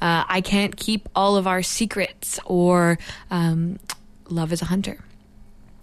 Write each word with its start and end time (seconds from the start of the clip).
uh, 0.00 0.24
I 0.28 0.40
Can't 0.40 0.76
Keep 0.76 1.08
All 1.14 1.36
of 1.36 1.46
Our 1.46 1.62
Secrets 1.62 2.40
or 2.44 2.98
um, 3.30 3.78
Love 4.28 4.52
is 4.52 4.62
a 4.62 4.66
Hunter. 4.66 4.98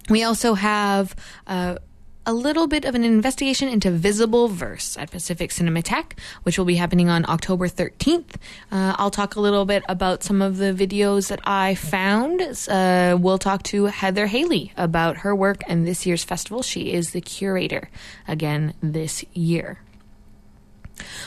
We 0.08 0.24
also 0.24 0.54
have 0.54 1.14
uh, 1.46 1.76
a 2.24 2.32
little 2.32 2.66
bit 2.66 2.84
of 2.84 2.94
an 2.94 3.04
investigation 3.04 3.68
into 3.68 3.90
visible 3.90 4.48
verse 4.48 4.96
at 4.96 5.10
Pacific 5.10 5.50
Cinematheque, 5.50 6.18
which 6.44 6.56
will 6.56 6.64
be 6.64 6.76
happening 6.76 7.08
on 7.08 7.28
October 7.28 7.68
13th. 7.68 8.36
Uh, 8.70 8.94
I'll 8.96 9.10
talk 9.10 9.34
a 9.34 9.40
little 9.40 9.64
bit 9.64 9.82
about 9.88 10.22
some 10.22 10.40
of 10.40 10.58
the 10.58 10.72
videos 10.72 11.28
that 11.28 11.40
I 11.44 11.74
found. 11.74 12.40
Uh, 12.68 13.16
we'll 13.20 13.38
talk 13.38 13.62
to 13.64 13.86
Heather 13.86 14.26
Haley 14.26 14.72
about 14.76 15.18
her 15.18 15.34
work 15.34 15.62
and 15.66 15.86
this 15.86 16.06
year's 16.06 16.24
festival. 16.24 16.62
She 16.62 16.92
is 16.92 17.10
the 17.10 17.20
curator 17.20 17.90
again 18.28 18.74
this 18.82 19.24
year. 19.32 19.80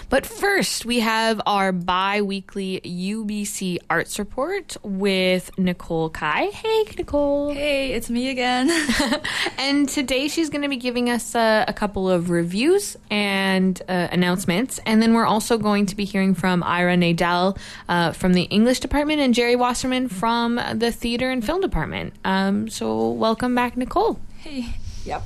But 0.09 0.25
first, 0.25 0.85
we 0.85 0.99
have 0.99 1.41
our 1.45 1.71
bi 1.71 2.21
weekly 2.21 2.81
UBC 2.83 3.79
Arts 3.89 4.19
Report 4.19 4.77
with 4.83 5.51
Nicole 5.57 6.09
Kai. 6.09 6.45
Hey, 6.47 6.85
Nicole. 6.97 7.53
Hey, 7.53 7.93
it's 7.93 8.09
me 8.09 8.29
again. 8.29 8.69
and 9.57 9.87
today 9.89 10.27
she's 10.27 10.49
going 10.49 10.61
to 10.61 10.69
be 10.69 10.77
giving 10.77 11.09
us 11.09 11.35
uh, 11.35 11.65
a 11.67 11.73
couple 11.73 12.09
of 12.09 12.29
reviews 12.29 12.97
and 13.09 13.81
uh, 13.89 14.07
announcements. 14.11 14.79
And 14.85 15.01
then 15.01 15.13
we're 15.13 15.25
also 15.25 15.57
going 15.57 15.87
to 15.87 15.95
be 15.95 16.05
hearing 16.05 16.35
from 16.35 16.63
Ira 16.63 16.95
Nadel 16.95 17.57
uh, 17.89 18.11
from 18.11 18.33
the 18.33 18.43
English 18.43 18.79
department 18.79 19.21
and 19.21 19.33
Jerry 19.33 19.55
Wasserman 19.55 20.07
from 20.07 20.59
the 20.73 20.91
theater 20.91 21.29
and 21.29 21.45
film 21.45 21.61
department. 21.61 22.13
Um, 22.23 22.69
so, 22.69 23.09
welcome 23.09 23.55
back, 23.55 23.77
Nicole. 23.77 24.19
Hey. 24.37 24.75
Yep. 25.05 25.23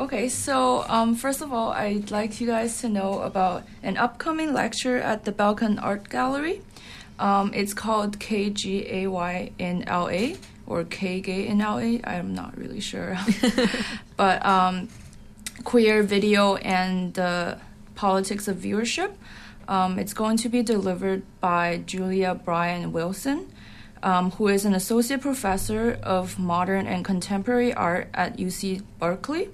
Okay, 0.00 0.30
so 0.30 0.82
um, 0.88 1.14
first 1.14 1.42
of 1.42 1.52
all, 1.52 1.72
I'd 1.72 2.10
like 2.10 2.40
you 2.40 2.46
guys 2.46 2.80
to 2.80 2.88
know 2.88 3.20
about 3.20 3.64
an 3.82 3.98
upcoming 3.98 4.54
lecture 4.54 4.96
at 4.96 5.26
the 5.26 5.30
Belkin 5.30 5.78
Art 5.78 6.08
Gallery. 6.08 6.62
Um, 7.18 7.52
it's 7.52 7.74
called 7.74 8.18
KGAY 8.18 9.52
in 9.58 9.84
LA 9.86 10.38
or 10.66 10.84
KGay 10.84 11.44
in 11.44 11.58
LA. 11.58 11.98
I'm 12.10 12.34
not 12.34 12.56
really 12.56 12.80
sure, 12.80 13.18
but 14.16 14.42
um, 14.42 14.88
queer 15.64 16.02
video 16.02 16.56
and 16.56 17.12
the 17.12 17.58
politics 17.94 18.48
of 18.48 18.56
viewership. 18.56 19.12
Um, 19.68 19.98
it's 19.98 20.14
going 20.14 20.38
to 20.38 20.48
be 20.48 20.62
delivered 20.62 21.24
by 21.42 21.82
Julia 21.84 22.34
Bryan 22.34 22.92
Wilson. 22.92 23.52
Um, 24.02 24.30
who 24.30 24.48
is 24.48 24.64
an 24.64 24.72
associate 24.72 25.20
professor 25.20 25.98
of 26.02 26.38
modern 26.38 26.86
and 26.86 27.04
contemporary 27.04 27.74
art 27.74 28.08
at 28.14 28.38
UC 28.38 28.82
Berkeley 28.98 29.50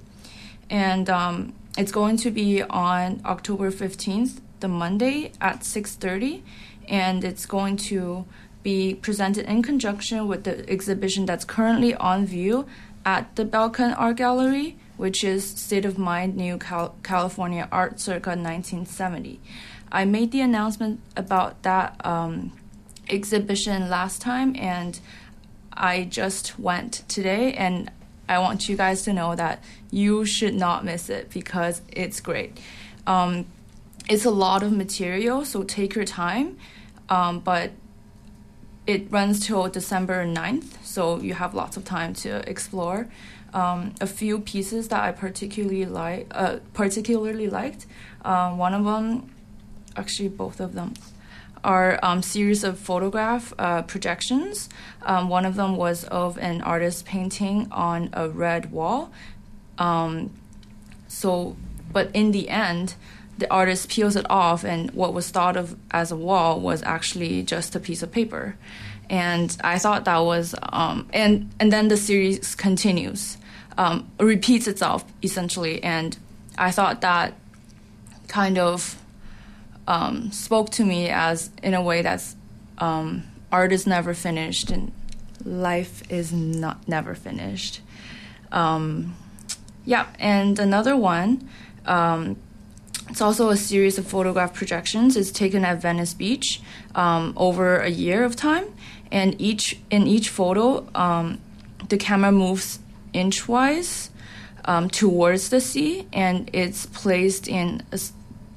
and 0.70 1.08
um, 1.08 1.54
it's 1.76 1.92
going 1.92 2.16
to 2.18 2.30
be 2.30 2.62
on 2.62 3.20
October 3.24 3.70
15th, 3.70 4.40
the 4.60 4.68
Monday 4.68 5.32
at 5.40 5.60
6:30, 5.60 6.42
and 6.88 7.24
it's 7.24 7.46
going 7.46 7.76
to 7.76 8.24
be 8.62 8.94
presented 8.94 9.46
in 9.46 9.62
conjunction 9.62 10.26
with 10.26 10.44
the 10.44 10.68
exhibition 10.68 11.26
that's 11.26 11.44
currently 11.44 11.94
on 11.94 12.26
view 12.26 12.66
at 13.04 13.36
the 13.36 13.44
Belkin 13.44 13.94
Art 13.96 14.16
Gallery, 14.16 14.76
which 14.96 15.22
is 15.22 15.48
State 15.48 15.84
of 15.84 15.96
Mind 15.96 16.36
New 16.36 16.58
Cal- 16.58 16.96
California 17.04 17.68
Art 17.70 18.00
circa 18.00 18.30
1970. 18.30 19.40
I 19.92 20.04
made 20.04 20.32
the 20.32 20.40
announcement 20.40 21.00
about 21.16 21.62
that 21.62 22.04
um, 22.04 22.52
exhibition 23.08 23.88
last 23.88 24.20
time, 24.20 24.56
and 24.56 24.98
I 25.72 26.04
just 26.04 26.58
went 26.58 27.04
today, 27.06 27.52
and 27.52 27.90
I 28.28 28.38
want 28.38 28.68
you 28.68 28.76
guys 28.76 29.02
to 29.02 29.12
know 29.12 29.34
that 29.34 29.62
you 29.90 30.24
should 30.24 30.54
not 30.54 30.84
miss 30.84 31.08
it 31.08 31.30
because 31.30 31.82
it's 31.92 32.20
great. 32.20 32.58
Um, 33.06 33.46
it's 34.08 34.24
a 34.24 34.30
lot 34.30 34.62
of 34.62 34.72
material, 34.72 35.44
so 35.44 35.62
take 35.62 35.94
your 35.94 36.04
time. 36.04 36.56
Um, 37.08 37.40
but 37.40 37.70
it 38.86 39.10
runs 39.10 39.44
till 39.44 39.68
December 39.68 40.24
9th, 40.24 40.84
so 40.84 41.18
you 41.18 41.34
have 41.34 41.54
lots 41.54 41.76
of 41.76 41.84
time 41.84 42.14
to 42.14 42.48
explore. 42.48 43.08
Um, 43.52 43.94
a 44.00 44.06
few 44.06 44.40
pieces 44.40 44.88
that 44.88 45.02
I 45.02 45.12
particularly 45.12 45.86
like, 45.86 46.26
uh, 46.32 46.58
particularly 46.74 47.48
liked. 47.48 47.86
Um, 48.24 48.58
one 48.58 48.74
of 48.74 48.84
them, 48.84 49.32
actually 49.96 50.28
both 50.28 50.60
of 50.60 50.74
them, 50.74 50.94
are 51.66 51.98
um, 52.00 52.22
series 52.22 52.62
of 52.62 52.78
photograph 52.78 53.52
uh, 53.58 53.82
projections. 53.82 54.68
Um, 55.02 55.28
one 55.28 55.44
of 55.44 55.56
them 55.56 55.76
was 55.76 56.04
of 56.04 56.38
an 56.38 56.62
artist 56.62 57.04
painting 57.04 57.66
on 57.72 58.08
a 58.12 58.28
red 58.28 58.70
wall. 58.70 59.10
Um, 59.76 60.30
so, 61.08 61.56
but 61.92 62.08
in 62.14 62.30
the 62.30 62.48
end, 62.48 62.94
the 63.36 63.50
artist 63.50 63.90
peels 63.90 64.16
it 64.16 64.24
off, 64.30 64.64
and 64.64 64.90
what 64.92 65.12
was 65.12 65.28
thought 65.30 65.56
of 65.56 65.76
as 65.90 66.10
a 66.10 66.16
wall 66.16 66.60
was 66.60 66.82
actually 66.84 67.42
just 67.42 67.74
a 67.74 67.80
piece 67.80 68.02
of 68.02 68.10
paper. 68.12 68.56
And 69.10 69.54
I 69.62 69.78
thought 69.78 70.04
that 70.04 70.18
was, 70.18 70.54
um, 70.62 71.08
and 71.12 71.50
and 71.60 71.72
then 71.72 71.88
the 71.88 71.96
series 71.96 72.54
continues, 72.54 73.36
um, 73.76 74.08
repeats 74.18 74.66
itself 74.66 75.04
essentially, 75.22 75.82
and 75.82 76.16
I 76.56 76.70
thought 76.70 77.00
that 77.02 77.34
kind 78.28 78.56
of 78.56 78.96
um, 79.86 80.30
spoke 80.32 80.70
to 80.70 80.84
me 80.84 81.08
as 81.08 81.50
in 81.62 81.74
a 81.74 81.82
way 81.82 82.02
that's 82.02 82.36
um, 82.78 83.24
art 83.52 83.72
is 83.72 83.86
never 83.86 84.14
finished 84.14 84.70
and 84.70 84.92
life 85.44 86.02
is 86.10 86.32
not 86.32 86.88
never 86.88 87.14
finished. 87.14 87.80
Um, 88.52 89.14
yeah, 89.84 90.06
and 90.18 90.58
another 90.58 90.96
one. 90.96 91.48
Um, 91.84 92.36
it's 93.08 93.20
also 93.20 93.50
a 93.50 93.56
series 93.56 93.98
of 93.98 94.06
photograph 94.06 94.52
projections. 94.52 95.16
It's 95.16 95.30
taken 95.30 95.64
at 95.64 95.80
Venice 95.80 96.12
Beach 96.12 96.60
um, 96.96 97.34
over 97.36 97.78
a 97.78 97.88
year 97.88 98.24
of 98.24 98.34
time, 98.34 98.64
and 99.12 99.40
each 99.40 99.78
in 99.90 100.08
each 100.08 100.28
photo, 100.28 100.88
um, 100.94 101.38
the 101.88 101.96
camera 101.96 102.32
moves 102.32 102.80
inchwise 103.12 104.10
towards 104.90 105.50
the 105.50 105.60
sea, 105.60 106.08
and 106.12 106.50
it's 106.52 106.86
placed 106.86 107.46
in 107.46 107.82
a 107.92 107.98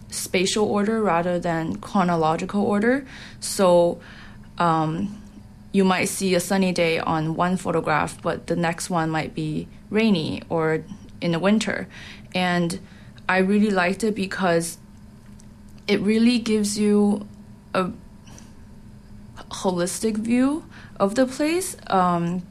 spatial 0.10 0.66
order 0.66 1.02
rather 1.02 1.40
than 1.40 1.78
chronological 1.78 2.64
order. 2.64 3.06
So 3.40 4.00
um, 4.58 5.22
you 5.72 5.84
might 5.84 6.06
see 6.06 6.36
a 6.36 6.40
sunny 6.40 6.72
day 6.72 7.00
on 7.00 7.36
one 7.36 7.58
photograph, 7.58 8.22
but 8.22 8.48
the 8.48 8.56
next 8.56 8.90
one 8.90 9.10
might 9.10 9.36
be 9.36 9.68
rainy 9.90 10.42
or 10.50 10.84
in 11.22 11.32
the 11.32 11.40
winter. 11.40 11.88
And 12.34 12.80
I 13.28 13.38
really 13.40 13.70
liked 13.70 14.04
it 14.04 14.16
because 14.16 14.78
it 15.88 16.00
really 16.02 16.40
gives 16.40 16.78
you 16.78 17.28
a 17.74 17.92
holistic 19.52 20.18
view 20.18 20.66
of 21.00 21.16
the 21.16 21.26
place. 21.26 21.76
Um, 21.88 22.44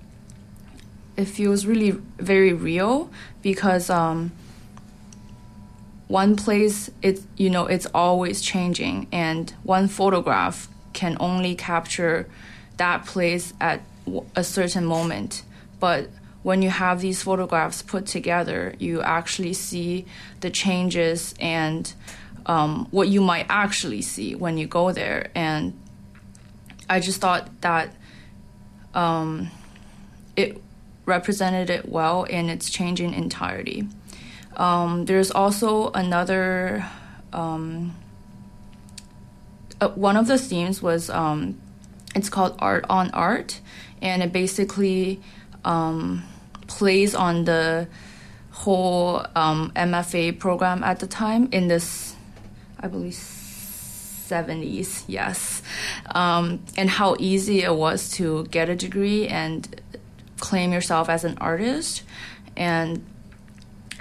it 1.17 1.27
feels 1.27 1.67
really 1.67 1.91
very 2.19 2.53
real 2.53 3.11
because 3.43 3.91
um, 3.91 4.33
one 6.09 6.37
place 6.37 6.91
it's 7.03 7.23
you 7.37 7.51
know 7.51 7.67
it's 7.67 7.87
always 7.95 8.41
changing 8.41 9.07
and 9.13 9.53
one 9.63 9.87
photograph 9.87 10.67
can 10.95 11.17
only 11.21 11.55
capture 11.55 12.27
that 12.79 13.05
place 13.05 13.53
at 13.61 13.83
a 14.35 14.43
certain 14.43 14.85
moment. 14.85 15.43
But 15.79 16.09
when 16.43 16.63
you 16.63 16.71
have 16.71 17.01
these 17.01 17.23
photographs 17.23 17.83
put 17.83 18.07
together 18.07 18.75
you 18.79 19.03
actually 19.03 19.53
see 19.53 20.07
the 20.41 20.51
changes 20.51 21.35
and 21.39 21.93
um, 22.47 22.89
what 22.91 23.09
you 23.09 23.21
might 23.21 23.45
actually 23.51 24.01
see 24.01 24.35
when 24.35 24.57
you 24.57 24.67
go 24.67 24.93
there. 24.93 25.31
And 25.35 25.79
i 26.91 27.01
just 27.01 27.21
thought 27.21 27.49
that 27.61 27.95
um, 28.95 29.51
it 30.37 30.61
represented 31.05 31.69
it 31.69 31.87
well 31.87 32.25
in 32.25 32.49
its 32.49 32.71
changing 32.71 33.13
entirety 33.13 33.87
um, 34.59 35.05
there's 35.07 35.31
also 35.31 35.91
another. 35.93 36.85
Um, 37.33 37.95
uh, 39.81 39.91
one 39.91 40.17
of 40.17 40.27
the 40.27 40.39
themes 40.39 40.83
was 40.83 41.09
um, 41.09 41.60
it's 42.15 42.28
called 42.28 42.57
Art 42.59 42.84
on 42.91 43.10
Art, 43.13 43.60
and 44.03 44.22
it 44.22 44.33
basically 44.33 45.21
um, 45.65 46.25
plays 46.66 47.15
on 47.15 47.45
the 47.45 47.87
whole 48.51 49.21
MFA 49.37 50.31
um, 50.31 50.37
program 50.37 50.83
at 50.83 50.99
the 50.99 51.07
time 51.07 51.49
in 51.53 51.69
this, 51.69 52.16
I 52.81 52.89
believe, 52.89 53.13
70s, 53.13 55.04
yes, 55.07 55.63
um, 56.13 56.61
and 56.77 56.91
how 56.91 57.15
easy 57.21 57.63
it 57.63 57.75
was 57.75 58.11
to 58.13 58.45
get 58.47 58.69
a 58.69 58.75
degree 58.75 59.28
and 59.28 59.81
claim 60.41 60.72
yourself 60.72 61.09
as 61.09 61.25
an 61.25 61.39
artist, 61.39 62.03
and 62.57 63.04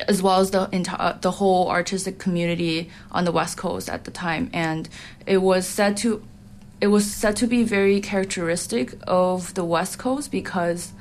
as 0.08 0.22
well 0.22 0.40
as 0.40 0.52
the 0.52 0.70
entire 0.72 1.18
the 1.22 1.32
whole 1.32 1.70
artistic 1.70 2.20
community 2.20 2.90
on 3.12 3.26
the 3.26 3.32
West 3.32 3.58
Coast 3.58 3.90
at 3.90 4.04
the 4.04 4.12
time, 4.12 4.50
and 4.54 4.90
it 5.26 5.38
was 5.38 5.68
said 5.68 5.98
to 5.98 6.24
it 6.80 6.88
was 6.88 7.12
said 7.12 7.36
to 7.38 7.48
be 7.48 7.64
very 7.64 8.00
characteristic 8.00 8.94
of 9.08 9.54
the 9.56 9.64
West 9.64 9.98
Coast 9.98 10.32
because 10.32 10.94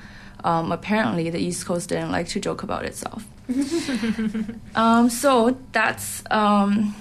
um, 0.44 0.72
apparently 0.72 1.28
the 1.30 1.38
East 1.38 1.66
Coast 1.66 1.88
didn't 1.88 2.10
like 2.10 2.28
to 2.28 2.40
joke 2.40 2.62
about 2.62 2.84
itself. 2.84 3.24
um, 4.74 5.10
so 5.10 5.56
that's 5.72 6.22
um, 6.30 6.94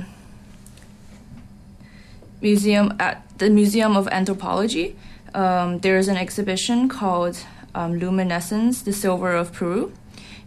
museum 2.40 2.96
at 2.98 3.22
the 3.36 3.50
museum 3.50 3.94
of 3.94 4.08
anthropology. 4.08 4.96
Um, 5.34 5.80
there's 5.80 6.08
an 6.08 6.16
exhibition 6.16 6.88
called 6.88 7.44
um, 7.74 7.98
luminescence 7.98 8.80
the 8.80 8.94
silver 8.94 9.34
of 9.34 9.52
peru. 9.52 9.92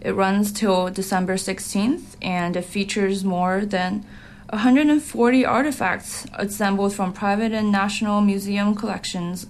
It 0.01 0.13
runs 0.13 0.51
till 0.51 0.89
december 0.89 1.35
16th 1.35 2.15
and 2.23 2.57
it 2.57 2.65
features 2.65 3.23
more 3.23 3.65
than 3.65 4.03
140 4.49 5.45
artifacts 5.45 6.25
assembled 6.33 6.95
from 6.95 7.13
private 7.13 7.51
and 7.51 7.71
national 7.71 8.21
museum 8.21 8.73
collections 8.73 9.45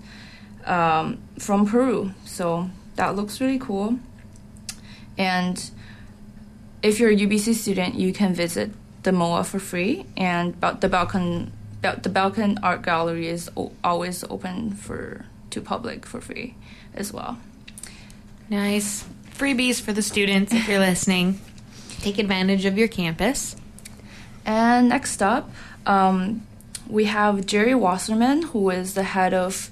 um, 0.66 1.20
from 1.40 1.66
Peru. 1.66 2.12
So 2.26 2.70
that 2.96 3.16
looks 3.16 3.42
really 3.42 3.60
cool. 3.60 4.00
And 5.18 5.70
if 6.84 7.00
you're 7.00 7.12
a 7.12 7.16
UBC 7.16 7.54
student, 7.54 7.96
you 7.96 8.14
can 8.14 8.34
visit 8.34 8.72
the 9.04 9.12
MOA 9.12 9.44
for 9.44 9.60
free, 9.60 10.06
and 10.16 10.54
the 10.62 10.90
Belkin 10.90 11.52
the 11.82 12.10
Belkin 12.10 12.60
Art 12.62 12.84
Gallery 12.84 13.28
is 13.28 13.50
always 13.84 14.24
open 14.30 14.72
for 14.72 15.26
to 15.50 15.62
public 15.62 16.06
for 16.06 16.22
free 16.22 16.56
as 16.94 17.12
well. 17.12 17.40
Nice 18.50 19.04
freebies 19.36 19.82
for 19.82 19.92
the 19.92 20.04
students 20.04 20.54
if 20.54 20.68
you're 20.68 20.80
listening. 20.80 21.40
Take 22.02 22.20
advantage 22.20 22.66
of 22.66 22.78
your 22.78 22.88
campus. 22.88 23.56
And 24.46 24.90
next 24.90 25.24
up, 25.24 25.50
um, 25.86 26.46
we 26.88 27.06
have 27.06 27.46
Jerry 27.48 27.74
Wasserman, 27.74 28.44
who 28.44 28.70
is 28.70 28.94
the 28.94 29.04
head 29.04 29.34
of 29.34 29.71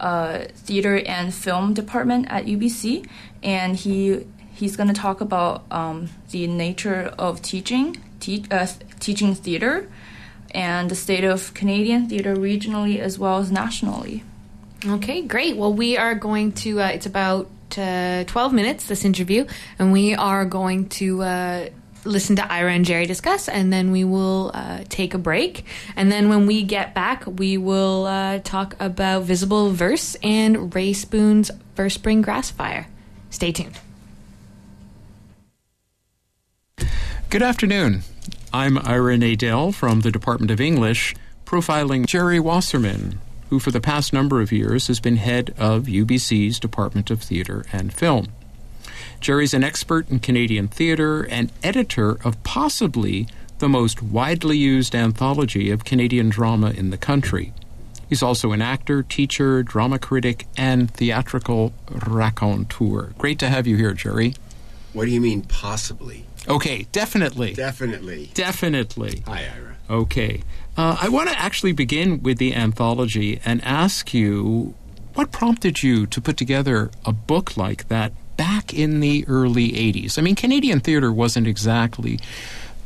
uh, 0.00 0.46
theater 0.54 0.98
and 0.98 1.32
film 1.32 1.74
department 1.74 2.26
at 2.30 2.46
UBC, 2.46 3.06
and 3.42 3.76
he 3.76 4.26
he's 4.54 4.76
going 4.76 4.88
to 4.88 4.94
talk 4.94 5.20
about 5.20 5.64
um, 5.70 6.08
the 6.30 6.46
nature 6.46 7.14
of 7.18 7.40
teaching, 7.40 7.96
te- 8.20 8.44
uh, 8.50 8.66
teaching 8.98 9.34
theater, 9.34 9.90
and 10.50 10.90
the 10.90 10.94
state 10.94 11.24
of 11.24 11.54
Canadian 11.54 12.08
theater 12.08 12.34
regionally 12.36 12.98
as 12.98 13.18
well 13.18 13.38
as 13.38 13.50
nationally. 13.50 14.24
Okay, 14.86 15.22
great. 15.22 15.56
Well, 15.56 15.72
we 15.72 15.96
are 15.96 16.14
going 16.14 16.52
to. 16.64 16.80
Uh, 16.80 16.88
it's 16.88 17.06
about 17.06 17.48
uh, 17.76 18.24
12 18.24 18.52
minutes 18.52 18.86
this 18.86 19.04
interview, 19.04 19.46
and 19.78 19.92
we 19.92 20.14
are 20.14 20.44
going 20.44 20.88
to 20.88 21.22
uh, 21.22 21.68
listen 22.04 22.36
to 22.36 22.52
Ira 22.52 22.72
and 22.72 22.84
Jerry 22.84 23.06
discuss, 23.06 23.48
and 23.48 23.72
then 23.72 23.90
we 23.90 24.04
will 24.04 24.50
uh, 24.54 24.80
take 24.88 25.14
a 25.14 25.18
break. 25.18 25.64
And 25.96 26.10
then 26.10 26.28
when 26.28 26.46
we 26.46 26.62
get 26.62 26.94
back, 26.94 27.24
we 27.26 27.56
will 27.56 28.06
uh, 28.06 28.38
talk 28.40 28.76
about 28.80 29.24
visible 29.24 29.70
verse 29.70 30.16
and 30.22 30.74
Rae 30.74 30.92
Spoon's 30.92 31.50
First 31.74 31.96
Spring 31.96 32.22
Grass 32.22 32.50
Fire. 32.50 32.88
Stay 33.30 33.52
tuned. 33.52 33.78
Good 37.30 37.42
afternoon. 37.42 38.02
I'm 38.52 38.76
Ira 38.78 39.16
Nadel 39.16 39.72
from 39.72 40.00
the 40.00 40.10
Department 40.10 40.50
of 40.50 40.60
English, 40.60 41.14
profiling 41.46 42.06
Jerry 42.06 42.40
Wasserman, 42.40 43.20
who 43.48 43.60
for 43.60 43.70
the 43.70 43.80
past 43.80 44.12
number 44.12 44.40
of 44.40 44.50
years 44.50 44.88
has 44.88 44.98
been 44.98 45.16
head 45.16 45.54
of 45.56 45.84
UBC's 45.84 46.58
Department 46.58 47.10
of 47.10 47.22
Theater 47.22 47.64
and 47.72 47.92
Film. 47.92 48.26
Jerry's 49.20 49.52
an 49.52 49.62
expert 49.62 50.08
in 50.10 50.18
Canadian 50.18 50.68
theatre 50.68 51.22
and 51.22 51.52
editor 51.62 52.12
of 52.24 52.42
possibly 52.42 53.28
the 53.58 53.68
most 53.68 54.02
widely 54.02 54.56
used 54.56 54.94
anthology 54.94 55.70
of 55.70 55.84
Canadian 55.84 56.30
drama 56.30 56.70
in 56.70 56.90
the 56.90 56.96
country. 56.96 57.52
He's 58.08 58.22
also 58.22 58.52
an 58.52 58.62
actor, 58.62 59.02
teacher, 59.02 59.62
drama 59.62 59.98
critic, 59.98 60.46
and 60.56 60.90
theatrical 60.90 61.72
raconteur. 62.06 63.12
Great 63.18 63.38
to 63.38 63.48
have 63.48 63.66
you 63.66 63.76
here, 63.76 63.92
Jerry. 63.92 64.34
What 64.92 65.04
do 65.04 65.10
you 65.12 65.20
mean, 65.20 65.42
possibly? 65.42 66.24
Okay, 66.48 66.86
definitely. 66.90 67.52
Definitely. 67.52 68.30
Definitely. 68.34 69.22
Hi, 69.26 69.44
Ira. 69.54 69.76
Okay. 69.88 70.42
Uh, 70.76 70.96
I 71.00 71.08
want 71.08 71.28
to 71.28 71.38
actually 71.38 71.72
begin 71.72 72.22
with 72.22 72.38
the 72.38 72.54
anthology 72.54 73.40
and 73.44 73.62
ask 73.64 74.14
you 74.14 74.74
what 75.14 75.30
prompted 75.30 75.82
you 75.82 76.06
to 76.06 76.20
put 76.20 76.36
together 76.36 76.90
a 77.04 77.12
book 77.12 77.56
like 77.56 77.88
that 77.88 78.12
back 78.40 78.72
in 78.72 79.00
the 79.00 79.22
early 79.28 79.70
80s. 79.72 80.18
I 80.18 80.22
mean, 80.22 80.34
Canadian 80.34 80.80
theater 80.80 81.12
wasn't 81.12 81.46
exactly 81.46 82.18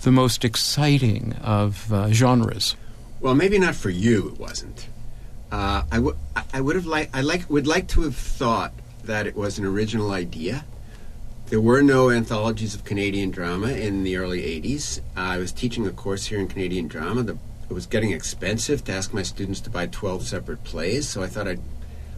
the 0.03 0.11
most 0.11 0.45
exciting 0.45 1.33
of 1.35 1.93
uh, 1.93 2.11
genres. 2.11 2.75
Well, 3.21 3.37
maybe 3.37 3.61
not 3.61 3.77
for 3.77 3.89
you. 3.89 4.31
It 4.31 4.41
wasn't. 4.41 4.89
Uh, 5.53 5.85
I 5.93 6.01
would. 6.01 6.75
Have 6.75 6.87
liked. 6.87 7.15
I 7.15 7.21
like. 7.21 7.49
Would 7.49 7.69
like 7.69 7.87
to 7.89 8.01
have 8.01 8.17
thought 8.17 8.73
that 9.05 9.29
it 9.29 9.37
was 9.37 9.57
an 9.57 9.65
original 9.65 10.11
idea. 10.11 10.65
There 11.51 11.61
were 11.61 11.83
no 11.83 12.11
anthologies 12.11 12.75
of 12.75 12.85
Canadian 12.85 13.31
drama 13.31 13.69
in 13.69 14.03
the 14.03 14.17
early 14.17 14.43
'80s. 14.43 15.03
I 15.15 15.39
was 15.39 15.53
teaching 15.53 15.87
a 15.87 15.93
course 15.93 16.27
here 16.27 16.41
in 16.41 16.49
Canadian 16.49 16.89
drama. 16.89 17.23
The, 17.23 17.39
it 17.71 17.73
was 17.73 17.87
getting 17.87 18.11
expensive 18.11 18.83
to 18.87 18.93
ask 18.93 19.15
my 19.15 19.23
students 19.23 19.61
to 19.61 19.71
buy 19.71 19.87
12 19.87 20.25
separate 20.27 20.65
plays, 20.65 21.09
so 21.09 21.23
I 21.23 21.29
thought 21.29 21.47
I'd 21.47 21.61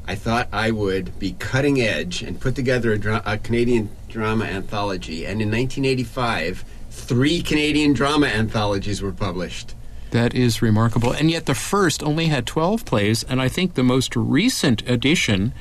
I 0.09 0.15
thought 0.15 0.49
I 0.53 0.71
would 0.71 1.19
be 1.19 1.33
cutting 1.39 1.81
edge 1.81 2.23
and 2.23 2.41
put 2.41 2.55
together 2.55 2.93
a, 2.93 2.99
dra- 2.99 3.23
a, 3.27 3.39
Canadian 3.39 3.91
drama 4.09 4.45
anthology. 4.45 5.25
And 5.25 5.43
in 5.43 5.51
1985, 5.51 6.65
three 6.91 7.43
Canadian 7.43 7.93
drama 7.93 8.27
anthologies 8.27 9.03
were 9.03 9.13
published. 9.13 9.75
That 10.11 10.35
is 10.35 10.63
remarkable. 10.63 11.13
And 11.13 11.31
yet 11.31 11.47
the 11.47 11.55
first 11.55 12.03
only 12.03 12.27
had 12.27 12.47
12 12.47 12.85
plays, 12.85 13.25
and 13.25 13.43
I 13.43 13.49
think 13.49 13.75
the 13.75 13.83
most 13.83 14.15
recent 14.15 14.89
edition 14.89 15.53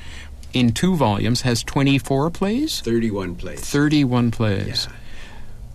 in 0.52 0.72
two 0.72 0.96
volumes 0.96 1.42
has 1.42 1.62
24 1.62 2.30
plays? 2.30 2.80
31 2.80 3.34
plays. 3.34 3.60
31 3.60 4.30
plays. 4.30 4.86
Yeah. 4.86 4.96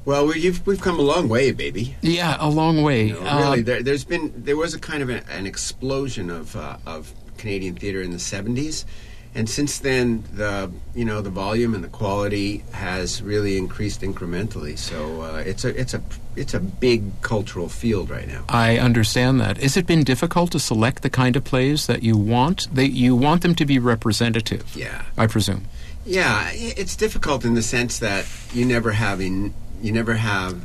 Well, 0.04 0.26
we've 0.26 0.66
we've 0.66 0.82
come 0.82 0.98
a 0.98 1.04
long 1.04 1.30
way, 1.30 1.52
baby. 1.52 1.96
Yeah, 2.02 2.36
a 2.40 2.50
long 2.50 2.82
way. 2.82 3.10
You 3.10 3.22
know, 3.22 3.40
really, 3.40 3.62
uh, 3.62 3.64
there, 3.64 3.84
has 3.84 4.04
been 4.04 4.34
there 4.36 4.58
was 4.58 4.74
a 4.74 4.80
kind 4.80 5.04
of 5.04 5.12
a, 5.12 5.24
an 5.30 5.46
explosion 5.46 6.32
of 6.32 6.56
uh, 6.56 6.78
of 6.88 7.14
Canadian 7.42 7.76
theater 7.76 8.02
in 8.02 8.12
the 8.12 8.18
70s. 8.18 8.86
And 9.34 9.50
since 9.50 9.80
then, 9.80 10.26
the 10.34 10.70
you 10.94 11.06
know 11.06 11.22
the 11.22 11.30
volume 11.30 11.74
and 11.74 11.82
the 11.82 11.88
quality 11.88 12.64
has 12.74 13.22
really 13.22 13.58
increased 13.58 14.02
incrementally. 14.02 14.78
So 14.78 15.22
uh, 15.22 15.44
it's 15.46 15.64
a 15.64 15.70
it's 15.80 15.94
a 15.94 16.04
it's 16.36 16.54
a 16.54 16.60
big 16.60 17.22
cultural 17.22 17.70
field 17.70 18.10
right 18.10 18.28
now. 18.28 18.44
I 18.50 18.78
understand 18.78 19.40
that. 19.40 19.58
Has 19.58 19.78
it 19.78 19.88
been 19.88 20.04
difficult 20.04 20.52
to 20.52 20.60
select 20.60 21.02
the 21.02 21.10
kind 21.10 21.38
of 21.38 21.46
plays 21.46 21.88
that 21.88 22.04
you 22.04 22.18
want? 22.18 22.68
That 22.76 22.90
you 22.90 23.16
want 23.16 23.42
them 23.42 23.56
to 23.56 23.66
be 23.66 23.80
representative. 23.80 24.76
Yeah, 24.76 25.04
I 25.18 25.28
presume. 25.28 25.64
Yeah, 26.06 26.50
it's 26.52 26.98
difficult 26.98 27.46
in 27.46 27.54
the 27.54 27.62
sense 27.62 28.00
that 28.00 28.26
you 28.54 28.66
never 28.66 28.92
have 28.92 29.22
you 29.22 29.54
never 29.82 30.16
have 30.16 30.60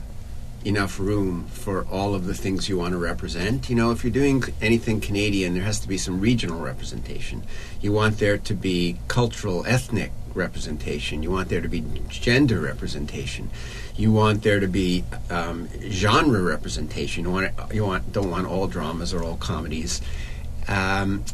enough 0.67 0.99
room 0.99 1.47
for 1.47 1.87
all 1.87 2.15
of 2.15 2.27
the 2.27 2.35
things 2.35 2.69
you 2.69 2.77
want 2.77 2.93
to 2.93 2.99
represent. 2.99 3.71
You 3.71 3.77
know, 3.77 3.93
if 3.93 4.03
you're 4.03 4.13
doing 4.13 4.43
anything 4.61 5.01
Canadian, 5.01 5.55
there 5.55 5.63
has 5.63 5.79
to 5.81 5.89
be 5.89 5.97
some 5.97 6.21
regional 6.21 6.59
representation. 6.59 7.45
You 7.81 7.93
want 7.93 8.19
there 8.19 8.37
to 8.37 8.55
be 8.55 8.99
cultural, 9.07 9.65
ethnic 9.67 10.11
representation. 10.35 11.23
You 11.23 11.31
want 11.31 11.49
there 11.49 11.61
to 11.61 11.69
be 11.69 11.85
gender 12.09 12.61
representation. 12.61 13.51
You 13.97 14.13
want 14.13 14.43
there 14.43 14.59
to 14.59 14.67
be 14.67 15.05
um, 15.31 15.69
genre 15.89 16.43
representation. 16.43 17.25
You 17.25 17.31
want 17.31 17.53
you 17.73 17.85
want 17.87 18.13
don't 18.13 18.31
want 18.31 18.47
all 18.47 18.67
dramas 18.67 19.15
or 19.15 19.23
all 19.23 19.37
comedies. 19.37 20.03
Um, 20.69 21.25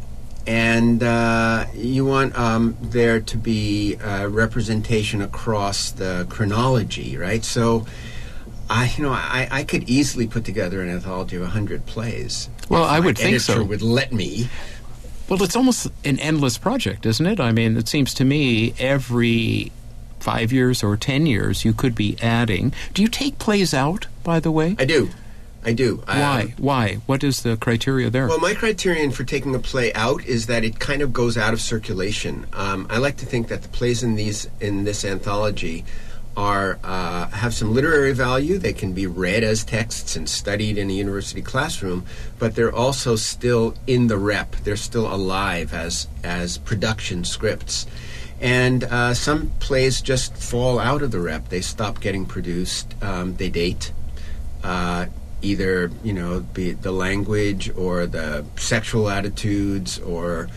and 0.46 1.02
uh, 1.02 1.66
you 1.74 2.04
want 2.04 2.36
um, 2.36 2.76
there 2.82 3.20
to 3.20 3.36
be 3.38 3.96
uh, 3.96 4.26
representation 4.26 5.22
across 5.22 5.90
the 5.92 6.26
chronology, 6.28 7.16
right? 7.16 7.44
So 7.44 7.86
I, 8.72 8.90
you 8.96 9.02
know, 9.02 9.12
I, 9.12 9.48
I 9.50 9.64
could 9.64 9.88
easily 9.88 10.26
put 10.26 10.46
together 10.46 10.80
an 10.80 10.88
anthology 10.88 11.36
of 11.36 11.46
hundred 11.46 11.84
plays. 11.84 12.48
Well, 12.70 12.84
I 12.84 13.00
would 13.00 13.18
think 13.18 13.38
so. 13.40 13.62
Would 13.62 13.82
let 13.82 14.12
me. 14.12 14.48
Well, 15.28 15.42
it's 15.42 15.56
almost 15.56 15.88
an 16.06 16.18
endless 16.18 16.56
project, 16.56 17.04
isn't 17.04 17.26
it? 17.26 17.38
I 17.38 17.52
mean, 17.52 17.76
it 17.76 17.86
seems 17.86 18.14
to 18.14 18.24
me 18.24 18.72
every 18.78 19.72
five 20.20 20.52
years 20.52 20.82
or 20.82 20.96
ten 20.96 21.26
years 21.26 21.66
you 21.66 21.74
could 21.74 21.94
be 21.94 22.16
adding. 22.22 22.72
Do 22.94 23.02
you 23.02 23.08
take 23.08 23.38
plays 23.38 23.74
out, 23.74 24.06
by 24.24 24.40
the 24.40 24.50
way? 24.50 24.74
I 24.78 24.86
do. 24.86 25.10
I 25.64 25.74
do. 25.74 26.02
Why? 26.06 26.40
Um, 26.40 26.52
Why? 26.56 26.94
What 27.04 27.22
is 27.22 27.42
the 27.42 27.58
criteria 27.58 28.08
there? 28.08 28.26
Well, 28.26 28.40
my 28.40 28.54
criterion 28.54 29.10
for 29.10 29.24
taking 29.24 29.54
a 29.54 29.58
play 29.58 29.92
out 29.92 30.24
is 30.24 30.46
that 30.46 30.64
it 30.64 30.78
kind 30.80 31.02
of 31.02 31.12
goes 31.12 31.36
out 31.36 31.52
of 31.52 31.60
circulation. 31.60 32.46
Um, 32.54 32.86
I 32.88 32.96
like 32.96 33.18
to 33.18 33.26
think 33.26 33.48
that 33.48 33.62
the 33.62 33.68
plays 33.68 34.02
in 34.02 34.14
these 34.14 34.48
in 34.60 34.84
this 34.84 35.04
anthology 35.04 35.84
are 36.36 36.78
uh, 36.82 37.28
have 37.28 37.54
some 37.54 37.74
literary 37.74 38.12
value. 38.12 38.58
They 38.58 38.72
can 38.72 38.92
be 38.92 39.06
read 39.06 39.44
as 39.44 39.64
texts 39.64 40.16
and 40.16 40.28
studied 40.28 40.78
in 40.78 40.90
a 40.90 40.92
university 40.92 41.42
classroom, 41.42 42.04
but 42.38 42.54
they're 42.54 42.74
also 42.74 43.16
still 43.16 43.74
in 43.86 44.06
the 44.06 44.18
rep. 44.18 44.56
They're 44.56 44.76
still 44.76 45.12
alive 45.12 45.74
as 45.74 46.08
as 46.24 46.58
production 46.58 47.24
scripts. 47.24 47.86
And 48.40 48.84
uh, 48.84 49.14
some 49.14 49.52
plays 49.60 50.00
just 50.00 50.36
fall 50.36 50.78
out 50.78 51.02
of 51.02 51.12
the 51.12 51.20
rep. 51.20 51.48
They 51.48 51.60
stop 51.60 52.00
getting 52.00 52.26
produced. 52.26 52.94
Um, 53.02 53.36
they 53.36 53.48
date. 53.48 53.92
Uh, 54.64 55.06
either 55.42 55.90
you 56.04 56.12
know 56.12 56.40
be 56.54 56.70
it 56.70 56.82
the 56.82 56.92
language 56.92 57.70
or 57.76 58.06
the 58.06 58.44
sexual 58.56 59.10
attitudes 59.10 59.98
or 59.98 60.48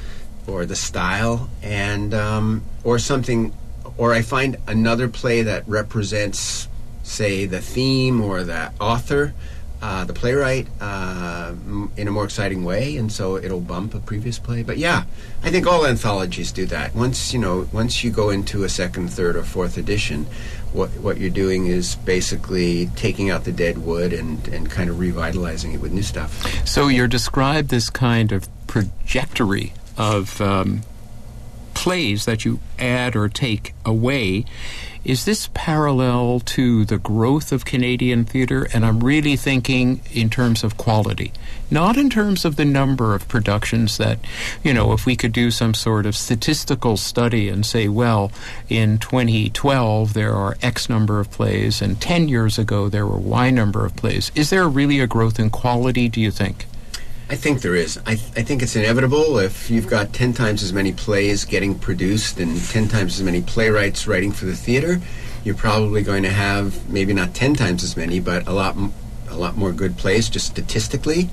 or 0.47 0.65
the 0.65 0.75
style 0.75 1.49
and 1.63 2.13
um, 2.13 2.63
or 2.83 2.99
something 2.99 3.51
or 3.97 4.13
I 4.13 4.21
find 4.21 4.57
another 4.67 5.07
play 5.07 5.41
that 5.43 5.67
represents 5.67 6.67
say 7.03 7.45
the 7.45 7.61
theme 7.61 8.19
or 8.19 8.43
the 8.43 8.71
author 8.79 9.33
uh, 9.81 10.03
the 10.03 10.13
playwright 10.13 10.67
uh, 10.81 11.53
in 11.95 12.07
a 12.07 12.11
more 12.11 12.23
exciting 12.23 12.63
way, 12.63 12.97
and 12.97 13.11
so 13.11 13.37
it'll 13.37 13.59
bump 13.59 13.93
a 13.93 13.99
previous 13.99 14.39
play. 14.39 14.63
But 14.63 14.77
yeah, 14.77 15.03
I 15.43 15.51
think 15.51 15.67
all 15.67 15.85
anthologies 15.85 16.51
do 16.51 16.65
that. 16.67 16.95
Once 16.95 17.33
you 17.33 17.39
know, 17.39 17.67
once 17.71 18.03
you 18.03 18.09
go 18.09 18.31
into 18.31 18.63
a 18.63 18.69
second, 18.69 19.09
third, 19.09 19.35
or 19.35 19.43
fourth 19.43 19.77
edition, 19.77 20.25
what 20.73 20.89
what 21.01 21.17
you're 21.17 21.29
doing 21.29 21.67
is 21.67 21.97
basically 21.97 22.87
taking 22.95 23.29
out 23.29 23.43
the 23.43 23.51
dead 23.51 23.77
wood 23.79 24.11
and 24.11 24.47
and 24.47 24.71
kind 24.71 24.89
of 24.89 24.97
revitalizing 24.97 25.73
it 25.73 25.81
with 25.81 25.91
new 25.91 26.01
stuff. 26.03 26.67
So 26.67 26.87
you're 26.87 27.07
described 27.07 27.69
this 27.69 27.91
kind 27.91 28.31
of 28.31 28.47
trajectory 28.67 29.73
of 29.97 30.41
um, 30.41 30.81
plays 31.85 32.25
that 32.25 32.43
you 32.43 32.59
add 32.79 33.15
or 33.15 33.29
take 33.29 33.75
away. 33.85 34.43
Is 35.03 35.25
this 35.25 35.51
parallel 35.53 36.39
to 36.39 36.83
the 36.83 36.97
growth 36.97 37.51
of 37.51 37.63
Canadian 37.63 38.25
theatre? 38.25 38.67
And 38.73 38.83
I'm 38.83 39.03
really 39.03 39.35
thinking 39.35 40.01
in 40.11 40.31
terms 40.31 40.63
of 40.63 40.77
quality, 40.77 41.31
not 41.69 41.95
in 41.95 42.09
terms 42.09 42.43
of 42.43 42.55
the 42.55 42.65
number 42.65 43.13
of 43.13 43.27
productions 43.27 43.99
that, 43.99 44.17
you 44.63 44.73
know, 44.73 44.93
if 44.93 45.05
we 45.05 45.15
could 45.15 45.31
do 45.31 45.51
some 45.51 45.75
sort 45.75 46.07
of 46.07 46.15
statistical 46.15 46.97
study 46.97 47.49
and 47.49 47.63
say, 47.63 47.87
well, 47.87 48.31
in 48.67 48.97
2012 48.97 50.15
there 50.15 50.33
are 50.33 50.57
X 50.63 50.89
number 50.89 51.19
of 51.19 51.29
plays, 51.29 51.83
and 51.83 52.01
10 52.01 52.27
years 52.27 52.57
ago 52.57 52.89
there 52.89 53.05
were 53.05 53.19
Y 53.19 53.51
number 53.51 53.85
of 53.85 53.95
plays. 53.95 54.31
Is 54.33 54.49
there 54.49 54.67
really 54.67 54.99
a 55.01 55.05
growth 55.05 55.37
in 55.37 55.51
quality, 55.51 56.09
do 56.09 56.19
you 56.19 56.31
think? 56.31 56.65
I 57.27 57.35
think 57.35 57.61
there 57.61 57.75
is. 57.75 57.97
I, 58.05 58.15
th- 58.15 58.31
I 58.37 58.43
think 58.43 58.61
it's 58.61 58.75
inevitable 58.75 59.39
if 59.39 59.69
you've 59.71 59.87
got 59.87 60.13
10 60.13 60.33
times 60.33 60.61
as 60.61 60.71
many 60.73 60.93
plays 60.93 61.43
getting 61.43 61.73
produced 61.77 62.39
and 62.39 62.61
10 62.61 62.87
times 62.87 63.19
as 63.19 63.23
many 63.23 63.41
playwrights 63.41 64.07
writing 64.07 64.31
for 64.31 64.45
the 64.45 64.55
theater, 64.55 65.01
you're 65.43 65.55
probably 65.55 66.03
going 66.03 66.21
to 66.23 66.29
have 66.29 66.87
maybe 66.89 67.13
not 67.13 67.33
10 67.33 67.55
times 67.55 67.83
as 67.83 67.97
many, 67.97 68.19
but 68.19 68.47
a 68.47 68.53
lot, 68.53 68.75
m- 68.75 68.93
a 69.29 69.35
lot 69.35 69.57
more 69.57 69.71
good 69.71 69.97
plays 69.97 70.29
just 70.29 70.45
statistically. 70.45 71.29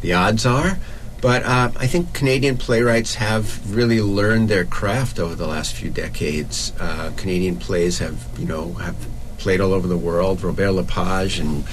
The 0.00 0.14
odds 0.14 0.44
are. 0.46 0.78
But 1.22 1.44
uh, 1.44 1.70
I 1.76 1.86
think 1.86 2.12
Canadian 2.12 2.58
playwrights 2.58 3.14
have 3.14 3.74
really 3.74 4.00
learned 4.00 4.48
their 4.48 4.64
craft 4.64 5.18
over 5.18 5.34
the 5.34 5.46
last 5.46 5.74
few 5.74 5.90
decades. 5.90 6.72
Uh, 6.78 7.12
Canadian 7.16 7.56
plays 7.56 8.00
have, 8.00 8.26
you 8.38 8.46
know, 8.46 8.74
have 8.74 8.96
played 9.38 9.60
all 9.60 9.72
over 9.72 9.86
the 9.86 9.96
world. 9.96 10.42
Robert 10.42 10.72
Lepage 10.72 11.38
and 11.38 11.64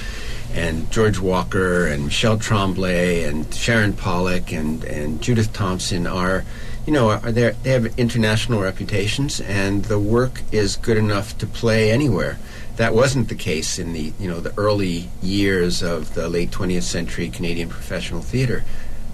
and 0.54 0.90
George 0.90 1.18
Walker 1.18 1.86
and 1.86 2.04
Michel 2.04 2.38
Tremblay 2.38 3.24
and 3.24 3.52
Sharon 3.52 3.92
Pollock 3.92 4.52
and, 4.52 4.84
and 4.84 5.20
Judith 5.20 5.52
Thompson 5.52 6.06
are, 6.06 6.44
you 6.86 6.92
know, 6.92 7.10
are 7.10 7.32
they 7.32 7.52
have 7.64 7.98
international 7.98 8.62
reputations, 8.62 9.40
and 9.40 9.86
the 9.86 9.98
work 9.98 10.42
is 10.52 10.76
good 10.76 10.96
enough 10.96 11.36
to 11.38 11.46
play 11.46 11.90
anywhere. 11.90 12.38
That 12.76 12.94
wasn't 12.94 13.28
the 13.28 13.34
case 13.34 13.78
in 13.78 13.92
the 13.92 14.12
you 14.18 14.28
know 14.28 14.40
the 14.40 14.54
early 14.56 15.08
years 15.22 15.82
of 15.82 16.14
the 16.14 16.28
late 16.28 16.50
20th 16.50 16.82
century 16.82 17.28
Canadian 17.28 17.68
professional 17.68 18.20
theater, 18.20 18.64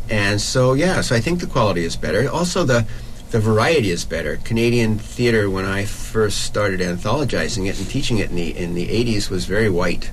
and 0.09 0.41
so 0.41 0.75
yeah, 0.75 1.01
so 1.01 1.15
I 1.15 1.21
think 1.21 1.41
the 1.41 1.47
quality 1.47 1.85
is 1.85 1.97
better. 1.97 2.29
Also 2.29 2.65
the 2.65 2.87
the 3.31 3.41
variety 3.41 3.91
is 3.91 4.05
better. 4.05 4.39
Canadian 4.39 4.99
theater, 4.99 5.49
when 5.49 5.65
I 5.65 5.85
first 5.85 6.43
started 6.43 6.81
anthologizing 6.81 7.69
it 7.69 7.79
and 7.79 7.89
teaching 7.89 8.19
it 8.19 8.31
in 8.31 8.37
the 8.37 8.57
in 8.57 8.75
the 8.75 8.89
80s, 8.89 9.31
was 9.31 9.45
very 9.45 9.71
white 9.71 10.11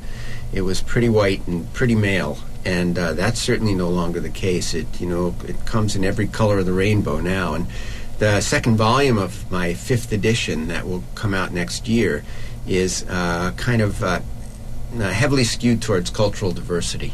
it 0.53 0.61
was 0.61 0.81
pretty 0.81 1.09
white 1.09 1.45
and 1.47 1.71
pretty 1.73 1.95
male, 1.95 2.37
and 2.65 2.97
uh, 2.97 3.13
that's 3.13 3.39
certainly 3.39 3.75
no 3.75 3.89
longer 3.89 4.19
the 4.19 4.29
case. 4.29 4.73
It 4.73 5.01
you 5.01 5.07
know 5.07 5.35
it 5.47 5.65
comes 5.65 5.95
in 5.95 6.03
every 6.03 6.27
color 6.27 6.59
of 6.59 6.65
the 6.65 6.73
rainbow 6.73 7.19
now, 7.19 7.53
and 7.53 7.67
the 8.19 8.41
second 8.41 8.77
volume 8.77 9.17
of 9.17 9.49
my 9.51 9.73
fifth 9.73 10.11
edition 10.11 10.67
that 10.69 10.87
will 10.87 11.03
come 11.15 11.33
out 11.33 11.51
next 11.51 11.87
year 11.87 12.23
is 12.67 13.05
uh, 13.09 13.51
kind 13.57 13.81
of 13.81 14.03
uh, 14.03 14.19
heavily 14.93 15.43
skewed 15.43 15.81
towards 15.81 16.09
cultural 16.09 16.51
diversity. 16.51 17.13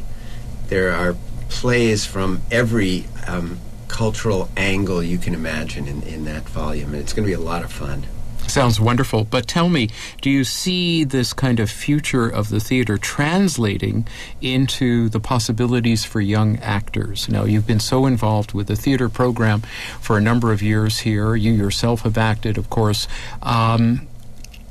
There 0.67 0.91
are 0.91 1.15
plays 1.49 2.05
from 2.05 2.41
every 2.49 3.05
um, 3.27 3.59
cultural 3.87 4.49
angle 4.57 5.03
you 5.03 5.17
can 5.17 5.33
imagine 5.33 5.87
in, 5.87 6.01
in 6.03 6.25
that 6.25 6.43
volume, 6.49 6.93
and 6.93 7.01
it's 7.01 7.13
going 7.13 7.27
to 7.27 7.27
be 7.27 7.33
a 7.33 7.45
lot 7.45 7.63
of 7.63 7.71
fun. 7.71 8.05
Sounds 8.47 8.79
wonderful. 8.79 9.23
But 9.23 9.47
tell 9.47 9.69
me, 9.69 9.89
do 10.21 10.29
you 10.29 10.43
see 10.43 11.03
this 11.03 11.33
kind 11.33 11.59
of 11.59 11.71
future 11.71 12.27
of 12.27 12.49
the 12.49 12.59
theater 12.59 12.97
translating 12.97 14.07
into 14.41 15.09
the 15.09 15.19
possibilities 15.19 16.05
for 16.05 16.21
young 16.21 16.57
actors? 16.59 17.27
Now, 17.29 17.45
you've 17.45 17.65
been 17.67 17.79
so 17.79 18.05
involved 18.05 18.53
with 18.53 18.67
the 18.67 18.75
theater 18.75 19.09
program 19.09 19.61
for 19.99 20.17
a 20.17 20.21
number 20.21 20.51
of 20.51 20.61
years 20.61 20.99
here. 20.99 21.35
You 21.35 21.51
yourself 21.51 22.01
have 22.01 22.17
acted, 22.17 22.57
of 22.57 22.69
course. 22.69 23.07
Um, 23.41 24.07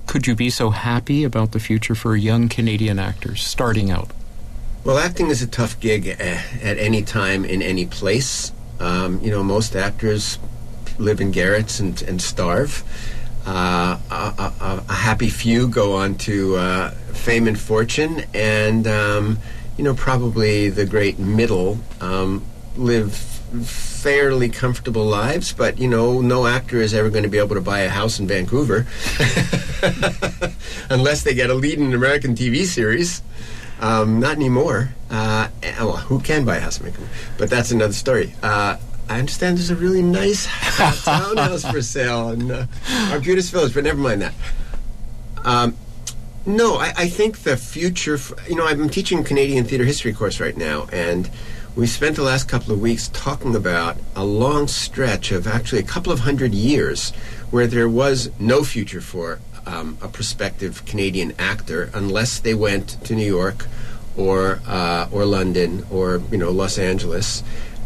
could 0.07 0.27
you 0.27 0.35
be 0.35 0.51
so 0.51 0.71
happy 0.71 1.25
about 1.25 1.53
the 1.53 1.61
future 1.61 1.95
for 1.95 2.15
young 2.17 2.49
Canadian 2.49 2.99
actors 2.99 3.43
starting 3.43 3.91
out? 3.91 4.11
Well, 4.85 4.99
acting 4.99 5.29
is 5.29 5.43
a 5.43 5.47
tough 5.47 5.79
gig 5.81 6.07
at 6.09 6.79
any 6.79 7.03
time 7.03 7.45
in 7.45 7.63
any 7.63 7.87
place. 7.87 8.53
Um, 8.81 9.21
you 9.23 9.31
know, 9.31 9.45
most 9.45 9.77
actors 9.77 10.39
live 10.99 11.21
in 11.21 11.31
garrets 11.31 11.79
and, 11.79 12.03
and 12.03 12.21
starve. 12.21 12.85
Uh, 13.45 13.99
a, 14.11 14.15
a, 14.15 14.85
a, 14.89 14.93
happy 14.93 15.29
few 15.29 15.67
go 15.67 15.95
on 15.97 16.15
to 16.15 16.57
uh, 16.57 16.91
fame 17.13 17.49
and 17.49 17.59
fortune, 17.59 18.25
and 18.33 18.87
um, 18.87 19.39
you 19.77 19.83
know 19.83 19.95
probably 19.95 20.69
the 20.69 20.87
great 20.87 21.19
middle 21.19 21.77
um, 22.01 22.45
live 22.77 23.13
fairly 23.13 24.49
comfortable 24.49 25.05
lives. 25.05 25.53
But 25.53 25.79
you 25.79 25.89
know, 25.89 26.21
no 26.21 26.47
actor 26.47 26.81
is 26.81 26.95
ever 26.95 27.11
going 27.11 27.25
to 27.25 27.29
be 27.29 27.39
able 27.39 27.55
to 27.57 27.61
buy 27.61 27.81
a 27.81 27.89
house 27.89 28.19
in 28.19 28.27
Vancouver 28.27 28.87
unless 30.91 31.23
they 31.23 31.35
get 31.35 31.51
a 31.51 31.55
lead 31.55 31.79
in 31.79 31.87
an 31.87 31.95
American 31.95 32.35
TV 32.35 32.65
series. 32.65 33.23
Um, 33.81 34.21
not 34.21 34.37
anymore. 34.37 34.95
Uh, 35.11 35.49
well, 35.81 35.97
who 35.97 36.21
can 36.21 36.45
buy 36.45 36.59
a 36.59 36.61
house 36.61 36.79
in 36.79 36.85
Vancouver? 36.85 37.11
But 37.39 37.51
that's 37.51 37.73
another 37.73 37.93
story. 37.93 38.35
I 39.09 39.19
understand 39.19 39.59
there's 39.59 39.71
a 39.71 39.77
really 39.77 40.03
nice 40.03 40.47
townhouse 41.05 41.65
for 41.65 41.83
sale 41.83 42.31
in 42.31 42.51
uh, 42.51 42.67
Arbutus 43.11 43.51
Village, 43.51 43.75
but 43.75 43.85
never 43.85 43.99
mind 43.99 44.23
that. 44.23 44.35
Um, 45.45 45.77
no, 46.47 46.77
I, 46.77 46.93
I, 46.97 47.09
think 47.09 47.41
the 47.41 47.57
future. 47.57 48.19
For, 48.19 48.37
you 48.49 48.57
know, 48.57 48.67
I'm 48.67 48.89
teaching 48.89 49.23
Canadian 49.23 49.65
theater 49.65 49.85
history 49.85 50.13
course 50.13 50.41
right 50.41 50.57
now, 50.57 50.89
and 50.93 51.31
we 51.77 51.87
spent 51.87 52.17
the 52.17 52.23
last 52.23 52.49
couple 52.49 52.73
of 52.73 52.81
weeks 52.81 53.09
talking 53.09 53.55
about 53.55 53.97
a 54.15 54.25
long 54.25 54.69
stretch 54.69 55.33
of 55.33 55.47
actually 55.47 55.79
a 55.81 55.85
couple 55.85 56.13
of 56.13 56.21
hundred 56.21 56.53
years 56.55 57.11
where 57.51 57.67
there 57.67 57.89
was 57.89 58.31
no 58.39 58.65
future 58.65 59.01
for 59.01 59.39
um, 59.67 59.97
a 60.03 60.09
prospective 60.09 60.85
Canadian 60.85 61.33
actor 61.39 61.91
unless 61.95 62.41
they 62.41 62.55
went 62.55 63.03
to 63.05 63.15
New 63.15 63.27
York 63.27 63.67
or 64.17 64.61
uh, 64.67 65.09
or 65.11 65.25
London 65.25 65.87
or 65.91 66.23
you 66.31 66.39
know 66.39 66.51
Los 66.51 66.79
Angeles 66.79 67.43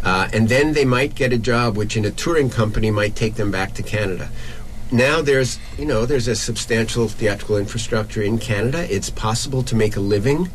uh, 0.07 0.29
and 0.33 0.49
then 0.49 0.73
they 0.73 0.85
might 0.85 1.17
get 1.17 1.33
a 1.33 1.39
job 1.39 1.77
which 1.77 1.97
in 1.97 2.05
a 2.05 2.13
touring 2.13 2.49
company 2.49 2.93
might 2.93 3.17
take 3.17 3.35
them 3.35 3.51
back 3.51 3.75
to 3.75 3.83
Canada. 3.83 4.31
Now 4.93 5.21
there's, 5.21 5.59
you 5.77 5.85
know, 5.85 6.07
there's 6.07 6.29
a 6.29 6.37
substantial 6.37 7.09
theatrical 7.09 7.57
infrastructure 7.57 8.23
in 8.23 8.39
Canada. 8.39 8.87
It's 8.89 9.11
possible 9.11 9.65
to 9.65 9.75
make 9.75 9.97
a 9.97 10.01
living 10.01 10.49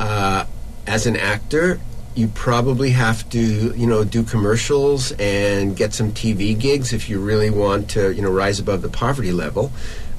uh, 0.00 0.46
as 0.88 1.06
an 1.06 1.14
actor. 1.14 1.78
You 2.16 2.26
probably 2.26 2.90
have 2.90 3.28
to, 3.30 3.38
you 3.38 3.86
know, 3.86 4.02
do 4.02 4.24
commercials 4.24 5.12
and 5.20 5.76
get 5.76 5.94
some 5.94 6.10
TV 6.10 6.58
gigs 6.58 6.92
if 6.92 7.08
you 7.08 7.20
really 7.20 7.50
want 7.50 7.90
to, 7.90 8.12
you 8.12 8.22
know, 8.22 8.30
rise 8.30 8.58
above 8.58 8.82
the 8.82 8.88
poverty 8.88 9.30
level. 9.30 9.70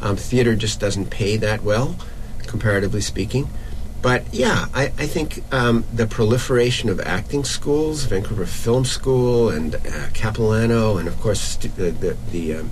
Um, 0.02 0.16
theater 0.16 0.56
just 0.56 0.80
doesn't 0.80 1.10
pay 1.10 1.36
that 1.36 1.62
well, 1.64 1.98
comparatively 2.48 3.02
speaking. 3.02 3.50
But 4.06 4.32
yeah, 4.32 4.68
I, 4.72 4.84
I 4.84 5.08
think 5.08 5.42
um, 5.52 5.84
the 5.92 6.06
proliferation 6.06 6.90
of 6.90 7.00
acting 7.00 7.44
schools, 7.44 8.04
Vancouver 8.04 8.46
Film 8.46 8.86
School 8.86 9.50
and 9.50 9.74
uh, 9.74 10.10
Capilano, 10.14 10.98
and 10.98 11.08
of 11.08 11.20
course 11.20 11.42
stu- 11.42 11.70
the, 11.70 11.90
the, 11.90 12.18
the 12.30 12.54
um, 12.58 12.72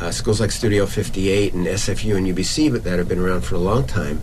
uh, 0.00 0.10
schools 0.10 0.40
like 0.40 0.50
Studio 0.50 0.84
58 0.84 1.54
and 1.54 1.64
SFU 1.64 2.16
and 2.16 2.26
UBC, 2.26 2.72
but 2.72 2.82
that 2.82 2.98
have 2.98 3.06
been 3.06 3.20
around 3.20 3.42
for 3.42 3.54
a 3.54 3.60
long 3.60 3.86
time, 3.86 4.20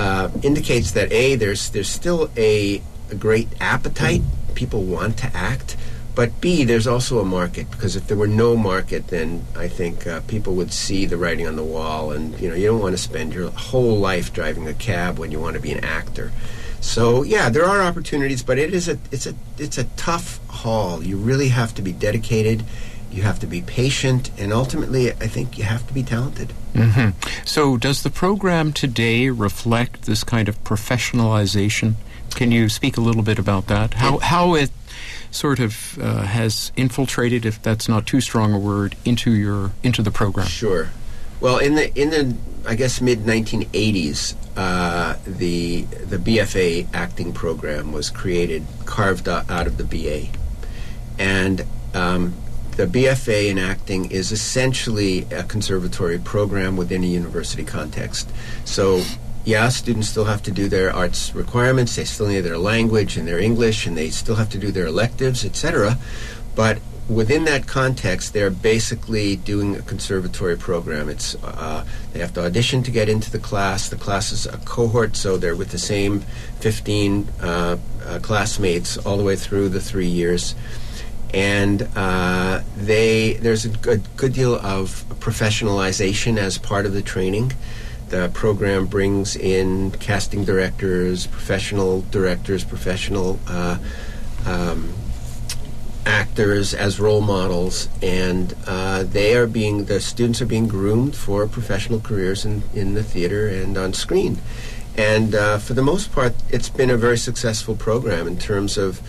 uh, 0.00 0.30
indicates 0.42 0.90
that 0.90 1.12
a 1.12 1.36
there's 1.36 1.70
there's 1.70 1.88
still 1.88 2.28
a, 2.36 2.82
a 3.12 3.14
great 3.14 3.46
appetite. 3.60 4.22
People 4.56 4.82
want 4.82 5.16
to 5.18 5.26
act, 5.32 5.76
But 6.14 6.40
B, 6.40 6.64
there's 6.64 6.86
also 6.86 7.20
a 7.20 7.24
market 7.24 7.70
because 7.70 7.96
if 7.96 8.06
there 8.06 8.16
were 8.16 8.26
no 8.26 8.56
market, 8.56 9.08
then 9.08 9.46
I 9.56 9.68
think 9.68 10.06
uh, 10.06 10.20
people 10.26 10.54
would 10.56 10.72
see 10.72 11.06
the 11.06 11.16
writing 11.16 11.46
on 11.46 11.56
the 11.56 11.64
wall, 11.64 12.12
and 12.12 12.38
you 12.38 12.48
know 12.48 12.54
you 12.54 12.66
don't 12.66 12.80
want 12.80 12.94
to 12.94 13.02
spend 13.02 13.32
your 13.32 13.50
whole 13.50 13.98
life 13.98 14.32
driving 14.32 14.68
a 14.68 14.74
cab 14.74 15.18
when 15.18 15.32
you 15.32 15.40
want 15.40 15.56
to 15.56 15.62
be 15.62 15.72
an 15.72 15.82
actor. 15.84 16.30
So 16.80 17.22
yeah, 17.22 17.48
there 17.48 17.64
are 17.64 17.80
opportunities, 17.80 18.42
but 18.42 18.58
it 18.58 18.74
is 18.74 18.88
a 18.88 18.98
it's 19.10 19.26
a 19.26 19.34
it's 19.56 19.78
a 19.78 19.84
tough 19.96 20.40
haul. 20.48 21.02
You 21.02 21.16
really 21.16 21.48
have 21.48 21.74
to 21.76 21.82
be 21.82 21.92
dedicated. 21.92 22.64
You 23.10 23.22
have 23.22 23.38
to 23.40 23.46
be 23.46 23.60
patient, 23.60 24.30
and 24.38 24.52
ultimately, 24.54 25.12
I 25.12 25.28
think 25.28 25.58
you 25.58 25.64
have 25.64 25.86
to 25.86 25.92
be 25.92 26.02
talented. 26.02 26.52
hmm 26.74 27.10
So, 27.44 27.76
does 27.76 28.02
the 28.02 28.10
program 28.10 28.72
today 28.72 29.28
reflect 29.28 30.06
this 30.06 30.24
kind 30.24 30.48
of 30.48 30.62
professionalization? 30.64 31.94
Can 32.34 32.50
you 32.50 32.70
speak 32.70 32.96
a 32.96 33.02
little 33.02 33.22
bit 33.22 33.38
about 33.38 33.66
that? 33.66 33.94
How 33.94 34.18
how 34.18 34.54
it 34.54 34.70
sort 35.32 35.58
of 35.58 35.98
uh, 35.98 36.22
has 36.22 36.70
infiltrated, 36.76 37.44
if 37.44 37.60
that's 37.60 37.88
not 37.88 38.06
too 38.06 38.20
strong 38.20 38.52
a 38.52 38.58
word, 38.58 38.94
into 39.04 39.32
your 39.32 39.72
into 39.82 40.02
the 40.02 40.10
program? 40.10 40.46
Sure. 40.46 40.90
Well, 41.40 41.58
in 41.58 41.74
the 41.74 41.92
in 42.00 42.10
the 42.10 42.36
I 42.68 42.76
guess 42.76 43.00
mid 43.00 43.20
1980s, 43.20 44.36
uh, 44.56 45.16
the 45.26 45.82
the 45.82 46.18
BFA 46.18 46.86
acting 46.94 47.32
program 47.32 47.92
was 47.92 48.10
created, 48.10 48.64
carved 48.84 49.28
out 49.28 49.66
of 49.66 49.76
the 49.78 49.84
BA, 49.84 50.28
and 51.18 51.66
um, 51.94 52.34
the 52.76 52.86
BFA 52.86 53.50
in 53.50 53.58
acting 53.58 54.10
is 54.10 54.30
essentially 54.30 55.26
a 55.32 55.42
conservatory 55.42 56.18
program 56.18 56.76
within 56.76 57.02
a 57.02 57.08
university 57.08 57.64
context. 57.64 58.30
So. 58.64 59.02
Yeah, 59.44 59.70
students 59.70 60.08
still 60.08 60.26
have 60.26 60.42
to 60.44 60.52
do 60.52 60.68
their 60.68 60.94
arts 60.94 61.34
requirements. 61.34 61.96
They 61.96 62.04
still 62.04 62.28
need 62.28 62.40
their 62.42 62.58
language 62.58 63.16
and 63.16 63.26
their 63.26 63.40
English, 63.40 63.86
and 63.86 63.96
they 63.96 64.10
still 64.10 64.36
have 64.36 64.50
to 64.50 64.58
do 64.58 64.70
their 64.70 64.86
electives, 64.86 65.44
etc. 65.44 65.98
But 66.54 66.78
within 67.08 67.44
that 67.44 67.66
context, 67.66 68.32
they're 68.32 68.50
basically 68.50 69.36
doing 69.36 69.76
a 69.76 69.82
conservatory 69.82 70.56
program. 70.56 71.08
It's 71.08 71.34
uh, 71.42 71.84
they 72.12 72.20
have 72.20 72.32
to 72.34 72.44
audition 72.44 72.82
to 72.84 72.90
get 72.90 73.08
into 73.08 73.30
the 73.30 73.38
class. 73.38 73.88
The 73.88 73.96
class 73.96 74.32
is 74.32 74.46
a 74.46 74.58
cohort, 74.58 75.16
so 75.16 75.36
they're 75.36 75.56
with 75.56 75.70
the 75.70 75.78
same 75.78 76.20
15 76.60 77.28
uh, 77.40 77.76
uh, 78.04 78.18
classmates 78.20 78.96
all 78.98 79.16
the 79.16 79.24
way 79.24 79.36
through 79.36 79.70
the 79.70 79.80
three 79.80 80.06
years. 80.06 80.54
And 81.34 81.88
uh, 81.96 82.62
they 82.76 83.34
there's 83.34 83.64
a 83.64 83.70
good, 83.70 84.02
good 84.16 84.34
deal 84.34 84.54
of 84.54 85.04
professionalization 85.18 86.36
as 86.36 86.58
part 86.58 86.86
of 86.86 86.92
the 86.92 87.02
training. 87.02 87.52
The 88.12 88.28
program 88.34 88.88
brings 88.88 89.36
in 89.36 89.90
casting 89.92 90.44
directors, 90.44 91.26
professional 91.26 92.02
directors, 92.10 92.62
professional 92.62 93.40
uh, 93.48 93.78
um, 94.44 94.92
actors 96.04 96.74
as 96.74 97.00
role 97.00 97.22
models, 97.22 97.88
and 98.02 98.54
uh, 98.66 99.04
they 99.04 99.34
are 99.34 99.46
being 99.46 99.86
the 99.86 99.98
students 99.98 100.42
are 100.42 100.46
being 100.46 100.68
groomed 100.68 101.16
for 101.16 101.46
professional 101.46 102.00
careers 102.00 102.44
in, 102.44 102.62
in 102.74 102.92
the 102.92 103.02
theater 103.02 103.48
and 103.48 103.78
on 103.78 103.94
screen. 103.94 104.36
And 104.94 105.34
uh, 105.34 105.56
for 105.56 105.72
the 105.72 105.82
most 105.82 106.12
part, 106.12 106.34
it's 106.50 106.68
been 106.68 106.90
a 106.90 106.98
very 106.98 107.16
successful 107.16 107.74
program 107.76 108.26
in 108.26 108.36
terms 108.38 108.76
of. 108.76 109.00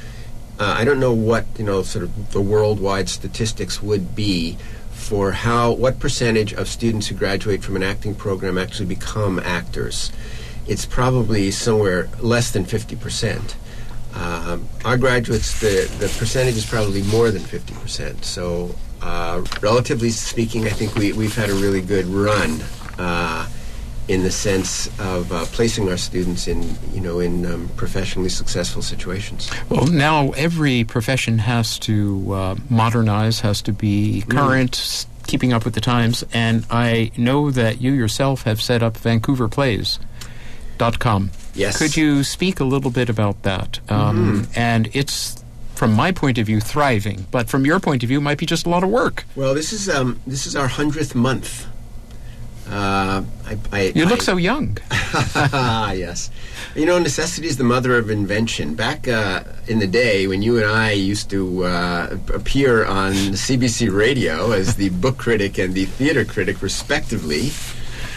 Uh, 0.57 0.75
I 0.77 0.85
don't 0.85 0.99
know 0.99 1.11
what 1.11 1.45
you 1.57 1.65
know, 1.65 1.81
sort 1.81 2.05
of 2.05 2.31
the 2.31 2.39
worldwide 2.39 3.09
statistics 3.09 3.81
would 3.83 4.15
be 4.15 4.55
for 5.03 5.31
how 5.31 5.73
what 5.73 5.99
percentage 5.99 6.53
of 6.53 6.67
students 6.67 7.07
who 7.07 7.15
graduate 7.15 7.63
from 7.63 7.75
an 7.75 7.83
acting 7.83 8.15
program 8.15 8.57
actually 8.57 8.87
become 8.87 9.39
actors. 9.39 10.11
It's 10.67 10.85
probably 10.85 11.51
somewhere 11.51 12.09
less 12.19 12.51
than 12.51 12.65
fifty 12.65 12.95
percent. 12.95 13.55
Um, 14.15 14.67
our 14.85 14.97
graduates, 14.97 15.59
the, 15.59 15.91
the 15.99 16.07
percentage 16.19 16.55
is 16.55 16.65
probably 16.65 17.01
more 17.03 17.31
than 17.31 17.41
50%. 17.41 18.23
So, 18.23 18.75
uh, 19.01 19.43
relatively 19.59 20.11
speaking, 20.11 20.67
I 20.67 20.69
think 20.69 20.93
we, 20.95 21.13
we've 21.13 21.35
had 21.35 21.49
a 21.49 21.55
really 21.55 21.81
good 21.81 22.05
run 22.05 22.61
uh, 22.99 23.49
in 24.07 24.23
the 24.23 24.31
sense 24.31 24.87
of 24.99 25.31
uh, 25.31 25.45
placing 25.45 25.87
our 25.89 25.95
students 25.97 26.47
in, 26.47 26.61
you 26.93 26.99
know, 26.99 27.19
in 27.21 27.45
um, 27.45 27.69
professionally 27.77 28.27
successful 28.29 28.81
situations. 28.81 29.49
Well, 29.69 29.87
now 29.87 30.31
every 30.31 30.83
profession 30.83 31.37
has 31.39 31.79
to 31.79 32.33
uh, 32.33 32.55
modernize, 32.69 33.39
has 33.41 33.61
to 33.61 33.71
be 33.71 34.23
current, 34.27 34.75
s- 34.75 35.07
keeping 35.25 35.53
up 35.53 35.63
with 35.63 35.73
the 35.73 35.79
times. 35.81 36.25
And 36.33 36.65
I 36.69 37.11
know 37.17 37.49
that 37.51 37.79
you 37.81 37.93
yourself 37.93 38.43
have 38.43 38.61
set 38.61 38.83
up 38.83 38.95
VancouverPlays.com. 38.95 41.31
Yes. 41.55 41.77
Could 41.77 41.95
you 41.95 42.23
speak 42.23 42.59
a 42.59 42.63
little 42.65 42.91
bit 42.91 43.09
about 43.09 43.43
that? 43.43 43.79
Um, 43.89 44.47
And 44.55 44.89
it's, 44.93 45.41
from 45.75 45.93
my 45.93 46.11
point 46.11 46.37
of 46.37 46.45
view, 46.47 46.59
thriving, 46.59 47.25
but 47.31 47.47
from 47.47 47.65
your 47.65 47.79
point 47.79 48.03
of 48.03 48.09
view, 48.09 48.19
might 48.19 48.37
be 48.37 48.45
just 48.45 48.65
a 48.65 48.69
lot 48.69 48.83
of 48.83 48.89
work. 48.89 49.23
Well, 49.35 49.53
this 49.53 49.71
is 49.71 49.87
um, 49.89 50.19
this 50.27 50.45
is 50.47 50.55
our 50.55 50.67
hundredth 50.67 51.15
month. 51.15 51.67
Uh, 52.69 53.23
I, 53.45 53.57
I, 53.71 53.81
You 53.95 54.05
look 54.05 54.21
I- 54.21 54.23
so 54.23 54.37
young. 54.37 54.77
Ah, 55.35 55.91
yes. 55.91 56.31
You 56.75 56.85
know, 56.87 56.97
necessity 56.97 57.47
is 57.47 57.57
the 57.57 57.63
mother 57.63 57.95
of 57.97 58.09
invention. 58.09 58.73
Back 58.73 59.07
uh, 59.07 59.43
in 59.67 59.77
the 59.79 59.85
day 59.87 60.25
when 60.27 60.41
you 60.41 60.57
and 60.57 60.65
I 60.65 60.91
used 60.91 61.29
to 61.29 61.65
uh, 61.65 62.17
appear 62.33 62.85
on 62.85 63.13
CBC 63.13 63.95
radio 63.95 64.51
as 64.51 64.75
the 64.75 64.89
book 64.89 65.17
critic 65.17 65.59
and 65.59 65.73
the 65.75 65.85
theater 65.85 66.25
critic, 66.25 66.63
respectively, 66.63 67.51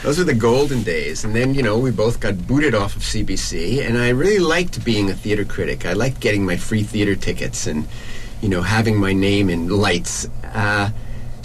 those 0.03 0.17
were 0.19 0.25
the 0.25 0.35
golden 0.35 0.83
days. 0.85 1.23
And 1.25 1.35
then, 1.35 1.53
you 1.55 1.63
know, 1.63 1.79
we 1.79 1.91
both 1.91 2.19
got 2.21 2.47
booted 2.47 2.75
off 2.75 2.97
of 2.97 3.03
CBC, 3.03 3.87
and 3.87 3.99
I 3.99 4.09
really 4.11 4.39
liked 4.39 4.83
being 4.85 5.11
a 5.11 5.15
theater 5.15 5.45
critic. 5.45 5.85
I 5.85 5.93
liked 5.93 6.21
getting 6.21 6.47
my 6.47 6.57
free 6.57 6.83
theater 6.83 7.15
tickets 7.17 7.67
and, 7.67 7.87
you 8.41 8.49
know, 8.49 8.63
having 8.63 8.99
my 8.99 9.13
name 9.13 9.51
in 9.51 9.69
lights. 9.69 10.29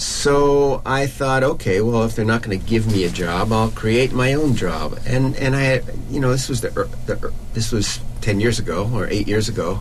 So 0.01 0.81
I 0.83 1.05
thought, 1.05 1.43
okay, 1.43 1.79
well, 1.79 2.03
if 2.05 2.15
they're 2.15 2.25
not 2.25 2.41
going 2.41 2.59
to 2.59 2.65
give 2.65 2.87
me 2.87 3.03
a 3.03 3.09
job, 3.09 3.51
I'll 3.51 3.69
create 3.69 4.11
my 4.11 4.33
own 4.33 4.55
job. 4.55 4.99
And 5.05 5.35
and 5.35 5.55
I, 5.55 5.81
you 6.09 6.19
know, 6.19 6.31
this 6.31 6.49
was 6.49 6.61
the, 6.61 6.69
the 7.05 7.31
this 7.53 7.71
was 7.71 7.99
ten 8.19 8.39
years 8.39 8.57
ago 8.57 8.89
or 8.91 9.07
eight 9.07 9.27
years 9.27 9.47
ago. 9.47 9.79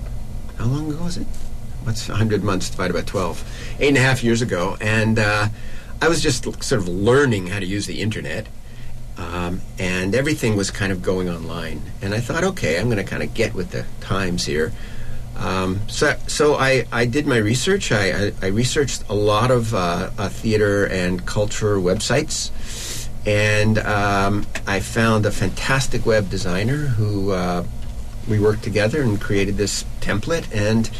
How 0.58 0.66
long 0.66 0.92
ago 0.92 1.04
was 1.04 1.16
it? 1.16 1.26
What's 1.84 2.06
hundred 2.06 2.44
months 2.44 2.68
divided 2.68 2.92
by 2.92 3.00
twelve? 3.00 3.42
Eight 3.78 3.88
and 3.88 3.96
a 3.96 4.02
half 4.02 4.22
years 4.22 4.42
ago, 4.42 4.76
and 4.78 5.18
uh, 5.18 5.48
I 6.02 6.08
was 6.10 6.22
just 6.22 6.44
sort 6.62 6.82
of 6.82 6.86
learning 6.86 7.46
how 7.46 7.58
to 7.58 7.66
use 7.66 7.86
the 7.86 8.02
internet. 8.02 8.46
Um, 9.16 9.62
and 9.78 10.14
everything 10.14 10.54
was 10.54 10.70
kind 10.70 10.92
of 10.92 11.00
going 11.02 11.30
online. 11.30 11.80
And 12.02 12.12
I 12.12 12.20
thought, 12.20 12.44
okay, 12.44 12.78
I'm 12.78 12.86
going 12.86 13.04
to 13.04 13.04
kind 13.04 13.22
of 13.22 13.32
get 13.32 13.54
with 13.54 13.70
the 13.70 13.86
times 14.00 14.44
here. 14.44 14.72
Um, 15.40 15.80
so, 15.88 16.16
so 16.26 16.54
I, 16.56 16.86
I 16.92 17.06
did 17.06 17.26
my 17.26 17.38
research. 17.38 17.92
I, 17.92 18.26
I, 18.26 18.32
I 18.42 18.46
researched 18.48 19.04
a 19.08 19.14
lot 19.14 19.50
of 19.50 19.74
uh, 19.74 20.10
uh, 20.18 20.28
theater 20.28 20.86
and 20.86 21.24
culture 21.24 21.76
websites, 21.76 22.50
and 23.26 23.78
um, 23.78 24.46
I 24.66 24.80
found 24.80 25.24
a 25.24 25.30
fantastic 25.30 26.04
web 26.04 26.28
designer 26.28 26.76
who 26.76 27.32
uh, 27.32 27.64
we 28.28 28.38
worked 28.38 28.62
together 28.62 29.00
and 29.00 29.18
created 29.18 29.56
this 29.56 29.84
template. 30.00 30.46
And 30.54 30.90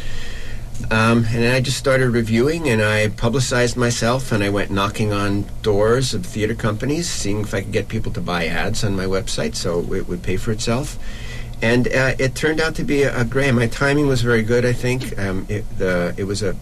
um, 0.89 1.25
and 1.29 1.45
I 1.45 1.61
just 1.61 1.77
started 1.77 2.09
reviewing, 2.09 2.67
and 2.67 2.81
I 2.81 3.09
publicized 3.09 3.77
myself, 3.77 4.31
and 4.31 4.43
I 4.43 4.49
went 4.49 4.71
knocking 4.71 5.13
on 5.13 5.45
doors 5.61 6.15
of 6.15 6.25
theater 6.25 6.55
companies, 6.55 7.07
seeing 7.07 7.41
if 7.41 7.53
I 7.53 7.61
could 7.61 7.71
get 7.71 7.87
people 7.87 8.11
to 8.13 8.21
buy 8.21 8.47
ads 8.47 8.83
on 8.83 8.95
my 8.95 9.05
website, 9.05 9.55
so 9.55 9.93
it 9.93 10.07
would 10.07 10.23
pay 10.23 10.37
for 10.37 10.51
itself. 10.51 10.97
And 11.61 11.87
uh, 11.87 12.15
it 12.17 12.33
turned 12.33 12.59
out 12.59 12.75
to 12.75 12.83
be 12.83 13.03
a, 13.03 13.21
a 13.21 13.25
great. 13.25 13.51
My 13.51 13.67
timing 13.67 14.07
was 14.07 14.21
very 14.21 14.41
good. 14.41 14.65
I 14.65 14.73
think 14.73 15.17
um, 15.19 15.45
it, 15.47 15.63
the 15.77 16.13
it 16.17 16.23
was 16.23 16.41
a, 16.41 16.55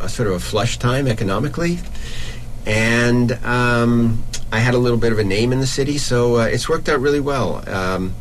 a 0.00 0.08
sort 0.08 0.28
of 0.28 0.34
a 0.34 0.40
flush 0.40 0.78
time 0.78 1.06
economically, 1.08 1.78
and 2.66 3.32
um, 3.44 4.22
I 4.52 4.58
had 4.58 4.74
a 4.74 4.78
little 4.78 4.98
bit 4.98 5.12
of 5.12 5.18
a 5.18 5.24
name 5.24 5.52
in 5.52 5.60
the 5.60 5.66
city, 5.66 5.96
so 5.96 6.36
uh, 6.36 6.44
it's 6.44 6.68
worked 6.68 6.88
out 6.88 7.00
really 7.00 7.20
well. 7.20 7.66
Um, 7.68 8.14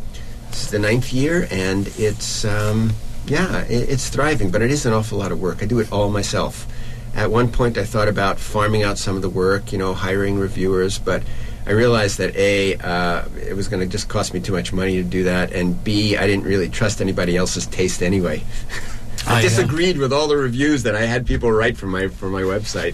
is 0.51 0.69
the 0.69 0.79
ninth 0.79 1.11
year, 1.11 1.47
and 1.51 1.87
it's 1.97 2.45
um, 2.45 2.93
yeah, 3.25 3.63
it, 3.63 3.89
it's 3.89 4.09
thriving, 4.09 4.51
but 4.51 4.61
it 4.61 4.71
is 4.71 4.85
an 4.85 4.93
awful 4.93 5.17
lot 5.17 5.31
of 5.31 5.41
work. 5.41 5.61
I 5.61 5.65
do 5.65 5.79
it 5.79 5.91
all 5.91 6.09
myself. 6.09 6.67
At 7.13 7.29
one 7.29 7.51
point, 7.51 7.77
I 7.77 7.83
thought 7.83 8.07
about 8.07 8.39
farming 8.39 8.83
out 8.83 8.97
some 8.97 9.17
of 9.17 9.21
the 9.21 9.29
work, 9.29 9.73
you 9.73 9.77
know, 9.77 9.93
hiring 9.93 10.39
reviewers, 10.39 10.97
but 10.97 11.23
I 11.65 11.71
realized 11.71 12.17
that 12.17 12.35
a 12.35 12.75
uh, 12.77 13.25
it 13.37 13.55
was 13.55 13.67
going 13.67 13.81
to 13.81 13.87
just 13.87 14.07
cost 14.07 14.33
me 14.33 14.39
too 14.39 14.53
much 14.53 14.73
money 14.73 14.95
to 14.95 15.03
do 15.03 15.23
that, 15.25 15.51
and 15.53 15.81
b 15.83 16.17
I 16.17 16.25
didn't 16.27 16.45
really 16.45 16.69
trust 16.69 17.01
anybody 17.01 17.37
else's 17.37 17.67
taste 17.67 18.01
anyway. 18.01 18.43
I 19.27 19.37
I, 19.37 19.41
disagreed 19.41 19.97
with 19.97 20.11
all 20.11 20.27
the 20.27 20.37
reviews 20.37 20.83
that 20.83 20.95
I 20.95 21.05
had 21.05 21.27
people 21.27 21.51
write 21.51 21.77
for 21.77 21.87
my 21.87 22.07
from 22.07 22.31
my 22.31 22.41
website. 22.41 22.93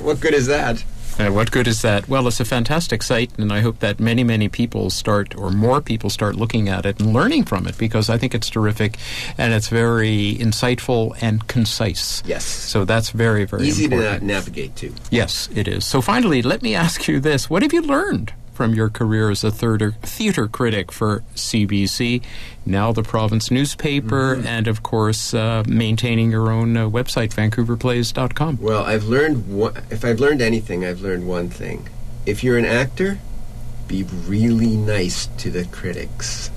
What 0.00 0.20
good 0.20 0.34
is 0.34 0.46
that? 0.46 0.84
Uh, 1.18 1.30
what 1.30 1.50
good 1.50 1.66
is 1.66 1.80
that? 1.80 2.06
Well, 2.10 2.28
it's 2.28 2.40
a 2.40 2.44
fantastic 2.44 3.02
site, 3.02 3.30
and 3.38 3.50
I 3.50 3.60
hope 3.60 3.78
that 3.78 3.98
many, 3.98 4.22
many 4.22 4.50
people 4.50 4.90
start, 4.90 5.34
or 5.34 5.50
more 5.50 5.80
people 5.80 6.10
start 6.10 6.36
looking 6.36 6.68
at 6.68 6.84
it 6.84 7.00
and 7.00 7.14
learning 7.14 7.44
from 7.44 7.66
it 7.66 7.78
because 7.78 8.10
I 8.10 8.18
think 8.18 8.34
it's 8.34 8.50
terrific 8.50 8.98
and 9.38 9.54
it's 9.54 9.68
very 9.68 10.36
insightful 10.38 11.16
and 11.22 11.46
concise. 11.48 12.22
Yes. 12.26 12.44
So 12.44 12.84
that's 12.84 13.10
very, 13.10 13.46
very 13.46 13.66
Easy 13.66 13.88
to 13.88 13.94
important. 13.94 14.24
na- 14.24 14.34
navigate 14.34 14.76
to. 14.76 14.92
Yes, 15.10 15.48
it 15.54 15.66
is. 15.66 15.86
So 15.86 16.02
finally, 16.02 16.42
let 16.42 16.60
me 16.60 16.74
ask 16.74 17.08
you 17.08 17.18
this: 17.18 17.48
What 17.48 17.62
have 17.62 17.72
you 17.72 17.80
learned 17.80 18.34
from 18.56 18.74
your 18.74 18.88
career 18.88 19.30
as 19.30 19.44
a 19.44 19.50
theater, 19.50 19.92
theater 20.02 20.48
critic 20.48 20.90
for 20.90 21.22
CBC, 21.34 22.22
now 22.64 22.90
the 22.92 23.02
province 23.02 23.50
newspaper, 23.50 24.34
Mm-hmm. 24.36 24.46
and 24.46 24.66
of 24.66 24.82
course, 24.82 25.34
uh, 25.34 25.62
maintaining 25.68 26.30
your 26.30 26.50
own 26.50 26.76
uh, 26.76 26.88
website, 26.88 27.34
vancouverplays.com. 27.34 28.58
Well, 28.60 28.82
I've 28.84 29.04
learned 29.04 29.46
one, 29.54 29.74
if 29.90 30.04
I've 30.04 30.20
learned 30.20 30.40
anything, 30.42 30.84
I've 30.84 31.02
learned 31.02 31.28
one 31.28 31.50
thing. 31.50 31.88
If 32.24 32.42
you're 32.42 32.58
an 32.58 32.64
actor, 32.64 33.18
be 33.86 34.02
really 34.02 34.74
nice 34.76 35.26
to 35.38 35.50
the 35.50 35.64
critics. 35.66 36.50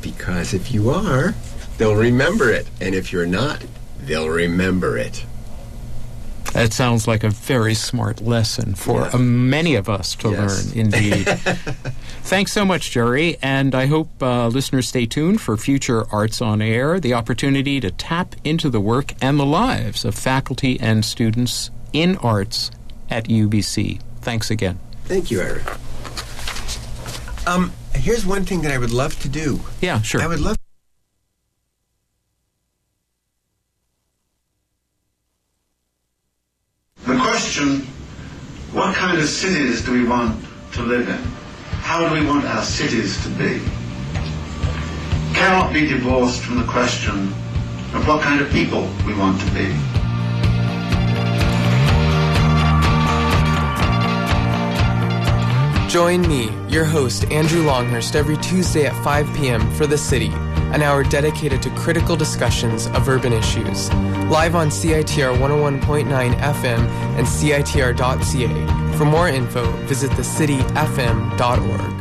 Because 0.00 0.54
if 0.54 0.72
you 0.72 0.90
are, 0.90 1.34
they'll 1.78 1.96
remember 1.96 2.50
it. 2.50 2.68
And 2.80 2.94
if 2.94 3.12
you're 3.12 3.26
not, 3.26 3.64
they'll 4.00 4.28
remember 4.30 4.96
it. 4.96 5.26
That 6.52 6.72
sounds 6.72 7.06
like 7.06 7.22
a 7.22 7.28
very 7.30 7.74
smart 7.74 8.22
lesson 8.22 8.74
for 8.74 9.02
Yeah. 9.02 9.10
uh, 9.12 9.18
many 9.18 9.74
of 9.74 9.88
us 9.90 10.14
to 10.16 10.30
Yes. 10.30 10.38
learn, 10.74 10.78
indeed. 10.78 11.26
Thanks 12.24 12.52
so 12.52 12.64
much, 12.64 12.90
Jerry, 12.90 13.36
and 13.42 13.74
I 13.74 13.86
hope 13.86 14.08
uh, 14.22 14.48
listeners 14.48 14.88
stay 14.88 15.04
tuned 15.06 15.40
for 15.40 15.56
future 15.58 16.06
Arts 16.10 16.40
on 16.40 16.62
Air, 16.62 16.98
the 16.98 17.12
opportunity 17.14 17.78
to 17.80 17.90
tap 17.90 18.34
into 18.42 18.70
the 18.70 18.80
work 18.80 19.14
and 19.20 19.38
the 19.38 19.44
lives 19.46 20.04
of 20.04 20.14
faculty 20.14 20.78
and 20.80 21.04
students 21.04 21.70
in 21.92 22.16
arts 22.18 22.70
at 23.10 23.28
UBC. 23.28 24.00
Thanks 24.22 24.50
again. 24.50 24.78
Thank 25.04 25.30
you, 25.30 25.40
Eric. 25.40 25.62
Um, 27.46 27.72
here's 27.94 28.24
one 28.26 28.44
thing 28.44 28.62
that 28.62 28.72
I 28.72 28.78
would 28.78 28.90
love 28.92 29.20
to 29.20 29.28
do. 29.28 29.60
Yeah, 29.80 30.00
sure. 30.02 30.20
I 30.22 30.26
would 30.26 30.40
love 30.40 30.56
The 37.04 37.16
question, 37.18 37.86
of 39.26 39.32
cities 39.32 39.84
do 39.84 39.90
we 39.90 40.04
want 40.04 40.40
to 40.70 40.82
live 40.82 41.08
in? 41.08 41.18
How 41.82 42.08
do 42.08 42.14
we 42.14 42.24
want 42.24 42.44
our 42.44 42.62
cities 42.62 43.20
to 43.24 43.28
be? 43.30 43.60
Cannot 45.34 45.72
be 45.72 45.88
divorced 45.88 46.42
from 46.42 46.58
the 46.58 46.64
question 46.64 47.26
of 47.92 48.06
what 48.06 48.22
kind 48.22 48.40
of 48.40 48.48
people 48.50 48.88
we 49.04 49.14
want 49.14 49.40
to 49.40 49.46
be. 49.46 49.66
Join 55.90 56.22
me, 56.28 56.52
your 56.68 56.84
host, 56.84 57.24
Andrew 57.32 57.64
Longhurst, 57.64 58.14
every 58.14 58.36
Tuesday 58.36 58.86
at 58.86 58.94
5 59.02 59.34
p.m. 59.34 59.68
for 59.72 59.88
The 59.88 59.98
City, 59.98 60.30
an 60.76 60.82
hour 60.82 61.02
dedicated 61.02 61.62
to 61.62 61.70
critical 61.70 62.16
discussions 62.16 62.86
of 62.88 63.08
urban 63.08 63.32
issues. 63.32 63.90
Live 64.28 64.54
on 64.54 64.68
CITR 64.68 65.34
101.9 65.38 66.34
FM 66.34 66.80
and 67.16 67.26
CITR.ca. 67.26 68.98
For 68.98 69.06
more 69.06 69.28
info, 69.28 69.64
visit 69.86 70.10
thecityfm.org. 70.10 71.94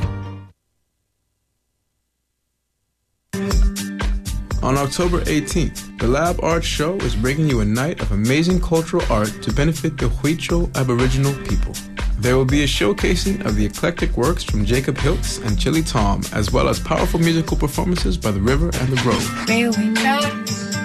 On 4.62 4.76
October 4.78 5.22
18th, 5.22 5.98
the 6.00 6.08
Lab 6.08 6.44
Art 6.44 6.66
Show 6.66 6.98
is 6.98 7.16
bringing 7.16 7.48
you 7.48 7.62
a 7.62 7.66
night 7.66 8.02
of 8.02 8.12
amazing 8.12 8.60
cultural 8.60 9.06
art 9.10 9.32
to 9.44 9.54
benefit 9.54 9.98
the 9.98 10.08
Huicho 10.08 10.76
Aboriginal 10.76 11.34
people. 11.46 11.95
There 12.18 12.38
will 12.38 12.46
be 12.46 12.64
a 12.64 12.68
showcasing 12.68 13.46
of 13.46 13.56
the 13.56 13.66
eclectic 13.66 14.16
works 14.18 14.44
from 14.44 14.66
Jacob 14.66 14.98
Hiltz 14.98 15.40
and 15.46 15.60
Chili 15.60 15.84
Tom, 15.84 16.22
as 16.34 16.52
well 16.52 16.68
as 16.70 16.80
powerful 16.80 17.20
musical 17.20 17.58
performances 17.58 18.18
by 18.18 18.32
The 18.32 18.40
River 18.40 18.72
and 18.74 18.90
The 18.90 19.00
Grove. 19.02 19.48
Railway 19.48 19.94
tracks, 19.94 20.76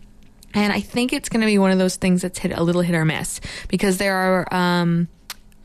And 0.54 0.72
I 0.72 0.80
think 0.80 1.12
it's 1.12 1.28
going 1.28 1.42
to 1.42 1.46
be 1.46 1.58
one 1.58 1.70
of 1.70 1.78
those 1.78 1.96
things 1.96 2.22
that's 2.22 2.38
hit 2.38 2.52
a 2.52 2.62
little 2.62 2.82
hit 2.82 2.94
or 2.94 3.04
miss 3.04 3.40
because 3.68 3.98
there 3.98 4.16
are, 4.16 4.54
um, 4.54 5.08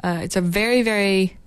uh, 0.04 0.20
it's 0.22 0.36
a 0.36 0.42
very, 0.42 0.84
very 0.84 1.38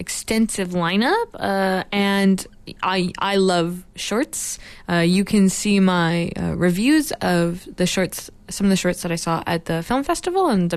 extensive 0.00 0.70
lineup, 0.70 1.26
uh, 1.34 1.84
and 1.92 2.44
I 2.82 3.12
I 3.18 3.36
love 3.36 3.84
shorts. 3.94 4.58
Uh, 4.88 4.96
you 4.96 5.24
can 5.24 5.48
see 5.48 5.78
my 5.78 6.32
uh, 6.36 6.56
reviews 6.56 7.12
of 7.20 7.68
the 7.76 7.86
shorts, 7.86 8.30
some 8.48 8.66
of 8.66 8.70
the 8.70 8.76
shorts 8.76 9.02
that 9.02 9.12
I 9.12 9.16
saw 9.16 9.44
at 9.46 9.66
the 9.66 9.82
film 9.82 10.02
festival 10.02 10.46
on 10.46 10.68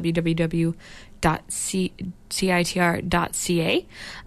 www.citr.ca. 1.24 2.14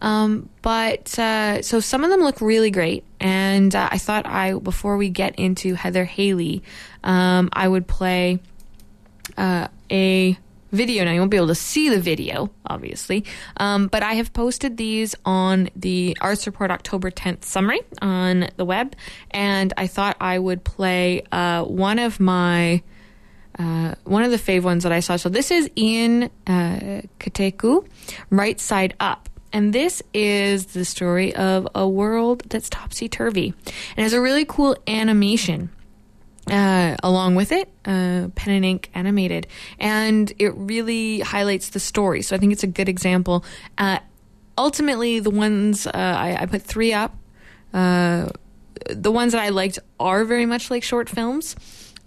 Um, 0.01 0.49
but 0.63 1.19
uh, 1.19 1.63
so 1.63 1.81
some 1.81 2.05
of 2.05 2.11
them 2.11 2.21
look 2.21 2.41
really 2.41 2.71
great, 2.71 3.05
and 3.21 3.75
uh, 3.75 3.89
I 3.93 3.99
thought 3.99 4.27
I 4.27 4.55
before 4.55 4.97
we 4.97 5.11
get 5.11 5.35
into 5.37 5.75
Heather 5.75 6.05
Haley, 6.05 6.63
um, 7.05 7.51
I 7.53 7.69
would 7.69 7.87
play 7.87 8.41
uh, 9.37 9.69
a 9.91 10.39
video. 10.73 11.05
Now 11.05 11.13
you 11.13 11.21
won't 11.21 11.31
be 11.31 11.37
able 11.37 11.49
to 11.49 11.55
see 11.55 11.91
the 11.91 12.01
video, 12.01 12.51
obviously, 12.65 13.27
um, 13.59 13.89
but 13.89 14.03
I 14.03 14.15
have 14.15 14.33
posted 14.33 14.79
these 14.79 15.15
on 15.25 15.69
the 15.77 16.17
Arts 16.21 16.47
Report 16.47 16.71
October 16.71 17.11
10th 17.11 17.45
summary 17.45 17.83
on 18.01 18.49
the 18.57 18.65
web, 18.65 18.97
and 19.31 19.75
I 19.77 19.87
thought 19.87 20.17
I 20.21 20.39
would 20.39 20.65
play 20.65 21.23
uh, 21.31 21.65
one 21.65 21.99
of 21.99 22.19
my. 22.21 22.83
Uh, 23.59 23.95
one 24.05 24.23
of 24.23 24.31
the 24.31 24.37
fave 24.37 24.63
ones 24.63 24.83
that 24.83 24.93
I 24.93 25.01
saw. 25.01 25.17
So 25.17 25.29
this 25.29 25.51
is 25.51 25.71
Ian 25.77 26.25
uh, 26.47 27.03
Keteku, 27.19 27.87
Right 28.31 28.61
Side 28.61 28.95
Up. 29.01 29.29
And 29.53 29.73
this 29.73 30.03
is 30.13 30.67
the 30.67 30.85
story 30.85 31.35
of 31.35 31.67
a 31.75 31.89
world 31.89 32.43
that's 32.49 32.69
topsy 32.69 33.09
turvy. 33.09 33.55
And 33.97 34.05
has 34.05 34.13
a 34.13 34.21
really 34.21 34.45
cool 34.45 34.77
animation 34.87 35.71
uh, 36.51 36.97
along 37.03 37.35
with 37.35 37.53
it, 37.53 37.69
uh, 37.85 38.29
pen 38.35 38.55
and 38.55 38.65
ink 38.65 38.91
animated, 38.95 39.47
and 39.79 40.33
it 40.39 40.55
really 40.55 41.21
highlights 41.21 41.71
the 41.71 41.81
story. 41.81 42.23
So 42.23 42.37
I 42.37 42.39
think 42.39 42.53
it's 42.53 42.63
a 42.63 42.69
good 42.69 42.89
example. 42.89 43.45
Uh, 43.79 43.99
ultimately, 44.57 45.19
the 45.21 45.31
ones 45.31 45.87
uh, 45.87 45.91
I, 45.95 46.37
I 46.43 46.47
put 46.47 46.63
three 46.63 46.93
up. 46.93 47.17
Uh, 47.75 48.29
the 48.89 49.11
ones 49.11 49.33
that 49.33 49.43
I 49.43 49.49
liked 49.49 49.79
are 49.99 50.25
very 50.25 50.47
much 50.47 50.71
like 50.71 50.83
short 50.83 51.09
films. 51.09 51.57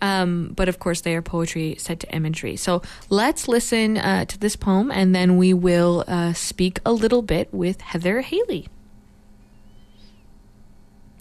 Um, 0.01 0.53
but 0.55 0.69
of 0.69 0.79
course, 0.79 1.01
they 1.01 1.15
are 1.15 1.21
poetry 1.21 1.75
set 1.77 1.99
to 2.01 2.15
imagery. 2.15 2.55
So 2.55 2.81
let's 3.09 3.47
listen 3.47 3.97
uh, 3.97 4.25
to 4.25 4.37
this 4.37 4.55
poem 4.55 4.91
and 4.91 5.13
then 5.13 5.37
we 5.37 5.53
will 5.53 6.03
uh, 6.07 6.33
speak 6.33 6.79
a 6.85 6.91
little 6.91 7.21
bit 7.21 7.53
with 7.53 7.81
Heather 7.81 8.21
Haley. 8.21 8.67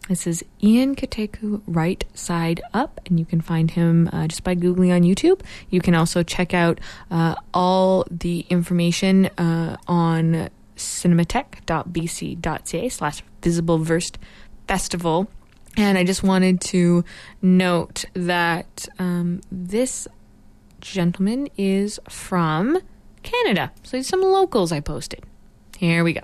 This 0.08 0.26
is 0.26 0.42
Ian 0.62 0.96
Keteku, 0.96 1.60
Right 1.66 2.02
Side 2.14 2.62
Up, 2.72 2.98
and 3.04 3.18
you 3.18 3.26
can 3.26 3.42
find 3.42 3.70
him 3.70 4.08
uh, 4.10 4.26
just 4.26 4.42
by 4.42 4.54
Googling 4.54 4.94
on 4.94 5.02
YouTube. 5.02 5.42
You 5.68 5.82
can 5.82 5.94
also 5.94 6.22
check 6.22 6.54
out 6.54 6.80
uh, 7.10 7.34
all 7.52 8.06
the 8.10 8.46
information 8.48 9.26
uh, 9.36 9.76
on 9.86 10.48
cinematheque.bc.ca 10.76 12.88
slash 12.88 13.22
visible 13.42 13.86
festival. 14.66 15.30
And 15.78 15.96
I 15.96 16.02
just 16.02 16.24
wanted 16.24 16.60
to 16.62 17.04
note 17.40 18.04
that 18.14 18.88
um, 18.98 19.42
this 19.52 20.08
gentleman 20.80 21.48
is 21.56 22.00
from 22.08 22.78
Canada. 23.22 23.70
So 23.84 24.02
some 24.02 24.20
locals 24.20 24.72
I 24.72 24.80
posted. 24.80 25.24
Here 25.76 26.02
we 26.02 26.14
go. 26.14 26.20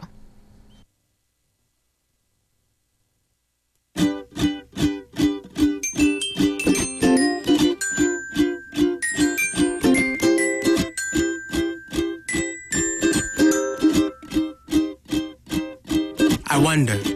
I 16.47 16.59
wonder 16.59 17.14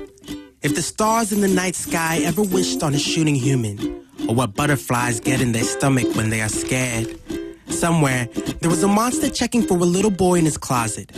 if 0.69 0.75
the 0.75 0.83
stars 0.83 1.33
in 1.33 1.41
the 1.41 1.49
night 1.49 1.75
sky 1.75 2.19
ever 2.25 2.43
wished 2.43 2.83
on 2.83 2.95
a 2.95 2.99
shooting 2.99 3.35
human, 3.35 4.05
or 4.29 4.35
what 4.35 4.55
butterflies 4.55 5.19
get 5.19 5.41
in 5.41 5.53
their 5.53 5.65
stomach 5.65 6.15
when 6.15 6.29
they 6.29 6.43
are 6.43 6.49
scared. 6.51 7.19
Somewhere, 7.69 8.27
there 8.61 8.69
was 8.69 8.83
a 8.83 8.89
monster 8.89 9.31
checking 9.31 9.63
for 9.63 9.79
a 9.79 9.89
little 9.97 10.11
boy 10.11 10.35
in 10.35 10.45
his 10.45 10.59
closet. 10.59 11.11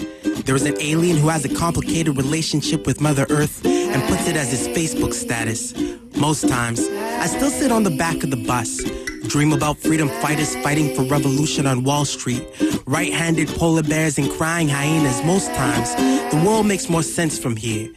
There 0.44 0.54
was 0.54 0.66
an 0.66 0.76
alien 0.80 1.16
who 1.16 1.26
has 1.30 1.44
a 1.44 1.52
complicated 1.52 2.16
relationship 2.16 2.86
with 2.86 3.00
Mother 3.00 3.26
Earth 3.28 3.66
and 3.66 4.00
puts 4.04 4.28
it 4.28 4.36
as 4.36 4.52
his 4.52 4.68
Facebook 4.68 5.12
status. 5.12 5.74
Most 6.16 6.48
times, 6.48 6.88
I 6.88 7.26
still 7.26 7.50
sit 7.50 7.72
on 7.72 7.82
the 7.82 7.90
back 7.90 8.22
of 8.22 8.30
the 8.30 8.44
bus, 8.46 8.80
dream 9.26 9.52
about 9.52 9.78
freedom 9.78 10.08
fighters 10.20 10.54
fighting 10.62 10.94
for 10.94 11.02
revolution 11.02 11.66
on 11.66 11.82
Wall 11.82 12.04
Street, 12.04 12.46
right 12.86 13.12
handed 13.12 13.48
polar 13.48 13.82
bears 13.82 14.16
and 14.16 14.30
crying 14.30 14.68
hyenas. 14.68 15.24
Most 15.24 15.52
times, 15.54 15.94
the 16.30 16.40
world 16.46 16.66
makes 16.66 16.88
more 16.88 17.02
sense 17.02 17.36
from 17.36 17.56
here. 17.56 17.90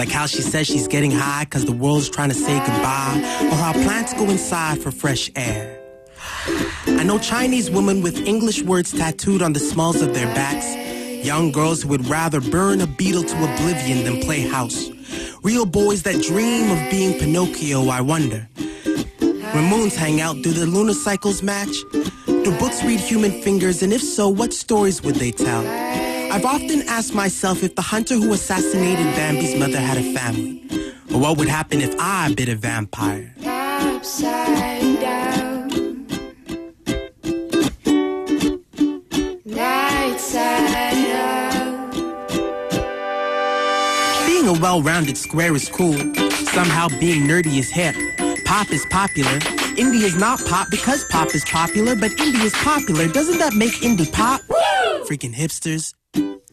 Like 0.00 0.08
how 0.10 0.24
she 0.24 0.40
says 0.40 0.66
she's 0.66 0.88
getting 0.88 1.10
high 1.10 1.44
because 1.44 1.66
the 1.66 1.72
world's 1.72 2.08
trying 2.08 2.30
to 2.30 2.34
say 2.34 2.58
goodbye, 2.60 3.20
or 3.52 3.54
how 3.54 3.74
plants 3.74 4.14
go 4.14 4.30
inside 4.30 4.80
for 4.80 4.90
fresh 4.90 5.30
air. 5.36 5.78
I 6.86 7.04
know 7.04 7.18
Chinese 7.18 7.70
women 7.70 8.00
with 8.00 8.16
English 8.16 8.62
words 8.62 8.92
tattooed 8.92 9.42
on 9.42 9.52
the 9.52 9.60
smalls 9.60 10.00
of 10.00 10.14
their 10.14 10.34
backs. 10.34 10.74
Young 11.22 11.52
girls 11.52 11.82
who 11.82 11.90
would 11.90 12.06
rather 12.06 12.40
burn 12.40 12.80
a 12.80 12.86
beetle 12.86 13.24
to 13.24 13.36
oblivion 13.36 14.04
than 14.04 14.22
play 14.22 14.40
house. 14.40 14.88
Real 15.42 15.66
boys 15.66 16.02
that 16.04 16.22
dream 16.22 16.70
of 16.70 16.90
being 16.90 17.18
Pinocchio, 17.18 17.90
I 17.90 18.00
wonder. 18.00 18.48
When 19.52 19.64
moons 19.66 19.96
hang 19.96 20.22
out, 20.22 20.36
do 20.36 20.50
the 20.50 20.64
lunar 20.64 20.94
cycles 20.94 21.42
match? 21.42 21.74
Do 22.24 22.58
books 22.58 22.82
read 22.82 23.00
human 23.00 23.42
fingers, 23.42 23.82
and 23.82 23.92
if 23.92 24.00
so, 24.00 24.30
what 24.30 24.54
stories 24.54 25.02
would 25.02 25.16
they 25.16 25.30
tell? 25.30 26.09
I've 26.32 26.44
often 26.44 26.82
asked 26.88 27.12
myself 27.12 27.64
if 27.64 27.74
the 27.74 27.82
hunter 27.82 28.14
who 28.14 28.32
assassinated 28.32 29.04
Bambi's 29.14 29.58
mother 29.58 29.80
had 29.80 29.98
a 29.98 30.12
family, 30.14 30.62
or 31.12 31.18
what 31.20 31.36
would 31.38 31.48
happen 31.48 31.80
if 31.80 31.92
I 31.98 32.32
bit 32.34 32.48
a 32.48 32.54
vampire. 32.54 33.34
Upside 33.44 35.00
down. 35.00 36.06
Right 39.44 40.16
side 40.20 41.10
up. 41.16 41.92
Being 44.26 44.46
a 44.46 44.58
well-rounded 44.60 45.18
square 45.18 45.54
is 45.56 45.68
cool. 45.68 45.98
Somehow 46.54 46.88
being 47.00 47.22
nerdy 47.22 47.58
is 47.58 47.70
hip. 47.70 47.96
Pop 48.44 48.70
is 48.70 48.86
popular. 48.90 49.40
Indie 49.76 50.02
is 50.02 50.16
not 50.16 50.44
pop 50.46 50.68
because 50.70 51.04
pop 51.10 51.34
is 51.34 51.44
popular, 51.44 51.96
but 51.96 52.12
indie 52.12 52.44
is 52.44 52.52
popular. 52.54 53.08
Doesn't 53.08 53.38
that 53.38 53.54
make 53.54 53.72
indie 53.82 54.10
pop? 54.12 54.42
Freaking 55.08 55.34
hipsters. 55.34 55.94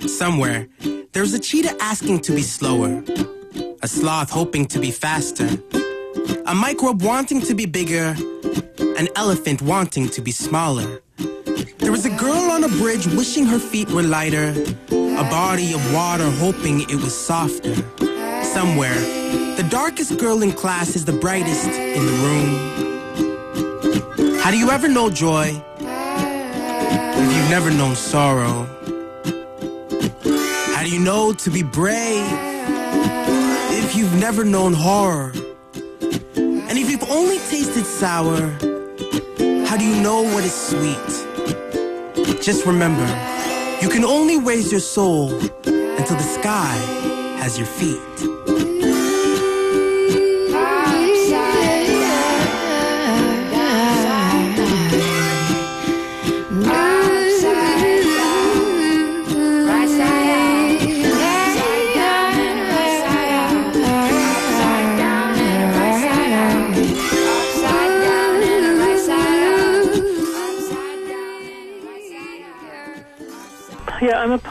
Somewhere, 0.08 0.68
there's 1.12 1.34
a 1.34 1.40
cheetah 1.40 1.76
asking 1.82 2.22
to 2.22 2.34
be 2.34 2.42
slower. 2.42 3.04
A 3.82 3.88
sloth 3.88 4.30
hoping 4.30 4.66
to 4.68 4.80
be 4.80 4.92
faster. 4.92 5.50
A 6.46 6.56
microbe 6.56 7.02
wanting 7.02 7.42
to 7.42 7.54
be 7.54 7.66
bigger. 7.66 8.16
An 8.98 9.10
elephant 9.16 9.62
wanting 9.62 10.10
to 10.10 10.22
be 10.22 10.32
smaller. 10.32 11.02
There 11.80 11.92
was 11.92 12.06
a 12.06 12.10
girl 12.10 12.52
on 12.52 12.64
a 12.64 12.70
bridge 12.70 13.06
wishing 13.08 13.46
her 13.46 13.60
feet 13.60 13.90
were 13.90 14.04
lighter. 14.04 14.54
A 14.92 15.24
body 15.30 15.74
of 15.74 15.94
water 15.94 16.30
hoping 16.32 16.82
it 16.82 16.96
was 16.96 17.16
softer. 17.16 17.76
Somewhere, 18.44 19.00
the 19.56 19.68
darkest 19.70 20.18
girl 20.18 20.42
in 20.42 20.52
class 20.52 20.96
is 20.96 21.06
the 21.06 21.14
brightest 21.14 21.70
in 21.70 22.06
the 22.06 22.14
room. 22.26 22.50
How 24.40 24.52
do 24.52 24.58
you 24.58 24.70
ever 24.72 24.88
know 24.88 25.10
joy 25.10 25.62
if 25.80 27.36
you've 27.36 27.50
never 27.50 27.72
known 27.72 27.96
sorrow? 27.96 28.77
Do 30.88 30.94
you 30.94 31.00
know 31.02 31.34
to 31.34 31.50
be 31.50 31.64
brave 31.64 32.26
if 33.74 33.94
you've 33.98 34.16
never 34.22 34.46
known 34.46 34.72
horror? 34.72 35.34
And 36.38 36.78
if 36.78 36.90
you've 36.90 37.04
only 37.10 37.40
tasted 37.40 37.86
sour, 37.86 38.40
how 39.66 39.76
do 39.76 39.84
you 39.84 40.02
know 40.02 40.22
what 40.22 40.46
is 40.46 40.56
sweet? 40.56 42.42
Just 42.42 42.66
remember, 42.66 43.06
you 43.82 43.90
can 43.90 44.06
only 44.06 44.40
raise 44.40 44.72
your 44.72 44.80
soul 44.80 45.34
until 45.34 46.16
the 46.16 46.24
sky 46.40 46.76
has 47.42 47.58
your 47.58 47.68
feet. 47.68 48.17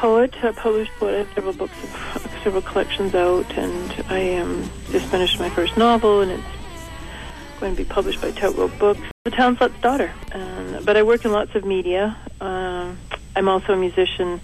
Poet, 0.07 0.33
a 0.45 0.53
published 0.53 0.93
poet. 1.01 1.15
I 1.15 1.19
have 1.19 1.35
several 1.35 1.53
books, 1.53 1.75
of, 1.83 2.41
several 2.45 2.63
collections 2.63 3.13
out, 3.13 3.51
and 3.59 4.05
I 4.09 4.37
um, 4.37 4.71
just 4.93 5.07
finished 5.07 5.41
my 5.41 5.51
first 5.51 5.77
novel, 5.77 6.21
and 6.21 6.31
it's 6.31 7.59
going 7.59 7.75
to 7.75 7.77
be 7.77 7.85
published 7.85 8.21
by 8.21 8.31
Tightrope 8.31 8.79
Books. 8.79 9.01
The 9.25 9.33
Town 9.33 9.57
Slut's 9.57 9.81
Daughter. 9.81 10.13
Um, 10.31 10.85
but 10.85 10.97
I 10.97 11.03
work 11.03 11.25
in 11.25 11.33
lots 11.33 11.57
of 11.57 11.65
media. 11.65 12.17
Um, 12.41 12.99
I'm 13.35 13.49
also 13.49 13.73
a 13.73 13.77
musician 13.77 14.41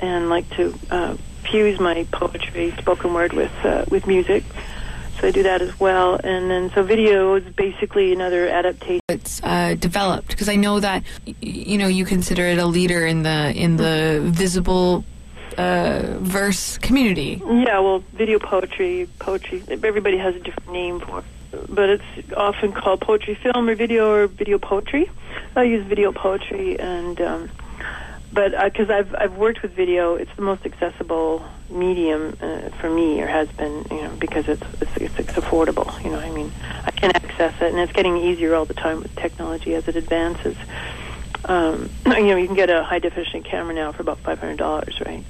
and 0.00 0.28
like 0.28 0.48
to 0.50 0.78
uh, 0.92 1.16
fuse 1.42 1.80
my 1.80 2.06
poetry, 2.12 2.70
spoken 2.78 3.12
word, 3.14 3.32
with 3.32 3.52
uh, 3.64 3.86
with 3.90 4.06
music. 4.06 4.44
So 5.20 5.28
I 5.28 5.30
do 5.30 5.42
that 5.44 5.62
as 5.62 5.78
well. 5.78 6.20
And 6.22 6.50
then 6.50 6.70
so 6.70 6.82
video 6.82 7.34
is 7.34 7.44
basically 7.54 8.12
another 8.12 8.48
adaptation. 8.48 9.00
It's 9.08 9.42
uh, 9.42 9.74
developed 9.78 10.28
because 10.28 10.48
I 10.48 10.56
know 10.56 10.80
that 10.80 11.02
you 11.40 11.78
know 11.78 11.86
you 11.86 12.04
consider 12.04 12.44
it 12.46 12.58
a 12.58 12.66
leader 12.66 13.06
in 13.06 13.22
the 13.22 13.52
in 13.54 13.76
the 13.76 14.20
visible 14.24 15.04
uh, 15.56 16.16
verse 16.20 16.78
community. 16.78 17.40
Yeah, 17.44 17.78
well, 17.80 18.00
video 18.12 18.38
poetry, 18.38 19.08
poetry. 19.18 19.62
Everybody 19.68 20.18
has 20.18 20.34
a 20.34 20.40
different 20.40 20.72
name 20.72 21.00
for 21.00 21.20
it, 21.20 21.24
but 21.68 21.90
it's 21.90 22.32
often 22.36 22.72
called 22.72 23.00
poetry 23.00 23.34
film 23.36 23.68
or 23.68 23.74
video 23.74 24.10
or 24.10 24.26
video 24.26 24.58
poetry. 24.58 25.10
I 25.56 25.62
use 25.64 25.86
video 25.86 26.12
poetry, 26.12 26.78
and 26.78 27.20
um, 27.20 27.50
but 28.34 28.52
because 28.64 28.90
I've 28.90 29.14
I've 29.14 29.34
worked 29.34 29.62
with 29.62 29.72
video, 29.72 30.16
it's 30.16 30.30
the 30.36 30.42
most 30.42 30.66
accessible 30.66 31.44
medium 31.70 32.36
uh, 32.40 32.70
for 32.80 32.90
me, 32.90 33.20
or 33.20 33.28
has 33.28 33.48
been, 33.56 33.86
you 33.90 34.02
know, 34.02 34.16
because 34.16 34.44
it's, 34.48 34.62
it's 34.80 34.90
it's 34.96 35.14
it's 35.18 35.38
affordable. 35.38 36.02
You 36.02 36.10
know, 36.10 36.18
I 36.18 36.30
mean, 36.30 36.52
I 36.84 36.90
can 36.90 37.12
access 37.14 37.54
it, 37.60 37.70
and 37.70 37.78
it's 37.78 37.92
getting 37.92 38.16
easier 38.16 38.54
all 38.54 38.66
the 38.66 38.74
time 38.74 39.00
with 39.00 39.14
technology 39.14 39.74
as 39.74 39.84
it 39.86 39.96
advances. 39.96 40.56
Um, 41.44 41.90
you 42.06 42.26
know, 42.26 42.36
you 42.36 42.46
can 42.46 42.56
get 42.56 42.70
a 42.70 42.82
high 42.82 42.98
definition 42.98 43.44
camera 43.44 43.74
now 43.74 43.92
for 43.92 44.02
about 44.02 44.18
five 44.20 44.40
hundred 44.40 44.58
dollars, 44.58 45.00
right? 45.06 45.24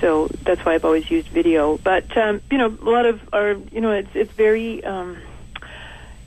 So 0.00 0.28
that's 0.44 0.60
why 0.64 0.74
I've 0.74 0.84
always 0.84 1.08
used 1.10 1.28
video. 1.28 1.78
But 1.78 2.16
um, 2.16 2.40
you 2.50 2.58
know, 2.58 2.76
a 2.82 2.90
lot 2.90 3.06
of 3.06 3.20
our, 3.32 3.52
you 3.70 3.80
know, 3.80 3.92
it's 3.92 4.10
it's 4.14 4.32
very, 4.36 4.84
um, 4.84 5.18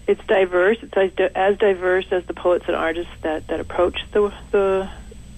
it's 0.07 0.21
diverse. 0.27 0.77
It's 0.81 0.95
as, 0.95 1.29
as 1.35 1.57
diverse 1.57 2.05
as 2.11 2.23
the 2.25 2.33
poets 2.33 2.65
and 2.67 2.75
artists 2.75 3.11
that 3.23 3.47
that 3.47 3.59
approach 3.59 3.99
the 4.13 4.33
the 4.51 4.89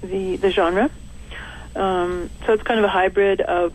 the, 0.02 0.38
the 0.38 0.52
genre. 0.52 0.90
Um, 1.76 2.30
so 2.46 2.54
it's 2.54 2.64
kind 2.64 2.80
of 2.80 2.86
a 2.86 2.90
hybrid 2.90 3.42
of 3.42 3.74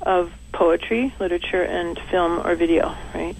of 0.00 0.32
poetry, 0.52 1.12
literature, 1.20 1.62
and 1.62 1.98
film 2.10 2.40
or 2.46 2.54
video, 2.54 2.96
right? 3.14 3.36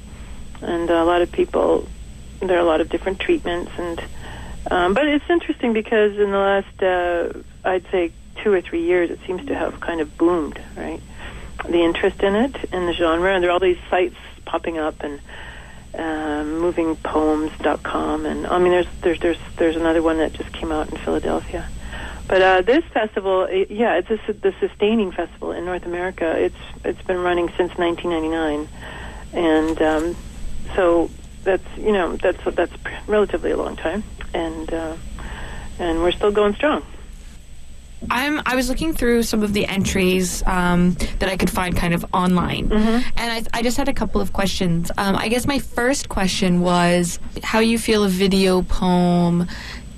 And 0.60 0.90
a 0.90 1.04
lot 1.04 1.22
of 1.22 1.30
people, 1.30 1.88
there 2.40 2.56
are 2.58 2.60
a 2.60 2.64
lot 2.64 2.80
of 2.80 2.88
different 2.88 3.20
treatments, 3.20 3.72
and 3.78 4.02
um, 4.70 4.94
but 4.94 5.06
it's 5.06 5.28
interesting 5.30 5.72
because 5.72 6.18
in 6.18 6.30
the 6.30 6.38
last, 6.38 6.82
uh, 6.82 7.32
I'd 7.64 7.88
say, 7.90 8.12
two 8.42 8.52
or 8.52 8.60
three 8.60 8.84
years, 8.84 9.10
it 9.10 9.20
seems 9.26 9.46
to 9.46 9.54
have 9.54 9.80
kind 9.80 10.00
of 10.00 10.16
boomed, 10.18 10.60
right? 10.76 11.00
The 11.64 11.82
interest 11.82 12.22
in 12.22 12.34
it, 12.34 12.56
in 12.72 12.86
the 12.86 12.92
genre, 12.92 13.34
and 13.34 13.42
there 13.42 13.50
are 13.50 13.54
all 13.54 13.60
these 13.60 13.78
sites 13.88 14.16
popping 14.44 14.78
up, 14.78 15.02
and 15.02 15.20
um, 15.94 16.60
movingpoems.com, 16.60 18.26
and 18.26 18.46
I 18.46 18.58
mean, 18.58 18.72
there's 18.72 18.86
there's 19.02 19.20
there's 19.20 19.38
there's 19.56 19.76
another 19.76 20.02
one 20.02 20.18
that 20.18 20.34
just 20.34 20.52
came 20.52 20.72
out 20.72 20.90
in 20.90 20.98
Philadelphia. 20.98 21.66
But 22.28 22.42
uh, 22.42 22.60
this 22.60 22.84
festival, 22.92 23.44
it, 23.44 23.70
yeah, 23.70 23.94
it's 23.98 24.10
a, 24.10 24.32
the 24.34 24.54
sustaining 24.60 25.12
festival 25.12 25.52
in 25.52 25.64
North 25.64 25.86
America. 25.86 26.30
It's 26.36 26.56
it's 26.84 27.00
been 27.02 27.18
running 27.18 27.48
since 27.56 27.74
1999, 27.76 28.68
and 29.32 29.82
um, 29.82 30.16
so 30.76 31.10
that's 31.44 31.64
you 31.78 31.92
know 31.92 32.16
that's 32.16 32.44
that's 32.54 32.72
relatively 33.06 33.50
a 33.50 33.56
long 33.56 33.76
time, 33.76 34.04
and 34.34 34.72
uh, 34.72 34.96
and 35.78 36.02
we're 36.02 36.12
still 36.12 36.30
going 36.30 36.54
strong. 36.54 36.84
I'm. 38.10 38.42
I 38.44 38.54
was 38.54 38.68
looking 38.68 38.92
through 38.92 39.22
some 39.22 39.42
of 39.42 39.54
the 39.54 39.66
entries 39.66 40.42
um, 40.46 40.92
that 41.18 41.30
I 41.30 41.36
could 41.38 41.50
find 41.50 41.76
kind 41.76 41.94
of 41.94 42.04
online, 42.12 42.70
and 42.70 43.04
I, 43.16 43.42
I 43.54 43.62
just 43.62 43.76
had 43.78 43.88
a 43.88 43.94
couple 43.94 44.20
of 44.20 44.34
questions. 44.34 44.90
Um, 44.98 45.16
I 45.16 45.28
guess 45.28 45.46
my 45.46 45.58
first 45.58 46.08
question 46.08 46.60
was 46.60 47.18
how 47.42 47.58
you 47.58 47.78
feel 47.78 48.04
a 48.04 48.08
video 48.08 48.62
poem 48.62 49.48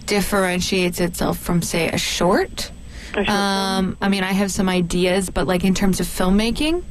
differentiates 0.06 1.00
itself 1.00 1.38
from, 1.38 1.62
say, 1.62 1.88
a 1.88 1.98
short. 1.98 2.70
Um, 3.16 3.96
I 4.00 4.08
mean, 4.08 4.22
I 4.22 4.32
have 4.32 4.52
some 4.52 4.68
ideas, 4.68 5.30
but 5.30 5.46
like 5.46 5.64
in 5.64 5.74
terms 5.74 5.98
of 6.00 6.06
filmmaking, 6.06 6.82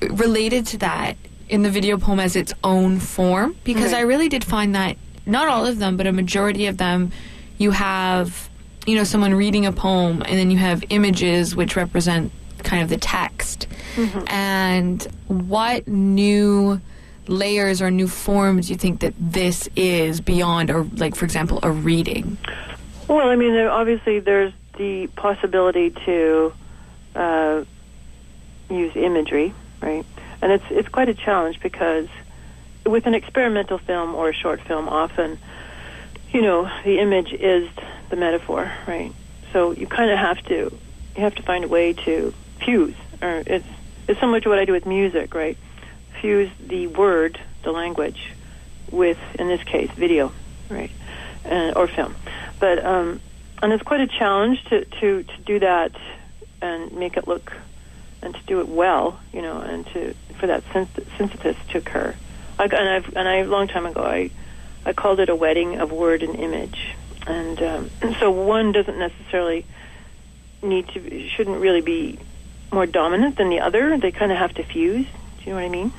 related 0.00 0.66
to 0.66 0.78
that, 0.78 1.16
in 1.48 1.62
the 1.62 1.70
video 1.70 1.98
poem 1.98 2.18
as 2.20 2.36
its 2.36 2.52
own 2.64 2.98
form, 2.98 3.54
because 3.64 3.92
Right. 3.92 3.98
I 3.98 4.02
really 4.02 4.28
did 4.28 4.42
find 4.44 4.74
that 4.74 4.96
not 5.26 5.46
all 5.48 5.64
of 5.66 5.78
them, 5.78 5.96
but 5.96 6.06
a 6.06 6.12
majority 6.12 6.66
of 6.66 6.78
them, 6.78 7.12
you 7.58 7.70
have, 7.70 8.48
you 8.86 8.96
know, 8.96 9.04
someone 9.04 9.34
reading 9.34 9.64
a 9.66 9.72
poem, 9.72 10.22
and 10.26 10.38
then 10.38 10.50
you 10.50 10.58
have 10.58 10.82
images 10.90 11.54
which 11.54 11.76
represent 11.76 12.32
kind 12.64 12.82
of 12.82 12.88
the 12.88 12.96
text. 12.96 13.66
And 14.26 15.06
what 15.28 15.86
new 15.86 16.80
layers 17.28 17.80
or 17.82 17.90
new 17.90 18.08
forms 18.08 18.70
you 18.70 18.76
think 18.76 19.00
that 19.00 19.14
this 19.18 19.68
is 19.76 20.20
beyond, 20.20 20.70
or 20.70 20.84
like, 20.96 21.14
for 21.14 21.24
example, 21.24 21.60
a 21.62 21.70
reading? 21.70 22.38
Well, 23.08 23.28
I 23.28 23.36
mean, 23.36 23.52
there, 23.52 23.70
obviously, 23.70 24.20
there's 24.20 24.52
the 24.78 25.06
possibility 25.08 25.90
to 25.90 26.52
uh, 27.14 27.64
use 28.70 28.96
imagery, 28.96 29.54
right? 29.80 30.04
And 30.42 30.52
it's 30.52 30.64
it's 30.70 30.88
quite 30.88 31.08
a 31.08 31.14
challenge 31.14 31.60
because 31.60 32.08
with 32.84 33.06
an 33.06 33.14
experimental 33.14 33.78
film 33.78 34.14
or 34.14 34.28
a 34.28 34.34
short 34.34 34.60
film, 34.62 34.88
often, 34.88 35.38
you 36.32 36.42
know, 36.42 36.70
the 36.84 36.98
image 36.98 37.32
is 37.32 37.68
the 38.10 38.16
metaphor, 38.16 38.70
right? 38.86 39.12
So 39.52 39.72
you 39.72 39.86
kind 39.86 40.10
of 40.10 40.18
have 40.18 40.42
to 40.46 40.76
you 41.16 41.22
have 41.22 41.34
to 41.36 41.42
find 41.42 41.64
a 41.64 41.68
way 41.68 41.92
to 41.92 42.34
fuse, 42.64 42.96
or 43.22 43.42
it's 43.46 43.66
it's 44.08 44.20
similar 44.20 44.40
to 44.40 44.48
what 44.48 44.58
I 44.58 44.64
do 44.64 44.72
with 44.72 44.86
music, 44.86 45.34
right? 45.34 45.56
Fuse 46.24 46.50
the 46.58 46.86
word, 46.86 47.38
the 47.64 47.70
language, 47.70 48.32
with 48.90 49.18
in 49.38 49.46
this 49.46 49.62
case 49.62 49.90
video, 49.90 50.32
right, 50.70 50.90
and, 51.44 51.76
or 51.76 51.86
film. 51.86 52.16
But 52.58 52.82
um, 52.82 53.20
and 53.62 53.74
it's 53.74 53.82
quite 53.82 54.00
a 54.00 54.06
challenge 54.06 54.64
to, 54.70 54.86
to, 54.86 55.22
to 55.22 55.42
do 55.44 55.58
that 55.58 55.92
and 56.62 56.92
make 56.92 57.18
it 57.18 57.28
look 57.28 57.52
and 58.22 58.34
to 58.34 58.40
do 58.46 58.60
it 58.60 58.68
well, 58.68 59.20
you 59.34 59.42
know, 59.42 59.60
and 59.60 59.86
to 59.88 60.14
for 60.40 60.46
that 60.46 60.62
synthesis 60.72 61.58
to 61.72 61.76
occur. 61.76 62.16
I, 62.58 62.64
and 62.64 62.74
I've 62.88 63.14
and 63.14 63.28
I 63.28 63.34
a 63.40 63.46
long 63.46 63.68
time 63.68 63.84
ago 63.84 64.02
I 64.02 64.30
I 64.86 64.94
called 64.94 65.20
it 65.20 65.28
a 65.28 65.36
wedding 65.36 65.76
of 65.76 65.92
word 65.92 66.22
and 66.22 66.36
image, 66.36 66.94
and, 67.26 67.62
um, 67.62 67.90
and 68.00 68.16
so 68.20 68.30
one 68.30 68.72
doesn't 68.72 68.98
necessarily 68.98 69.66
need 70.62 70.88
to 70.88 71.28
shouldn't 71.28 71.60
really 71.60 71.82
be 71.82 72.18
more 72.72 72.86
dominant 72.86 73.36
than 73.36 73.50
the 73.50 73.60
other. 73.60 73.98
They 73.98 74.10
kind 74.10 74.32
of 74.32 74.38
have 74.38 74.54
to 74.54 74.64
fuse. 74.64 75.04
Do 75.04 75.44
you 75.44 75.50
know 75.50 75.56
what 75.56 75.66
I 75.66 75.68
mean? 75.68 75.92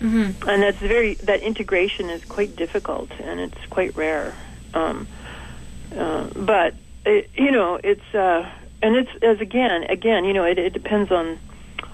Mm-hmm. 0.00 0.48
and 0.48 0.62
that's 0.62 0.78
very 0.78 1.14
that 1.14 1.42
integration 1.42 2.08
is 2.08 2.24
quite 2.24 2.56
difficult 2.56 3.10
and 3.20 3.38
it's 3.38 3.66
quite 3.68 3.94
rare. 3.96 4.34
Um, 4.72 5.06
uh, 5.94 6.26
but 6.34 6.74
it, 7.04 7.28
you 7.34 7.50
know 7.50 7.78
it's 7.84 8.14
uh, 8.14 8.50
and 8.80 8.96
it's 8.96 9.10
as 9.22 9.42
again 9.42 9.84
again 9.84 10.24
you 10.24 10.32
know 10.32 10.44
it, 10.44 10.58
it 10.58 10.72
depends 10.72 11.12
on 11.12 11.38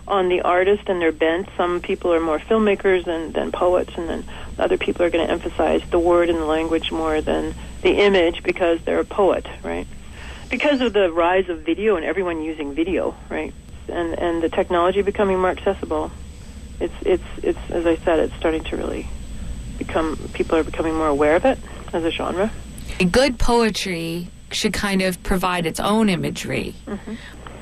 on 0.06 0.28
the 0.28 0.42
artist 0.42 0.84
and 0.88 1.00
their 1.00 1.10
bent. 1.10 1.48
Some 1.56 1.80
people 1.80 2.12
are 2.12 2.20
more 2.20 2.38
filmmakers 2.38 3.04
than 3.04 3.32
than 3.32 3.50
poets 3.50 3.90
and 3.96 4.08
then 4.08 4.24
other 4.56 4.78
people 4.78 5.04
are 5.04 5.10
going 5.10 5.26
to 5.26 5.32
emphasize 5.32 5.82
the 5.90 5.98
word 5.98 6.30
and 6.30 6.38
the 6.38 6.44
language 6.44 6.92
more 6.92 7.20
than 7.20 7.56
the 7.82 7.90
image 7.90 8.44
because 8.44 8.80
they're 8.84 9.00
a 9.00 9.04
poet 9.04 9.46
right? 9.64 9.88
Because 10.48 10.80
of 10.80 10.92
the 10.92 11.10
rise 11.10 11.48
of 11.48 11.62
video 11.62 11.96
and 11.96 12.04
everyone 12.04 12.40
using 12.42 12.72
video 12.72 13.16
right? 13.28 13.52
And 13.88 14.16
and 14.16 14.40
the 14.44 14.48
technology 14.48 15.02
becoming 15.02 15.40
more 15.40 15.50
accessible 15.50 16.12
it's 16.80 16.94
it's 17.02 17.24
it's 17.42 17.70
as 17.70 17.86
I 17.86 17.96
said, 17.96 18.18
it's 18.18 18.34
starting 18.36 18.64
to 18.64 18.76
really 18.76 19.08
become 19.78 20.16
people 20.32 20.56
are 20.56 20.64
becoming 20.64 20.94
more 20.94 21.08
aware 21.08 21.36
of 21.36 21.44
it 21.44 21.58
as 21.92 22.04
a 22.04 22.10
genre. 22.10 22.50
good 23.10 23.38
poetry 23.38 24.28
should 24.50 24.72
kind 24.72 25.02
of 25.02 25.22
provide 25.22 25.66
its 25.66 25.80
own 25.80 26.08
imagery. 26.08 26.74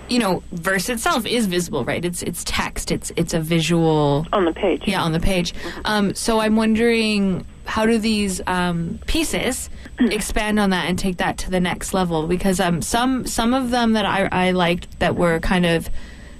You 0.08 0.18
know, 0.18 0.42
verse 0.52 0.90
itself 0.90 1.24
is 1.24 1.46
visible, 1.46 1.84
right? 1.84 2.04
It's 2.04 2.22
it's 2.22 2.44
text. 2.44 2.90
It's 2.90 3.10
it's 3.16 3.32
a 3.32 3.40
visual 3.40 4.26
on 4.32 4.44
the 4.44 4.52
page. 4.52 4.82
Yeah, 4.86 5.02
on 5.02 5.12
the 5.12 5.20
page. 5.20 5.54
Um, 5.84 6.14
so 6.14 6.40
I'm 6.40 6.56
wondering 6.56 7.46
how 7.64 7.86
do 7.86 7.98
these 7.98 8.42
um, 8.46 9.00
pieces 9.06 9.70
expand 9.98 10.60
on 10.60 10.70
that 10.70 10.88
and 10.88 10.98
take 10.98 11.16
that 11.16 11.38
to 11.38 11.50
the 11.50 11.60
next 11.60 11.94
level? 11.94 12.26
Because 12.26 12.60
um, 12.60 12.82
some 12.82 13.26
some 13.26 13.54
of 13.54 13.70
them 13.70 13.94
that 13.94 14.04
I, 14.04 14.28
I 14.30 14.50
liked 14.50 14.98
that 15.00 15.16
were 15.16 15.40
kind 15.40 15.64
of 15.64 15.88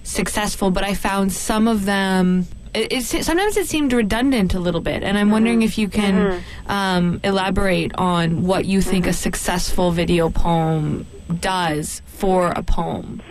successful, 0.03 0.71
but 0.71 0.85
I 0.85 0.95
found 0.95 1.33
some 1.33 1.67
of 1.67 1.85
them. 1.87 2.47
It, 2.75 2.93
it, 2.93 3.25
sometimes 3.25 3.57
it 3.57 3.69
seemed 3.69 3.93
redundant 3.93 4.55
a 4.55 4.61
little 4.61 4.81
bit, 4.81 5.05
and 5.05 5.17
I'm 5.17 5.31
wondering 5.31 5.63
if 5.63 5.79
you 5.79 5.89
can 5.89 6.43
um, 6.67 7.21
elaborate 7.23 7.93
on 7.97 8.43
what 8.43 8.65
you 8.65 8.81
think 8.83 9.07
a 9.07 9.13
successful 9.13 9.93
video 9.93 10.29
poem 10.29 11.07
does 11.41 12.03
for 12.07 12.51
a 12.51 12.63
poem. 12.63 13.23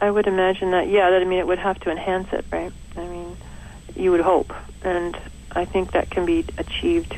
I 0.00 0.10
would 0.10 0.26
imagine 0.26 0.70
that 0.72 0.88
yeah, 0.88 1.10
that 1.10 1.22
I 1.22 1.24
mean 1.24 1.38
it 1.38 1.46
would 1.46 1.58
have 1.58 1.78
to 1.80 1.90
enhance 1.90 2.32
it, 2.32 2.44
right? 2.50 2.72
I 2.96 3.06
mean, 3.06 3.36
you 3.94 4.10
would 4.10 4.20
hope, 4.20 4.52
and 4.82 5.16
I 5.52 5.64
think 5.64 5.92
that 5.92 6.10
can 6.10 6.26
be 6.26 6.44
achieved 6.58 7.16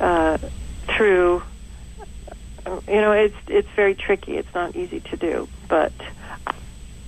uh, 0.00 0.38
through. 0.86 1.42
You 2.88 3.00
know, 3.00 3.12
it's 3.12 3.36
it's 3.48 3.68
very 3.76 3.94
tricky. 3.94 4.36
It's 4.36 4.52
not 4.54 4.74
easy 4.74 5.00
to 5.00 5.16
do, 5.16 5.48
but 5.68 5.92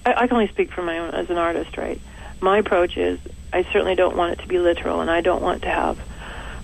I, 0.05 0.15
I 0.15 0.27
can 0.27 0.33
only 0.33 0.49
speak 0.49 0.71
for 0.73 0.83
my 0.83 0.99
own 0.99 1.11
as 1.15 1.31
an 1.31 1.39
artist, 1.39 1.77
right? 1.77 2.01
My 2.41 2.59
approach 2.59 2.97
is 2.97 3.19
I 3.57 3.63
certainly 3.73 3.95
don't 3.95 4.17
want 4.17 4.35
it 4.35 4.43
to 4.43 4.49
be 4.49 4.59
literal, 4.59 5.01
and 5.01 5.11
I 5.11 5.23
don't 5.23 5.41
want 5.41 5.63
to 5.63 5.71
have 5.71 5.99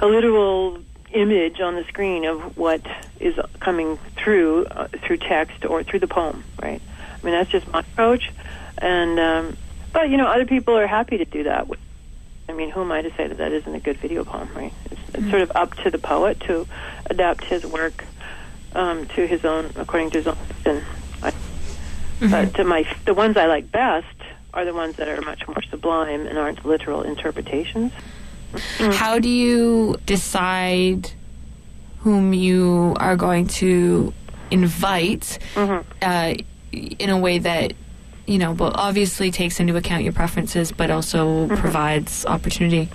a 0.00 0.06
literal 0.06 0.78
image 1.12 1.58
on 1.58 1.74
the 1.74 1.84
screen 1.84 2.26
of 2.26 2.56
what 2.58 2.82
is 3.18 3.34
coming 3.60 3.98
through 4.16 4.66
uh, 4.66 4.88
through 4.88 5.16
text 5.16 5.64
or 5.64 5.82
through 5.82 6.00
the 6.00 6.06
poem, 6.06 6.44
right? 6.60 6.82
I 6.82 7.24
mean, 7.24 7.32
that's 7.32 7.48
just 7.48 7.66
my 7.68 7.80
approach, 7.80 8.30
and 8.76 9.18
um, 9.18 9.56
but 9.94 10.10
you 10.10 10.18
know, 10.18 10.26
other 10.26 10.44
people 10.44 10.76
are 10.76 10.86
happy 10.86 11.16
to 11.16 11.24
do 11.24 11.44
that. 11.44 11.66
I 12.46 12.52
mean, 12.52 12.68
who 12.68 12.82
am 12.82 12.92
I 12.92 13.00
to 13.00 13.10
say 13.14 13.26
that 13.26 13.38
that 13.38 13.52
isn't 13.52 13.74
a 13.74 13.80
good 13.80 13.96
video 13.96 14.22
poem, 14.24 14.50
right? 14.54 14.74
It's, 14.90 15.00
it's 15.14 15.30
sort 15.30 15.40
of 15.40 15.52
up 15.54 15.74
to 15.76 15.90
the 15.90 15.98
poet 15.98 16.40
to 16.40 16.66
adapt 17.06 17.44
his 17.44 17.64
work 17.64 18.04
um, 18.74 19.06
to 19.14 19.26
his 19.26 19.46
own, 19.46 19.70
according 19.76 20.10
to 20.10 20.18
his 20.18 20.26
own. 20.26 20.36
And 20.66 20.82
I, 21.22 21.32
But 22.20 22.54
to 22.56 22.64
my, 22.64 22.84
the 23.06 23.14
ones 23.14 23.38
I 23.38 23.46
like 23.46 23.72
best 23.72 24.06
are 24.54 24.64
the 24.64 24.74
ones 24.74 24.96
that 24.96 25.08
are 25.08 25.20
much 25.22 25.46
more 25.46 25.62
sublime 25.70 26.26
and 26.26 26.38
aren't 26.38 26.64
literal 26.64 27.02
interpretations. 27.02 27.92
Mm. 28.52 28.92
How 28.92 29.18
do 29.18 29.28
you 29.28 29.96
decide 30.04 31.10
whom 32.00 32.34
you 32.34 32.94
are 32.98 33.16
going 33.16 33.46
to 33.46 34.12
invite 34.50 35.38
mm-hmm. 35.54 35.88
uh, 36.02 36.34
in 36.72 37.10
a 37.10 37.18
way 37.18 37.38
that 37.38 37.72
you 38.26 38.38
know, 38.38 38.52
well, 38.52 38.72
obviously 38.74 39.30
takes 39.30 39.60
into 39.60 39.76
account 39.76 40.04
your 40.04 40.12
preferences, 40.12 40.72
but 40.72 40.90
also 40.90 41.46
mm-hmm. 41.46 41.56
provides 41.56 42.24
opportunity? 42.26 42.88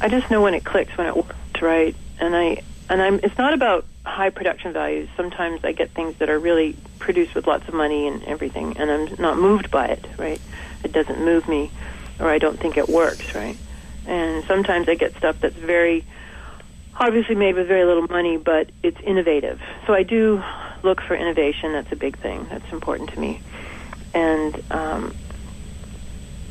I 0.00 0.08
just 0.08 0.30
know 0.30 0.40
when 0.40 0.54
it 0.54 0.64
clicks, 0.64 0.96
when 0.96 1.06
it 1.06 1.16
works 1.16 1.34
right, 1.60 1.94
and 2.18 2.34
I 2.34 2.62
and 2.88 3.02
I'm. 3.02 3.20
It's 3.22 3.36
not 3.36 3.52
about 3.52 3.84
high 4.10 4.30
production 4.30 4.72
values. 4.72 5.08
Sometimes 5.16 5.64
I 5.64 5.72
get 5.72 5.92
things 5.92 6.16
that 6.18 6.28
are 6.28 6.38
really 6.38 6.76
produced 6.98 7.34
with 7.34 7.46
lots 7.46 7.66
of 7.68 7.74
money 7.74 8.06
and 8.06 8.22
everything, 8.24 8.76
and 8.76 8.90
I'm 8.90 9.14
not 9.18 9.38
moved 9.38 9.70
by 9.70 9.86
it. 9.86 10.04
Right, 10.18 10.40
it 10.84 10.92
doesn't 10.92 11.24
move 11.24 11.48
me, 11.48 11.70
or 12.18 12.28
I 12.28 12.38
don't 12.38 12.60
think 12.60 12.76
it 12.76 12.88
works. 12.88 13.34
Right, 13.34 13.58
and 14.06 14.44
sometimes 14.46 14.88
I 14.88 14.94
get 14.94 15.16
stuff 15.16 15.36
that's 15.40 15.56
very 15.56 16.04
obviously 16.98 17.34
made 17.34 17.54
with 17.54 17.66
very 17.66 17.84
little 17.84 18.06
money, 18.08 18.36
but 18.36 18.70
it's 18.82 19.00
innovative. 19.00 19.60
So 19.86 19.94
I 19.94 20.02
do 20.02 20.42
look 20.82 21.00
for 21.00 21.14
innovation. 21.14 21.72
That's 21.72 21.90
a 21.92 21.96
big 21.96 22.18
thing. 22.18 22.46
That's 22.50 22.70
important 22.72 23.10
to 23.10 23.20
me, 23.20 23.40
and 24.12 24.62
um, 24.70 25.14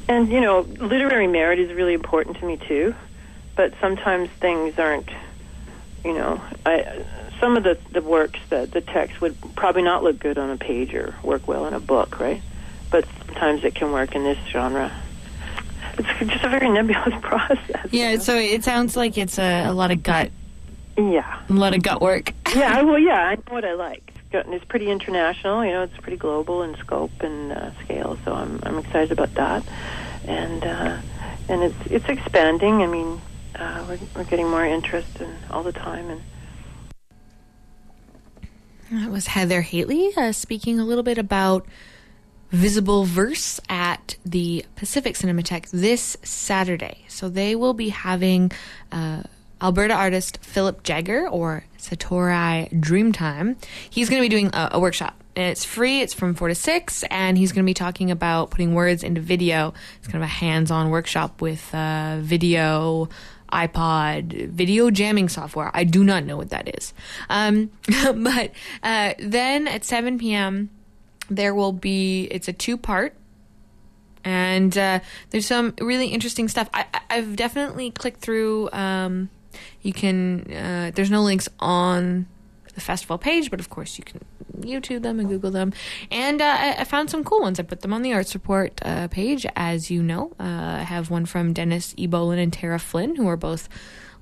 and 0.07 0.31
you 0.31 0.41
know, 0.41 0.61
literary 0.61 1.27
merit 1.27 1.59
is 1.59 1.71
really 1.73 1.93
important 1.93 2.37
to 2.39 2.45
me 2.45 2.57
too. 2.57 2.95
But 3.55 3.73
sometimes 3.79 4.29
things 4.39 4.77
aren't. 4.77 5.09
You 6.05 6.13
know, 6.13 6.41
I 6.65 7.03
some 7.39 7.58
of 7.58 7.63
the 7.63 7.78
the 7.91 8.02
works 8.02 8.39
that 8.49 8.71
the 8.71 8.82
text 8.82 9.21
would 9.21 9.36
probably 9.56 9.82
not 9.82 10.04
look 10.04 10.19
good 10.19 10.38
on 10.38 10.49
a 10.49 10.58
page 10.58 10.93
or 10.93 11.15
work 11.23 11.47
well 11.47 11.65
in 11.65 11.73
a 11.73 11.80
book, 11.80 12.19
right? 12.19 12.41
But 12.91 13.06
sometimes 13.25 13.63
it 13.63 13.75
can 13.75 13.91
work 13.91 14.15
in 14.15 14.23
this 14.23 14.38
genre. 14.47 14.91
It's 15.97 16.32
just 16.32 16.43
a 16.43 16.49
very 16.49 16.69
nebulous 16.80 17.13
process. 17.21 17.88
Yeah, 17.91 18.17
so 18.17 18.35
it 18.35 18.63
sounds 18.63 18.96
like 18.96 19.17
it's 19.17 19.37
a, 19.37 19.65
a 19.65 19.73
lot 19.73 19.92
of 19.92 20.04
gut. 20.04 20.31
Yeah. 20.98 21.42
A 21.50 21.54
lot 21.54 21.75
of 21.75 21.83
gut 21.83 22.02
work. 22.02 22.33
yeah, 22.56 22.81
well, 22.81 23.00
yeah, 23.00 23.27
I 23.29 23.35
know 23.35 23.44
what 23.50 23.65
I 23.65 23.73
like. 23.73 24.13
It's 24.31 24.65
pretty 24.65 24.92
international, 24.92 25.65
you 25.65 25.71
know. 25.71 25.83
It's 25.83 25.98
pretty 25.98 26.17
global 26.17 26.62
in 26.62 26.75
scope 26.77 27.21
and 27.21 27.52
uh, 27.52 27.71
scale, 27.83 28.17
so 28.23 28.33
I'm 28.33 28.60
I'm 28.62 28.77
excited 28.77 29.12
about 29.12 29.33
that, 29.33 29.63
and 30.27 30.63
uh, 30.63 30.98
and 31.48 31.63
it's 31.63 31.75
it's 31.90 32.06
expanding. 32.08 32.83
I 32.83 32.85
mean, 32.85 33.19
uh, 33.56 33.83
we're 33.90 34.00
we're 34.15 34.23
getting 34.25 34.48
more 34.48 34.63
interest 34.63 35.19
in, 35.19 35.35
all 35.50 35.63
the 35.63 35.71
time, 35.71 36.12
and 36.12 36.21
That 38.92 39.12
was 39.12 39.27
Heather 39.27 39.62
Haley 39.62 40.12
uh, 40.17 40.31
speaking 40.31 40.79
a 40.79 40.83
little 40.83 41.04
bit 41.04 41.19
about 41.19 41.67
Visible 42.50 43.04
Verse 43.04 43.60
at 43.69 44.15
the 44.25 44.65
Pacific 44.75 45.13
Cinematheque 45.13 45.69
this 45.69 46.17
Saturday. 46.23 47.06
So 47.08 47.29
they 47.29 47.56
will 47.56 47.75
be 47.75 47.90
having 47.90 48.52
uh, 48.92 49.21
Alberta 49.62 49.94
artist 49.94 50.40
Philip 50.42 50.81
Jagger 50.81 51.29
or 51.29 51.65
Satori 51.77 52.67
Dreamtime. 52.81 53.58
He's 53.87 54.10
going 54.10 54.23
to 54.23 54.25
be 54.25 54.29
doing 54.29 54.50
a, 54.54 54.69
a 54.71 54.79
workshop. 54.79 55.15
And 55.35 55.52
it's 55.52 55.63
free. 55.63 56.02
It's 56.02 56.15
from 56.15 56.33
four 56.33 56.48
to 56.48 56.56
six, 56.56 57.04
and 57.12 57.37
he's 57.37 57.52
going 57.52 57.63
to 57.63 57.69
be 57.69 57.75
talking 57.75 58.10
about 58.10 58.50
putting 58.50 58.73
words 58.73 59.04
into 59.04 59.21
video. 59.21 59.75
It's 60.00 60.08
kind 60.08 60.23
of 60.23 60.27
a 60.27 60.33
hands-on 60.33 60.90
workshop 60.90 61.42
with 61.42 61.73
uh, 61.75 62.17
video, 62.21 63.08
iPod, 63.52 64.50
video 64.50 64.89
jamming 64.89 65.29
software. 65.29 65.71
I 65.73 65.83
do 65.83 66.04
not 66.04 66.25
know 66.25 66.37
what 66.37 66.50
that 66.50 66.77
is. 66.77 66.93
Um, 67.29 67.71
but 68.15 68.52
uh, 68.83 69.13
then 69.19 69.67
at 69.67 69.83
7 69.83 70.17
p.m., 70.17 70.69
there 71.29 71.54
will 71.54 71.73
be, 71.73 72.23
it's 72.31 72.47
a 72.47 72.54
two 72.54 72.77
part. 72.77 73.15
And 74.23 74.77
uh, 74.77 75.00
there's 75.29 75.45
some 75.45 75.73
really 75.79 76.08
interesting 76.08 76.47
stuff. 76.47 76.69
I, 76.73 76.85
I've 77.10 77.35
definitely 77.35 77.91
clicked 77.91 78.19
through. 78.19 78.69
Um, 78.71 79.29
you 79.81 79.93
can, 79.93 80.52
uh, 80.52 80.91
there's 80.93 81.10
no 81.10 81.21
links 81.21 81.47
on 81.60 82.27
the 82.80 82.86
festival 82.86 83.17
page, 83.17 83.52
but 83.52 83.60
of 83.60 83.69
course 83.69 83.98
you 83.98 84.04
can 84.04 84.19
YouTube 84.62 85.04
them 85.04 85.19
and 85.19 85.30
Google 85.30 85.52
them. 85.52 85.73
And 86.12 86.42
uh, 86.42 86.75
I, 86.77 86.84
found 86.84 87.10
some 87.10 87.23
cool 87.23 87.42
ones. 87.42 87.60
I 87.60 87.63
put 87.63 87.82
them 87.82 87.94
on 87.94 88.02
the 88.02 88.13
arts 88.13 88.34
report 88.34 88.80
uh, 88.84 89.08
page, 89.08 89.46
as 89.56 89.90
you 89.92 90.04
know. 90.04 90.34
Uh, 90.40 90.44
I 90.80 90.84
have 90.84 91.10
one 91.10 91.25
from 91.25 91.54
Dennis 91.54 91.94
E. 91.98 92.08
Bolen 92.08 92.40
and 92.40 92.52
Tara 92.52 92.80
Flynn, 92.80 93.15
who 93.15 93.27
are 93.27 93.38
both 93.38 93.69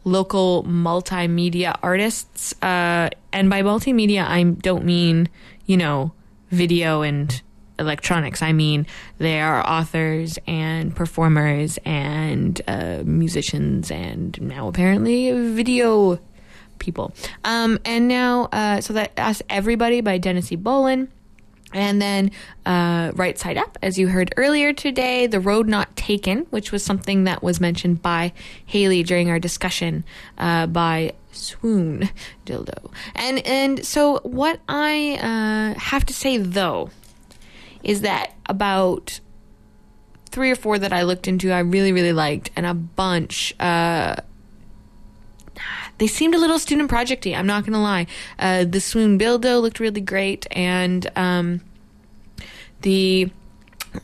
local 0.04 0.64
multimedia 0.64 1.78
artists. 1.82 2.54
Uh, 2.62 3.10
and 3.34 3.50
by 3.50 3.62
multimedia, 3.62 4.26
I 4.26 4.44
don't 4.44 4.86
mean, 4.86 5.30
you 5.66 5.78
know, 5.78 6.14
video 6.50 7.02
and 7.02 7.42
electronics. 7.80 8.42
I 8.42 8.54
mean, 8.54 8.88
they 9.18 9.40
are 9.40 9.66
authors 9.68 10.40
and 10.48 10.96
performers 10.96 11.78
and 11.86 12.60
uh, 12.68 13.04
musicians 13.06 13.92
and 13.92 14.40
now 14.42 14.68
apparently 14.68 15.32
video 15.54 16.20
people. 16.80 17.14
Um, 17.44 17.80
and 17.86 18.08
now, 18.08 18.50
uh, 18.52 18.82
so 18.82 18.94
that 18.94 19.12
Ask 19.18 19.42
Everybody 19.50 20.02
by 20.02 20.18
Dennis 20.18 20.52
E. 20.52 20.56
Bolen. 20.56 21.12
And 21.74 22.02
then 22.02 22.32
uh, 22.66 23.12
Right 23.14 23.38
Side 23.38 23.58
Up, 23.58 23.78
as 23.82 24.00
you 24.00 24.08
heard 24.08 24.34
earlier 24.38 24.72
today, 24.72 25.28
The 25.28 25.42
Road 25.42 25.68
Not 25.68 25.94
Taken, 25.98 26.48
which 26.50 26.72
was 26.72 26.82
something 26.82 27.26
that 27.26 27.44
was 27.44 27.60
mentioned 27.60 28.02
by 28.02 28.32
Haley 28.66 29.04
during 29.04 29.30
our 29.30 29.38
discussion 29.38 30.06
uh, 30.38 30.68
by 30.68 31.14
Swoon 31.34 32.10
Dildo. 32.46 32.92
And, 33.16 33.46
and 33.46 33.86
so, 33.86 34.20
what 34.20 34.62
I 34.70 35.20
uh, 35.76 35.78
have 35.78 36.06
to 36.06 36.14
say 36.14 36.38
though 36.38 36.90
is 37.84 38.02
that 38.02 38.34
about 38.48 39.20
three 40.30 40.52
or 40.52 40.56
four 40.56 40.80
that 40.80 40.94
I 40.94 41.04
looked 41.04 41.28
into, 41.28 41.52
I 41.52 41.60
really, 41.60 41.92
really 41.92 42.14
liked, 42.14 42.50
and 42.56 42.66
a 42.66 42.74
bunch. 42.74 43.54
Uh, 43.60 44.16
they 45.98 46.08
seemed 46.08 46.36
a 46.36 46.38
little 46.38 46.60
student 46.60 46.90
projecty. 46.90 47.36
I'm 47.38 47.48
not 47.48 47.66
gonna 47.66 47.82
lie. 47.82 48.08
Uh, 48.38 48.64
the 48.66 48.80
swoon 48.80 49.18
bildo 49.20 49.62
looked 49.62 49.80
really 49.80 50.02
great, 50.02 50.48
and 50.52 51.10
um, 51.16 51.62
the 52.82 53.32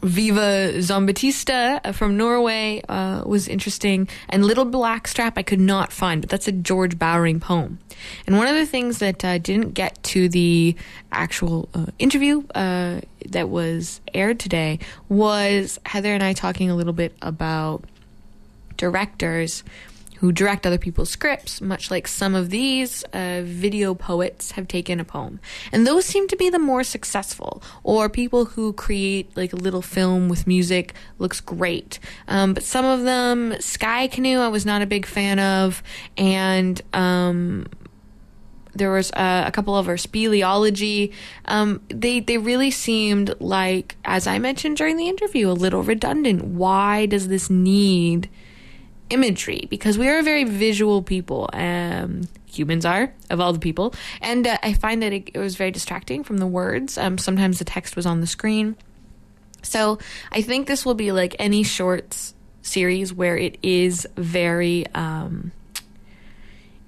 Viva 0.02 0.74
Zombatista 0.78 1.94
from 1.94 2.18
Norway 2.18 2.82
uh, 2.90 3.24
was 3.26 3.48
interesting, 3.48 4.08
and 4.30 4.46
Little 4.46 4.66
Black 4.66 5.08
Strap 5.08 5.38
I 5.38 5.44
could 5.44 5.60
not 5.60 5.92
find, 5.92 6.22
but 6.22 6.30
that's 6.30 6.48
a 6.48 6.52
George 6.52 6.98
Bowering 6.98 7.40
poem. 7.40 7.80
And 8.26 8.38
one 8.38 8.48
of 8.48 8.56
the 8.56 8.66
things 8.66 9.00
that 9.00 9.24
uh, 9.24 9.38
didn't 9.38 9.74
get 9.74 10.02
to 10.04 10.28
the 10.28 10.76
actual 11.12 11.70
uh, 11.74 11.88
interview 12.00 12.44
uh, 12.56 13.02
that 13.30 13.50
was 13.50 14.02
aired 14.14 14.40
today 14.40 14.80
was 15.10 15.80
Heather 15.86 16.14
and 16.14 16.24
I 16.24 16.34
talking 16.34 16.70
a 16.70 16.76
little 16.76 16.94
bit 16.94 17.16
about 17.22 17.86
directors 18.78 19.64
who 20.24 20.32
direct 20.32 20.66
other 20.66 20.78
people's 20.78 21.10
scripts, 21.10 21.60
much 21.60 21.92
like 21.92 22.08
some 22.08 22.34
of 22.34 22.50
these 22.50 23.04
uh, 23.12 23.42
video 23.44 23.94
poets 23.94 24.52
have 24.52 24.70
taken 24.70 24.98
a 25.02 25.04
poem. 25.04 25.38
And 25.70 25.86
those 25.86 26.06
seem 26.06 26.30
to 26.30 26.38
be 26.38 26.50
the 26.50 26.60
more 26.60 26.86
successful, 26.86 27.62
or 27.84 28.08
people 28.08 28.46
who 28.46 28.72
create 28.72 29.36
like 29.36 29.52
a 29.52 29.58
little 29.58 29.82
film 29.82 30.30
with 30.30 30.48
music 30.48 30.94
looks 31.20 31.42
great. 31.42 32.00
Um, 32.30 32.54
but 32.54 32.64
some 32.64 32.86
of 32.86 33.04
them, 33.04 33.60
Sky 33.60 34.08
Canoe, 34.08 34.40
I 34.40 34.48
was 34.48 34.66
not 34.66 34.82
a 34.82 34.86
big 34.86 35.06
fan 35.06 35.40
of, 35.40 35.84
and 36.16 36.82
um, 36.94 37.68
there 38.74 38.94
was 38.94 39.12
uh, 39.12 39.44
a 39.46 39.52
couple 39.52 39.76
of 39.76 39.90
our 39.90 39.98
speleology. 39.98 41.12
Um, 41.44 41.82
they 41.90 42.22
they 42.22 42.38
really 42.38 42.72
seemed 42.72 43.36
like, 43.42 43.98
as 44.06 44.26
I 44.26 44.40
mentioned 44.40 44.78
during 44.78 44.96
the 44.96 45.10
interview, 45.10 45.50
a 45.50 45.52
little 45.52 45.84
redundant. 45.84 46.46
Why 46.46 47.08
does 47.08 47.28
this 47.28 47.50
need 47.50 48.30
imagery? 49.14 49.68
Because 49.70 49.98
we 49.98 50.10
are 50.10 50.22
very 50.22 50.44
visual 50.44 51.02
people. 51.02 51.50
Um, 51.54 52.22
humans 52.52 52.86
are 52.86 53.14
of 53.30 53.40
all 53.40 53.54
the 53.54 53.60
people, 53.60 53.94
and 54.22 54.46
uh, 54.46 54.58
I 54.64 54.74
find 54.74 55.02
that 55.04 55.14
it, 55.14 55.30
it 55.34 55.40
was 55.40 55.56
very 55.56 55.72
distracting 55.72 56.24
from 56.24 56.38
the 56.38 56.48
words. 56.48 56.98
Um, 56.98 57.18
sometimes 57.18 57.60
the 57.60 57.66
text 57.66 57.96
was 57.96 58.06
on 58.06 58.22
the 58.22 58.28
screen, 58.28 58.76
so 59.62 60.00
I 60.32 60.42
think 60.42 60.68
this 60.68 60.86
will 60.86 60.96
be 60.96 61.12
like 61.12 61.36
any 61.40 61.64
shorts 61.64 62.34
series 62.62 63.14
where 63.14 63.38
it 63.38 63.58
is 63.64 64.08
very. 64.18 64.86
Um, 64.94 65.52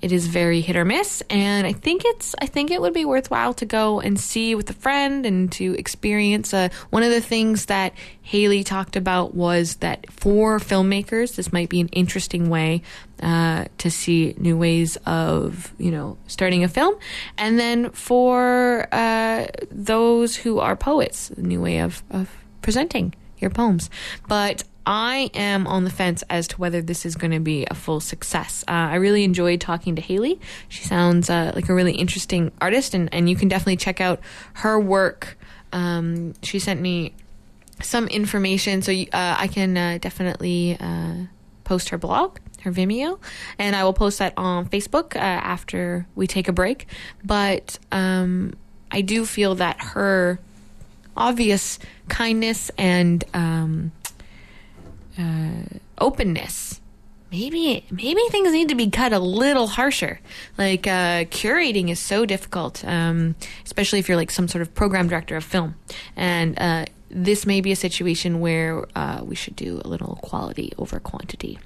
it 0.06 0.12
is 0.12 0.28
very 0.28 0.62
hit 0.62 0.76
or 0.76 0.86
miss 0.86 1.24
and 1.30 1.66
i 1.66 1.74
think 1.74 2.04
it's 2.06 2.36
i 2.40 2.46
think 2.46 2.70
it 2.70 2.80
would 2.80 2.94
be 2.94 3.06
worthwhile 3.06 3.54
to 3.54 3.66
go 3.66 4.00
and 4.00 4.20
see 4.20 4.54
with 4.54 4.70
a 4.70 4.74
friend 4.74 5.26
and 5.26 5.52
to 5.52 5.74
experience 5.80 6.54
uh, 6.54 6.70
one 6.92 7.02
of 7.02 7.10
the 7.10 7.22
things 7.22 7.66
that 7.66 7.92
haley 8.22 8.64
talked 8.64 8.96
about 8.96 9.34
was 9.34 9.78
that 9.78 10.10
for 10.12 10.60
filmmakers 10.60 11.36
this 11.36 11.52
might 11.52 11.70
be 11.70 11.82
an 11.82 11.88
interesting 11.90 12.50
way 12.50 12.82
uh, 13.22 13.66
to 13.78 13.90
see 13.90 14.36
new 14.38 14.58
ways 14.58 14.98
of 15.06 15.74
you 15.78 15.92
know 15.92 16.18
starting 16.28 16.64
a 16.64 16.68
film. 16.68 16.96
And 17.38 17.60
then 17.60 17.92
for 17.92 18.88
uh, 18.92 19.48
those 19.72 20.36
who 20.36 20.60
are 20.60 20.76
poets 20.76 21.30
a 21.32 21.42
new 21.42 21.62
way 21.62 21.80
of, 21.80 22.04
of 22.12 22.30
presenting 22.62 23.14
your 23.40 23.50
poems. 23.50 23.90
But 24.28 24.64
I 24.86 25.32
am 25.34 25.66
on 25.68 25.84
the 25.84 25.90
fence 25.90 26.24
as 26.30 26.48
to 26.50 26.58
whether 26.58 26.82
this 26.82 27.06
is 27.06 27.16
going 27.16 27.32
to 27.32 27.40
be 27.40 27.66
a 27.70 27.74
full 27.74 28.00
success. 28.00 28.64
Uh, 28.68 28.72
I 28.72 28.96
really 28.96 29.24
enjoyed 29.24 29.62
talking 29.62 29.96
to 29.96 30.02
Haley. 30.02 30.40
She 30.70 30.84
sounds 30.84 31.30
uh, 31.30 31.52
like 31.56 31.70
a 31.70 31.74
really 31.74 31.94
interesting 31.94 32.52
artist, 32.62 32.94
and, 32.94 33.12
and 33.14 33.30
you 33.30 33.36
can 33.36 33.48
definitely 33.48 33.78
check 33.78 34.00
out 34.00 34.20
her 34.54 34.80
work. 34.80 35.38
Um, 35.74 36.34
she 36.44 36.60
sent 36.60 36.82
me 36.82 37.14
some 37.82 38.08
information, 38.08 38.82
so 38.82 38.92
you, 38.92 39.08
uh, 39.12 39.36
I 39.40 39.48
can 39.48 39.76
uh, 39.76 39.98
definitely 40.00 40.78
uh, 40.80 41.26
post 41.64 41.90
her 41.90 41.98
blog, 41.98 42.38
her 42.62 42.72
Vimeo, 42.72 43.20
and 43.58 43.76
I 43.76 43.84
will 43.84 43.94
post 43.94 44.20
that 44.20 44.34
on 44.38 44.70
Facebook 44.70 45.16
uh, 45.16 45.20
after 45.20 46.06
we 46.16 46.28
take 46.28 46.48
a 46.48 46.54
break. 46.54 46.88
But 47.24 47.80
um, 47.92 48.54
I 48.92 49.02
do 49.02 49.26
feel 49.26 49.56
that 49.56 49.82
her 49.82 50.40
obvious 51.18 51.80
kindness 52.08 52.70
and 52.78 53.24
um, 53.34 53.92
uh, 55.18 55.78
openness. 55.98 56.82
Maybe 57.32 57.86
maybe 57.90 58.22
things 58.30 58.54
need 58.54 58.70
to 58.70 58.76
be 58.76 58.90
cut 58.90 59.12
a 59.12 59.20
little 59.20 59.68
harsher. 59.68 60.20
Like 60.58 60.88
uh, 60.88 61.26
curating 61.26 61.90
is 61.90 62.00
so 62.00 62.26
difficult, 62.26 62.86
um, 62.86 63.36
especially 63.66 64.00
if 64.00 64.08
you're 64.08 64.18
like 64.18 64.32
some 64.32 64.48
sort 64.48 64.62
of 64.62 64.74
program 64.74 65.08
director 65.10 65.36
of 65.36 65.44
film. 65.44 65.76
And 66.16 66.58
uh, 66.60 66.86
this 67.10 67.46
may 67.46 67.62
be 67.62 67.72
a 67.72 67.76
situation 67.76 68.40
where 68.40 68.86
uh, 68.96 69.22
we 69.24 69.36
should 69.36 69.56
do 69.56 69.82
a 69.84 69.88
little 69.88 70.20
quality 70.22 70.72
over 70.78 71.00
quantity. 71.00 71.60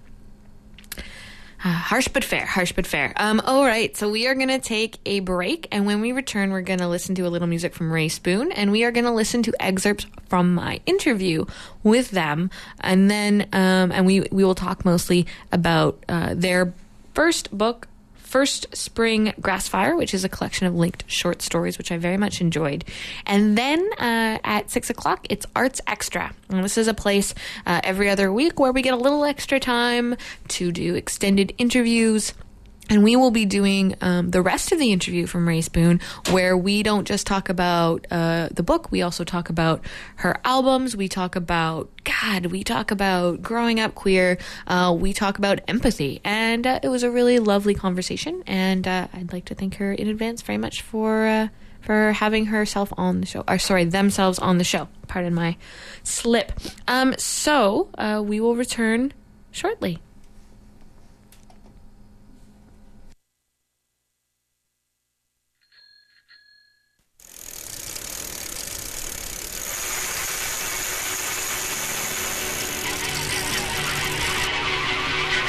Uh, 1.64 1.70
harsh 1.90 2.08
but 2.08 2.24
fair, 2.24 2.46
harsh 2.46 2.72
but 2.72 2.88
fair. 2.88 3.14
Um, 3.18 3.42
all 3.44 3.66
right, 3.66 3.96
so 3.96 4.10
we 4.10 4.28
are 4.28 4.36
going 4.36 4.50
to 4.50 4.60
take 4.60 4.98
a 5.06 5.20
break, 5.20 5.68
and 5.72 5.86
when 5.86 6.02
we 6.02 6.12
return, 6.12 6.52
we're 6.52 6.62
going 6.62 6.80
to 6.80 6.88
listen 6.88 7.16
to 7.16 7.28
a 7.28 7.30
little 7.30 7.48
music 7.48 7.74
from 7.74 7.92
Rae 7.92 8.08
Spoon, 8.08 8.52
and 8.52 8.72
we 8.72 8.84
are 8.84 8.92
going 8.92 9.06
to 9.06 9.12
listen 9.12 9.44
to 9.44 9.54
excerpts 9.60 10.06
from 10.28 10.54
my 10.54 10.80
interview 10.86 11.46
with 11.84 12.12
them, 12.12 12.50
and 12.82 13.10
then 13.10 13.48
um, 13.54 13.92
and 13.92 14.06
we 14.06 14.22
we 14.32 14.44
will 14.44 14.56
talk 14.56 14.86
mostly 14.86 15.26
about 15.52 16.04
uh, 16.08 16.34
their 16.36 16.74
first 17.14 17.56
book. 17.56 17.88
First 18.30 18.68
Spring 18.78 19.34
Grassfire, 19.42 19.96
which 19.96 20.14
is 20.14 20.24
a 20.24 20.30
collection 20.30 20.68
of 20.68 20.76
linked 20.76 21.04
short 21.08 21.42
stories, 21.42 21.80
which 21.80 21.92
I 21.92 21.98
very 21.98 22.16
much 22.16 22.42
enjoyed. 22.42 22.86
And 23.26 23.58
then 23.58 23.90
uh, 23.94 24.38
at 24.44 24.70
six 24.70 24.92
o'clock, 24.92 25.26
it's 25.32 25.48
Arts 25.56 25.82
Extra. 25.88 26.32
And 26.48 26.64
this 26.64 26.78
is 26.78 26.88
a 26.88 26.94
place 26.94 27.34
uh, 27.66 27.82
every 27.84 28.08
other 28.08 28.32
week 28.32 28.60
where 28.60 28.72
we 28.72 28.84
get 28.84 28.94
a 28.94 28.98
little 28.98 29.26
extra 29.26 29.60
time 29.60 30.16
to 30.50 30.72
do 30.72 30.94
extended 30.94 31.56
interviews. 31.58 32.36
And 32.90 33.04
we 33.04 33.16
will 33.16 33.30
be 33.30 33.46
doing 33.46 33.96
um, 34.02 34.32
the 34.32 34.42
rest 34.42 34.72
of 34.72 34.80
the 34.80 34.92
interview 34.92 35.28
from 35.28 35.48
Rae 35.48 35.62
Spoon, 35.62 36.02
where 36.32 36.58
we 36.58 36.82
don't 36.82 37.06
just 37.06 37.28
talk 37.28 37.48
about 37.48 38.08
uh, 38.10 38.50
the 38.52 38.64
book, 38.64 38.92
we 38.92 39.04
also 39.04 39.24
talk 39.24 39.50
about 39.50 39.86
her 40.18 40.40
albums. 40.44 40.96
We 40.96 41.08
talk 41.08 41.36
about, 41.36 41.90
God, 42.04 42.48
we 42.48 42.64
talk 42.64 42.90
about 42.90 43.44
growing 43.44 43.80
up 43.80 43.94
queer. 43.94 44.40
Uh, 44.66 44.96
we 45.00 45.14
talk 45.14 45.38
about 45.38 45.62
empathy. 45.68 46.20
And 46.24 46.66
uh, 46.66 46.80
it 46.82 46.90
was 46.90 47.04
a 47.04 47.12
really 47.12 47.38
lovely 47.38 47.76
conversation. 47.76 48.44
And 48.48 48.88
uh, 48.88 49.08
I'd 49.14 49.32
like 49.32 49.46
to 49.46 49.56
thank 49.56 49.76
her 49.76 49.94
in 49.94 50.08
advance 50.08 50.42
very 50.42 50.58
much 50.58 50.82
for 50.82 51.28
uh, 51.28 51.48
for 51.82 52.12
having 52.12 52.48
herself 52.48 52.92
on 52.98 53.22
the 53.22 53.26
show. 53.26 53.44
Or 53.48 53.58
sorry, 53.60 53.86
themselves 53.86 54.40
on 54.40 54.58
the 54.58 54.64
show. 54.64 54.90
Pardon 55.08 55.34
my 55.34 55.58
slip. 56.04 56.52
Um, 56.88 57.14
so 57.18 57.90
uh, 57.98 58.22
we 58.26 58.40
will 58.40 58.56
return 58.56 59.14
shortly. 59.52 60.00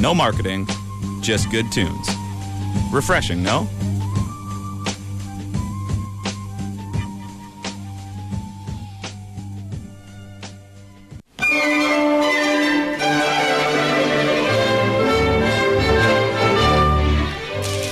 no 0.00 0.14
marketing, 0.14 0.66
just 1.20 1.50
good 1.50 1.70
tunes. 1.70 2.08
Refreshing, 2.90 3.42
no? 3.42 3.68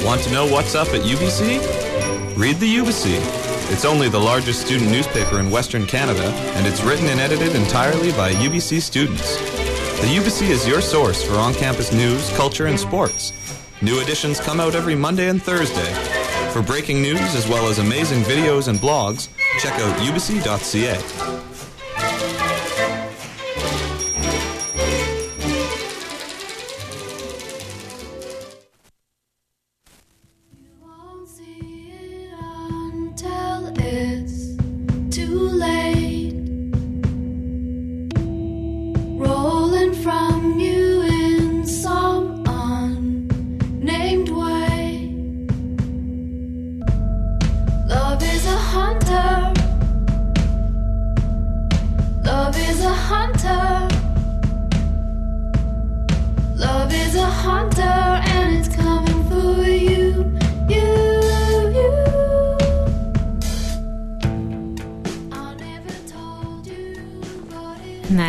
Want 0.04 0.22
to 0.22 0.30
know 0.32 0.46
what's 0.50 0.74
up 0.74 0.88
at 0.88 1.02
UBC? 1.02 1.58
Read 2.38 2.56
the 2.56 2.76
Ubyssey. 2.76 3.18
It's 3.70 3.84
only 3.84 4.08
the 4.08 4.18
largest 4.18 4.64
student 4.64 4.90
newspaper 4.90 5.38
in 5.38 5.50
Western 5.50 5.84
Canada, 5.84 6.32
and 6.56 6.66
it's 6.66 6.82
written 6.82 7.06
and 7.08 7.20
edited 7.20 7.54
entirely 7.54 8.12
by 8.12 8.32
UBC 8.32 8.80
students. 8.80 9.57
The 10.00 10.14
Ubyssey 10.14 10.50
is 10.50 10.66
your 10.66 10.80
source 10.80 11.24
for 11.24 11.34
on 11.34 11.52
campus 11.54 11.92
news, 11.92 12.30
culture, 12.36 12.66
and 12.66 12.78
sports. 12.78 13.32
New 13.82 14.00
editions 14.00 14.38
come 14.38 14.60
out 14.60 14.76
every 14.76 14.94
Monday 14.94 15.28
and 15.28 15.42
Thursday. 15.42 15.92
For 16.52 16.62
breaking 16.62 17.02
news 17.02 17.34
as 17.34 17.48
well 17.48 17.68
as 17.68 17.80
amazing 17.80 18.22
videos 18.22 18.68
and 18.68 18.78
blogs, 18.78 19.28
check 19.58 19.72
out 19.80 19.98
ubyssey.ca. 19.98 21.37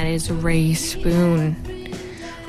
is 0.09 0.31
Rae 0.31 0.73
Spoon. 0.73 1.55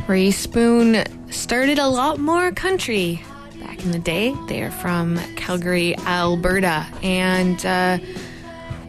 Rae 0.07 0.31
Spoon 0.31 1.05
started 1.31 1.79
a 1.79 1.87
lot 1.87 2.19
more 2.19 2.51
country 2.53 3.23
back 3.61 3.85
in 3.85 3.93
the 3.93 3.99
day. 3.99 4.35
They 4.49 4.63
are 4.63 4.71
from 4.71 5.19
Calgary, 5.37 5.95
Alberta. 5.99 6.87
And 7.03 7.65
uh, 7.67 7.99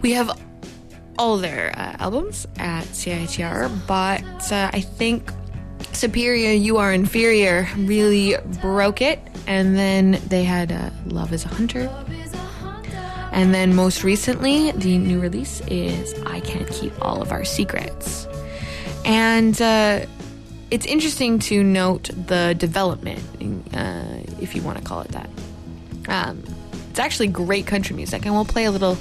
we 0.02 0.12
have 0.14 0.40
all 1.20 1.38
their 1.38 1.78
uh, 1.78 1.98
albums 2.00 2.48
at 2.58 2.86
CITR, 2.86 3.70
but 3.88 4.52
uh, 4.52 4.72
I 4.74 4.80
think 4.80 5.32
Superior, 5.92 6.52
You 6.52 6.78
Are 6.78 6.94
Inferior 6.94 7.68
really 7.76 8.38
broke 8.62 9.02
it. 9.02 9.20
And 9.48 9.76
then 9.76 10.22
they 10.28 10.46
had 10.46 10.72
uh, 10.72 10.92
Love 11.08 11.34
is 11.34 11.44
a 11.44 11.50
Hunter. 11.50 11.90
And 13.34 13.54
then 13.54 13.76
most 13.76 14.04
recently, 14.04 14.72
the 14.72 14.98
new 14.98 15.20
release 15.20 15.62
is 15.68 16.14
I 16.26 16.40
Can't 16.40 16.70
Keep 16.70 16.94
All 17.04 17.22
of 17.22 17.32
Our 17.32 17.46
Secrets. 17.46 18.28
And 19.06 19.60
uh, 19.62 20.06
it's 20.70 20.86
interesting 20.86 21.40
to 21.40 21.64
note 21.64 22.10
the 22.28 22.56
development, 22.58 23.20
uh, 23.74 24.04
if 24.40 24.56
you 24.56 24.62
want 24.62 24.78
to 24.78 24.84
call 24.84 25.02
it 25.02 25.10
that. 25.10 25.30
Um, 26.08 26.44
it's 26.90 27.00
actually 27.00 27.28
great 27.28 27.68
country 27.68 27.96
music, 27.96 28.26
and 28.26 28.34
we'll 28.34 28.46
play 28.46 28.66
a 28.66 28.72
little 28.72 28.98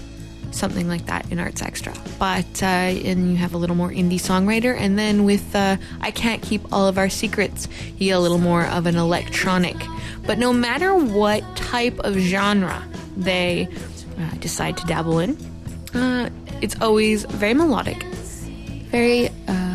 something 0.53 0.88
like 0.88 1.07
that 1.07 1.30
in 1.30 1.38
Arts 1.38 1.62
Extra. 1.62 1.94
But, 2.18 2.62
uh, 2.62 2.66
and 2.66 3.30
you 3.30 3.36
have 3.36 3.55
a 3.55 3.57
little 3.57 3.76
more 3.76 3.90
indie 3.90 4.14
songwriter, 4.14 4.76
and 4.76 4.98
then 4.98 5.24
with 5.24 5.55
uh, 5.55 5.76
I 6.01 6.11
Can't 6.11 6.42
Keep 6.42 6.72
All 6.72 6.86
of 6.86 6.98
Our 6.98 7.09
Secrets, 7.09 7.68
you 7.98 8.09
get 8.09 8.16
a 8.16 8.20
little 8.20 8.38
more 8.38 8.66
of 8.66 8.86
an 8.86 8.96
electronic. 8.96 9.76
But 10.26 10.38
no 10.38 10.53
matter 10.53 10.94
what 10.94 11.44
type 11.57 11.98
of 12.01 12.14
genre 12.14 12.82
they 13.16 13.68
uh, 14.18 14.34
decide 14.36 14.76
to 14.78 14.86
dabble 14.86 15.20
in, 15.20 15.36
uh, 15.94 16.30
it's 16.61 16.80
always 16.80 17.24
very 17.24 17.55
melodic, 17.55 18.03
very 18.90 19.28
uh, 19.48 19.70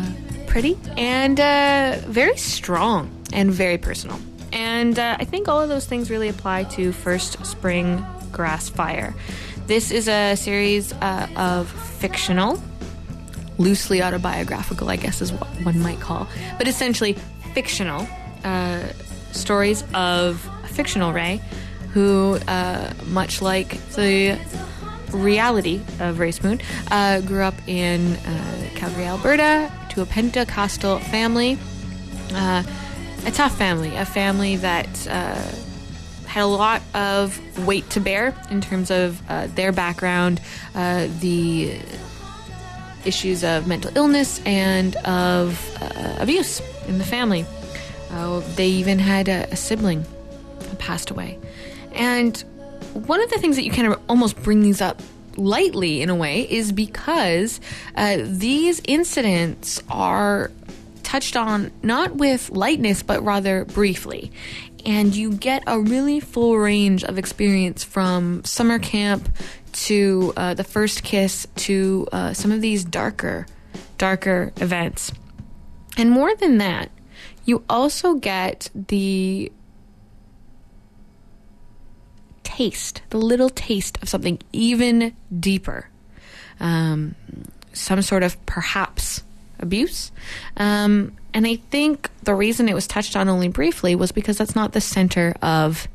pretty, 0.56 0.78
and 0.96 1.38
uh, 1.38 1.98
very 2.06 2.34
strong 2.38 3.10
and 3.34 3.52
very 3.52 3.76
personal. 3.76 4.18
And 4.54 4.98
uh, 4.98 5.18
I 5.20 5.24
think 5.26 5.48
all 5.48 5.60
of 5.60 5.68
those 5.68 5.84
things 5.84 6.10
really 6.10 6.30
apply 6.30 6.64
to 6.76 6.92
First 6.92 7.44
Spring 7.44 8.02
Grass 8.32 8.70
Fire. 8.70 9.14
This 9.66 9.90
is 9.90 10.08
a 10.08 10.34
series 10.34 10.94
uh, 10.94 11.28
of 11.36 11.68
fictional, 11.68 12.58
loosely 13.58 14.02
autobiographical, 14.02 14.88
I 14.88 14.96
guess 14.96 15.20
is 15.20 15.30
what 15.30 15.46
one 15.62 15.78
might 15.80 16.00
call, 16.00 16.26
but 16.56 16.66
essentially 16.66 17.18
fictional 17.52 18.08
uh, 18.42 18.82
stories 19.32 19.84
of 19.92 20.48
a 20.64 20.68
fictional 20.68 21.12
Rae 21.12 21.38
who, 21.92 22.38
uh, 22.48 22.94
much 23.08 23.42
like 23.42 23.76
the 23.88 24.40
reality 25.12 25.82
of 26.00 26.18
Rae 26.18 26.30
Spoon, 26.30 26.62
uh, 26.90 27.20
grew 27.20 27.42
up 27.42 27.56
in 27.66 28.16
Calgary, 28.74 29.04
Alberta, 29.04 29.70
to 29.96 30.02
a 30.02 30.06
Pentecostal 30.06 30.98
family. 30.98 31.58
Uh, 32.34 32.62
a 33.24 33.30
tough 33.30 33.56
family, 33.56 33.96
a 33.96 34.04
family 34.04 34.56
that 34.56 35.08
uh, 35.08 35.42
had 36.26 36.42
a 36.42 36.46
lot 36.46 36.82
of 36.92 37.66
weight 37.66 37.88
to 37.90 38.00
bear 38.00 38.34
in 38.50 38.60
terms 38.60 38.90
of 38.90 39.20
uh, 39.30 39.46
their 39.54 39.72
background, 39.72 40.38
uh, 40.74 41.08
the 41.20 41.78
issues 43.06 43.42
of 43.42 43.66
mental 43.66 43.90
illness 43.96 44.42
and 44.44 44.96
of 44.96 45.58
uh, 45.80 46.16
abuse 46.20 46.60
in 46.88 46.98
the 46.98 47.04
family. 47.04 47.46
Uh, 48.10 48.40
they 48.54 48.68
even 48.68 48.98
had 48.98 49.28
a, 49.28 49.50
a 49.50 49.56
sibling 49.56 50.04
who 50.68 50.76
passed 50.76 51.10
away. 51.10 51.38
And 51.92 52.36
one 52.92 53.22
of 53.22 53.30
the 53.30 53.38
things 53.38 53.56
that 53.56 53.64
you 53.64 53.70
kind 53.70 53.90
of 53.90 53.98
almost 54.10 54.36
bring 54.42 54.60
these 54.60 54.82
up 54.82 55.00
lightly 55.36 56.02
in 56.02 56.10
a 56.10 56.14
way 56.14 56.42
is 56.42 56.72
because 56.72 57.60
uh, 57.94 58.18
these 58.22 58.80
incidents 58.84 59.82
are 59.88 60.50
touched 61.02 61.36
on 61.36 61.70
not 61.82 62.16
with 62.16 62.50
lightness 62.50 63.02
but 63.02 63.22
rather 63.22 63.64
briefly. 63.64 64.32
And 64.84 65.14
you 65.14 65.32
get 65.32 65.64
a 65.66 65.80
really 65.80 66.20
full 66.20 66.56
range 66.56 67.02
of 67.02 67.18
experience 67.18 67.82
from 67.82 68.44
summer 68.44 68.78
camp 68.78 69.28
to 69.72 70.32
uh, 70.36 70.54
the 70.54 70.64
first 70.64 71.02
kiss 71.02 71.46
to 71.56 72.06
uh, 72.12 72.32
some 72.32 72.52
of 72.52 72.60
these 72.60 72.84
darker, 72.84 73.46
darker 73.98 74.52
events. 74.56 75.12
And 75.96 76.10
more 76.10 76.34
than 76.36 76.58
that, 76.58 76.90
you 77.44 77.64
also 77.68 78.14
get 78.14 78.70
the 78.74 79.50
taste, 82.56 83.02
the 83.10 83.18
little 83.18 83.50
taste 83.50 83.98
of 84.02 84.08
something 84.08 84.38
even 84.52 85.14
deeper. 85.38 85.88
Um, 86.58 87.14
some 87.74 88.00
sort 88.00 88.22
of 88.22 88.34
perhaps 88.46 89.22
abuse. 89.60 90.10
Um, 90.56 91.12
and 91.34 91.46
I 91.46 91.56
think 91.56 92.10
the 92.22 92.34
reason 92.34 92.68
it 92.70 92.74
was 92.74 92.86
touched 92.86 93.14
on 93.14 93.28
only 93.28 93.48
briefly 93.48 93.94
was 93.94 94.10
because 94.10 94.38
that's 94.38 94.56
not 94.56 94.72
the 94.72 94.80
center 94.80 95.34
of 95.42 95.86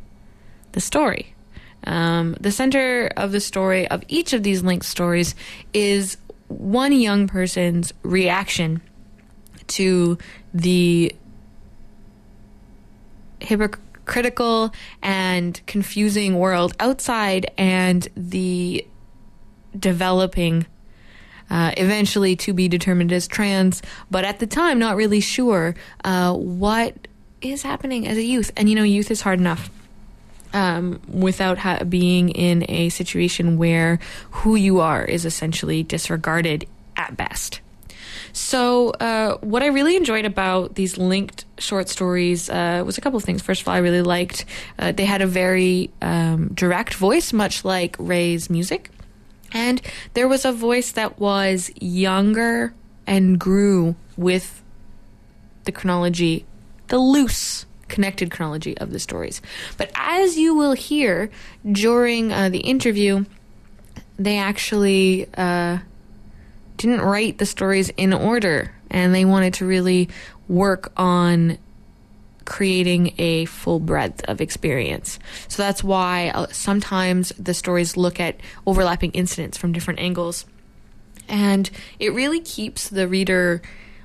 the 0.73 0.81
story. 0.81 1.33
Um, 1.83 2.37
the 2.39 2.51
center 2.51 3.07
of 3.17 3.31
the 3.31 3.39
story 3.39 3.87
of 3.87 4.03
each 4.07 4.33
of 4.33 4.43
these 4.43 4.61
linked 4.61 4.85
stories 4.85 5.33
is 5.73 6.17
one 6.47 6.91
young 6.91 7.27
person's 7.27 7.91
reaction 8.03 8.81
to 9.67 10.19
the 10.53 11.15
hypocritical 14.11 14.73
and 15.01 15.61
confusing 15.65 16.37
world 16.37 16.73
outside 16.79 17.49
and 17.57 18.07
the 18.15 18.85
developing 19.77 20.65
uh, 21.49 21.71
eventually 21.77 22.35
to 22.35 22.53
be 22.53 22.67
determined 22.67 23.11
as 23.11 23.27
trans, 23.27 23.81
but 24.09 24.25
at 24.25 24.39
the 24.39 24.47
time 24.47 24.79
not 24.79 24.95
really 24.95 25.19
sure 25.19 25.75
uh, 26.03 26.33
what 26.33 27.07
is 27.41 27.63
happening 27.63 28.07
as 28.07 28.17
a 28.17 28.23
youth. 28.23 28.51
And 28.57 28.69
you 28.69 28.75
know, 28.75 28.83
youth 28.83 29.11
is 29.11 29.21
hard 29.21 29.39
enough 29.39 29.69
um, 30.53 31.01
without 31.07 31.57
ha- 31.57 31.83
being 31.83 32.29
in 32.29 32.69
a 32.69 32.89
situation 32.89 33.57
where 33.57 33.99
who 34.31 34.55
you 34.55 34.79
are 34.79 35.03
is 35.03 35.25
essentially 35.25 35.83
disregarded 35.83 36.67
at 36.97 37.15
best. 37.15 37.61
So, 38.33 38.91
uh, 38.91 39.37
what 39.37 39.61
I 39.61 39.67
really 39.67 39.97
enjoyed 39.97 40.25
about 40.25 40.75
these 40.75 40.97
linked 40.97 41.43
short 41.61 41.89
stories 41.89 42.49
uh, 42.49 42.83
was 42.85 42.97
a 42.97 43.01
couple 43.01 43.17
of 43.17 43.23
things. 43.23 43.41
First 43.41 43.61
of 43.61 43.67
all, 43.67 43.73
I 43.73 43.79
really 43.79 44.01
liked 44.01 44.45
uh, 44.79 44.91
they 44.91 45.05
had 45.05 45.21
a 45.21 45.27
very 45.27 45.91
um, 46.01 46.49
direct 46.53 46.95
voice, 46.95 47.33
much 47.33 47.63
like 47.63 47.95
Rae's 47.99 48.49
music. 48.49 48.89
And 49.53 49.81
there 50.13 50.27
was 50.27 50.45
a 50.45 50.51
voice 50.51 50.93
that 50.93 51.19
was 51.19 51.71
younger 51.79 52.73
and 53.05 53.39
grew 53.39 53.95
with 54.17 54.63
the 55.65 55.71
chronology, 55.71 56.45
the 56.87 56.97
loose 56.97 57.65
connected 57.87 58.31
chronology 58.31 58.77
of 58.77 58.91
the 58.91 58.99
stories. 58.99 59.41
But 59.77 59.91
as 59.95 60.37
you 60.37 60.55
will 60.55 60.73
hear 60.73 61.29
during 61.69 62.31
uh, 62.31 62.49
the 62.49 62.59
interview, 62.59 63.25
they 64.17 64.37
actually 64.37 65.27
uh, 65.35 65.79
didn't 66.77 67.01
write 67.01 67.37
the 67.37 67.45
stories 67.45 67.89
in 67.97 68.13
order, 68.13 68.71
and 68.91 69.15
they 69.15 69.25
wanted 69.25 69.55
to 69.55 69.65
really 69.65 70.09
work 70.47 70.91
on 70.95 71.57
creating 72.45 73.13
a 73.17 73.45
full 73.45 73.79
breadth 73.79 74.23
of 74.25 74.41
experience. 74.41 75.17
So 75.47 75.63
that's 75.63 75.83
why 75.83 76.29
uh, 76.29 76.47
sometimes 76.51 77.29
the 77.39 77.53
stories 77.53 77.97
look 77.97 78.19
at 78.19 78.39
overlapping 78.67 79.11
incidents 79.11 79.57
from 79.57 79.71
different 79.71 79.99
angles. 79.99 80.45
And 81.29 81.69
it 81.97 82.13
really 82.13 82.41
keeps 82.41 82.89
the 82.89 83.07
reader, 83.07 83.61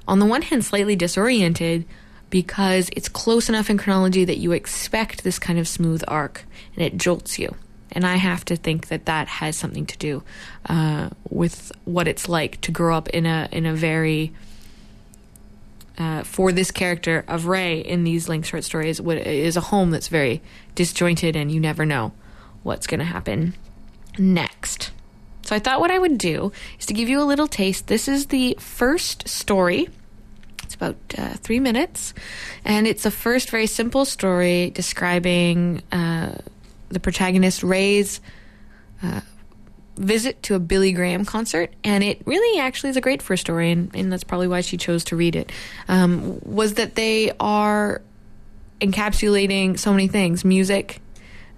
on 0.07 0.21
the 0.21 0.27
one 0.27 0.43
hand, 0.43 0.65
slightly 0.65 0.95
disoriented 0.95 1.85
because 2.31 2.89
it's 2.93 3.09
close 3.09 3.49
enough 3.49 3.71
in 3.71 3.79
chronology 3.79 4.25
that 4.25 4.39
you 4.39 4.53
expect 4.53 5.25
this 5.25 5.39
kind 5.39 5.59
of 5.59 5.67
smooth 5.67 6.03
arc 6.07 6.45
and 6.75 6.85
it 6.85 6.97
jolts 6.97 7.39
you. 7.39 7.55
And 7.93 8.05
I 8.05 8.17
have 8.17 8.45
to 8.47 8.57
think 8.57 8.89
that 8.89 9.07
that 9.07 9.27
has 9.27 9.57
something 9.57 9.87
to 9.87 9.99
do 9.99 10.23
uh, 10.69 11.11
with 11.31 11.73
what 11.85 12.07
it's 12.07 12.29
like 12.29 12.61
to 12.63 12.71
grow 12.71 12.97
up 12.97 13.09
in 13.09 13.27
a 13.27 13.49
in 13.53 13.65
a 13.65 13.75
very 13.75 14.33
uh, 15.99 16.23
for 16.23 16.53
this 16.53 16.71
character 16.71 17.25
of 17.27 17.47
Rae 17.47 17.79
in 17.79 18.05
these 18.05 18.29
linked 18.29 18.49
short 18.49 18.65
stories 18.65 19.01
what 19.01 19.19
is 19.19 19.57
a 19.57 19.61
home 19.61 19.91
that's 19.91 20.09
very 20.09 20.43
disjointed 20.75 21.37
and 21.37 21.51
you 21.51 21.61
never 21.61 21.87
know 21.87 22.13
what's 22.63 22.87
going 22.87 23.01
to 23.01 23.07
happen 23.07 23.55
next. 24.19 24.91
So 25.43 25.55
I 25.55 25.61
thought 25.61 25.81
what 25.81 25.93
I 25.93 25.99
would 25.99 26.19
do 26.19 26.51
is 26.79 26.87
to 26.87 26.95
give 26.95 27.09
you 27.09 27.21
a 27.21 27.25
little 27.25 27.47
taste. 27.47 27.87
This 27.87 28.09
is 28.09 28.27
the 28.27 28.57
first 28.59 29.29
story. 29.29 29.89
It's 30.65 30.75
about 30.75 30.97
uh, 31.17 31.35
three 31.35 31.61
minutes, 31.61 32.13
and 32.65 32.89
it's 32.89 33.07
a 33.07 33.11
first 33.13 33.51
very 33.51 33.69
simple 33.69 34.05
story 34.05 34.71
describing 34.71 35.83
uh, 35.93 36.35
the 36.89 36.99
protagonist 36.99 37.63
Rae's 37.63 38.21
uh, 39.01 39.21
visit 39.97 40.43
to 40.45 40.55
a 40.55 40.59
Billy 40.59 40.93
Graham 40.93 41.25
concert, 41.25 41.73
and 41.83 42.05
it 42.05 42.23
really 42.27 42.61
actually 42.61 42.91
is 42.91 42.97
a 42.97 43.01
great 43.01 43.23
first 43.23 43.43
story, 43.43 43.73
and, 43.73 43.95
and 43.95 44.13
that's 44.13 44.25
probably 44.25 44.49
why 44.49 44.61
she 44.61 44.77
chose 44.77 45.05
to 45.05 45.17
read 45.17 45.37
it. 45.37 45.51
Um, 45.89 46.41
was 46.45 46.75
that 46.75 46.95
they 46.95 47.33
are 47.41 48.03
encapsulating 48.81 49.79
so 49.79 49.93
many 49.93 50.09
things: 50.09 50.45
music, 50.45 51.01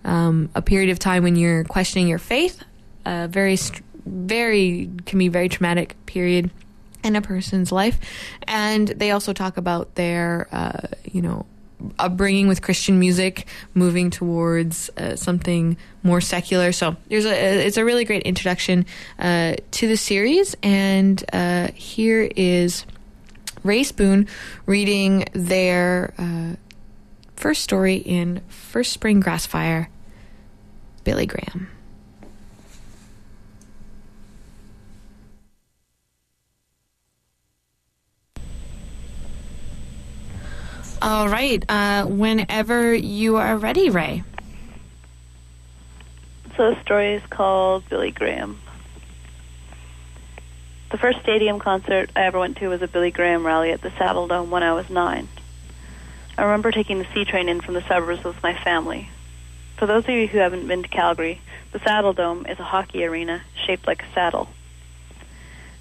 um, 0.05 0.51
a 0.55 0.63
period 0.63 0.91
of 0.91 0.99
time 0.99 1.23
when 1.25 1.37
you're 1.37 1.65
questioning 1.65 2.09
your 2.09 2.19
faith, 2.19 2.63
a 3.05 3.29
very, 3.29 3.59
very 4.07 4.91
can 5.05 5.19
be 5.19 5.29
very 5.29 5.49
traumatic 5.49 5.95
period 6.07 6.51
in 7.05 7.17
a 7.17 7.23
person's 7.23 7.73
life, 7.73 7.99
and 8.47 8.89
they 8.89 9.11
also 9.11 9.33
talk 9.33 9.57
about 9.57 9.95
their, 9.95 10.49
uh, 10.53 10.89
you 11.05 11.23
know 11.23 11.47
upbringing 11.99 12.49
with 12.49 12.63
Christian 12.63 12.99
music, 12.99 13.47
moving 13.75 14.11
towards 14.11 14.91
uh, 14.97 15.17
something 15.17 15.77
more 16.03 16.21
secular. 16.21 16.73
So 16.73 16.97
there's 17.09 17.27
a 17.27 17.67
it's 17.67 17.77
a 17.77 17.85
really 17.85 18.05
great 18.05 18.23
introduction 18.23 18.87
uh, 19.19 19.57
to 19.73 19.89
the 19.89 19.97
series, 19.97 20.57
and 20.63 21.23
uh, 21.33 21.69
here 21.75 22.31
is 22.37 22.85
Rae 23.63 23.85
Spoon 23.85 24.29
reading 24.67 25.27
their 25.33 26.15
uh, 26.19 26.57
first 27.37 27.63
story 27.63 27.97
in 27.97 28.41
First 28.49 28.93
Spring 28.93 29.21
Grassfire, 29.21 29.89
Billy 31.05 31.27
Graham. 31.27 31.69
All 41.01 41.29
right. 41.29 41.65
Uh, 41.69 42.05
whenever 42.05 42.95
you 42.95 43.37
are 43.37 43.57
ready, 43.57 43.91
Rae. 43.91 44.25
So 46.57 46.75
the 46.75 46.81
story 46.83 47.15
is 47.15 47.23
called 47.31 47.89
Billy 47.89 48.11
Graham. 48.11 48.59
The 50.91 50.99
first 50.99 51.21
stadium 51.21 51.59
concert 51.59 52.11
I 52.17 52.23
ever 52.23 52.39
went 52.39 52.57
to 52.59 52.69
was 52.69 52.83
a 52.83 52.89
Billy 52.89 53.11
Graham 53.11 53.47
rally 53.47 53.71
at 53.73 53.83
the 53.83 53.91
Saddledome 53.91 54.49
when 54.49 54.63
I 54.63 54.73
was 54.73 54.89
nine. 54.89 55.29
I 56.37 56.43
remember 56.45 56.73
taking 56.73 56.99
the 56.99 57.07
C 57.13 57.25
train 57.25 57.49
in 57.49 57.61
from 57.61 57.75
the 57.75 57.83
suburbs 57.83 58.25
with 58.25 58.43
my 58.43 58.55
family. 58.55 59.09
For 59.77 59.87
those 59.87 60.05
of 60.05 60.11
you 60.11 60.27
who 60.27 60.39
haven't 60.39 60.67
been 60.67 60.83
to 60.83 60.89
Calgary, 60.89 61.41
the 61.73 61.79
Saddledome 61.79 62.51
is 62.51 62.59
a 62.59 62.65
hockey 62.65 63.05
arena 63.05 63.43
shaped 63.67 63.87
like 63.87 64.03
a 64.03 64.13
saddle. 64.15 64.49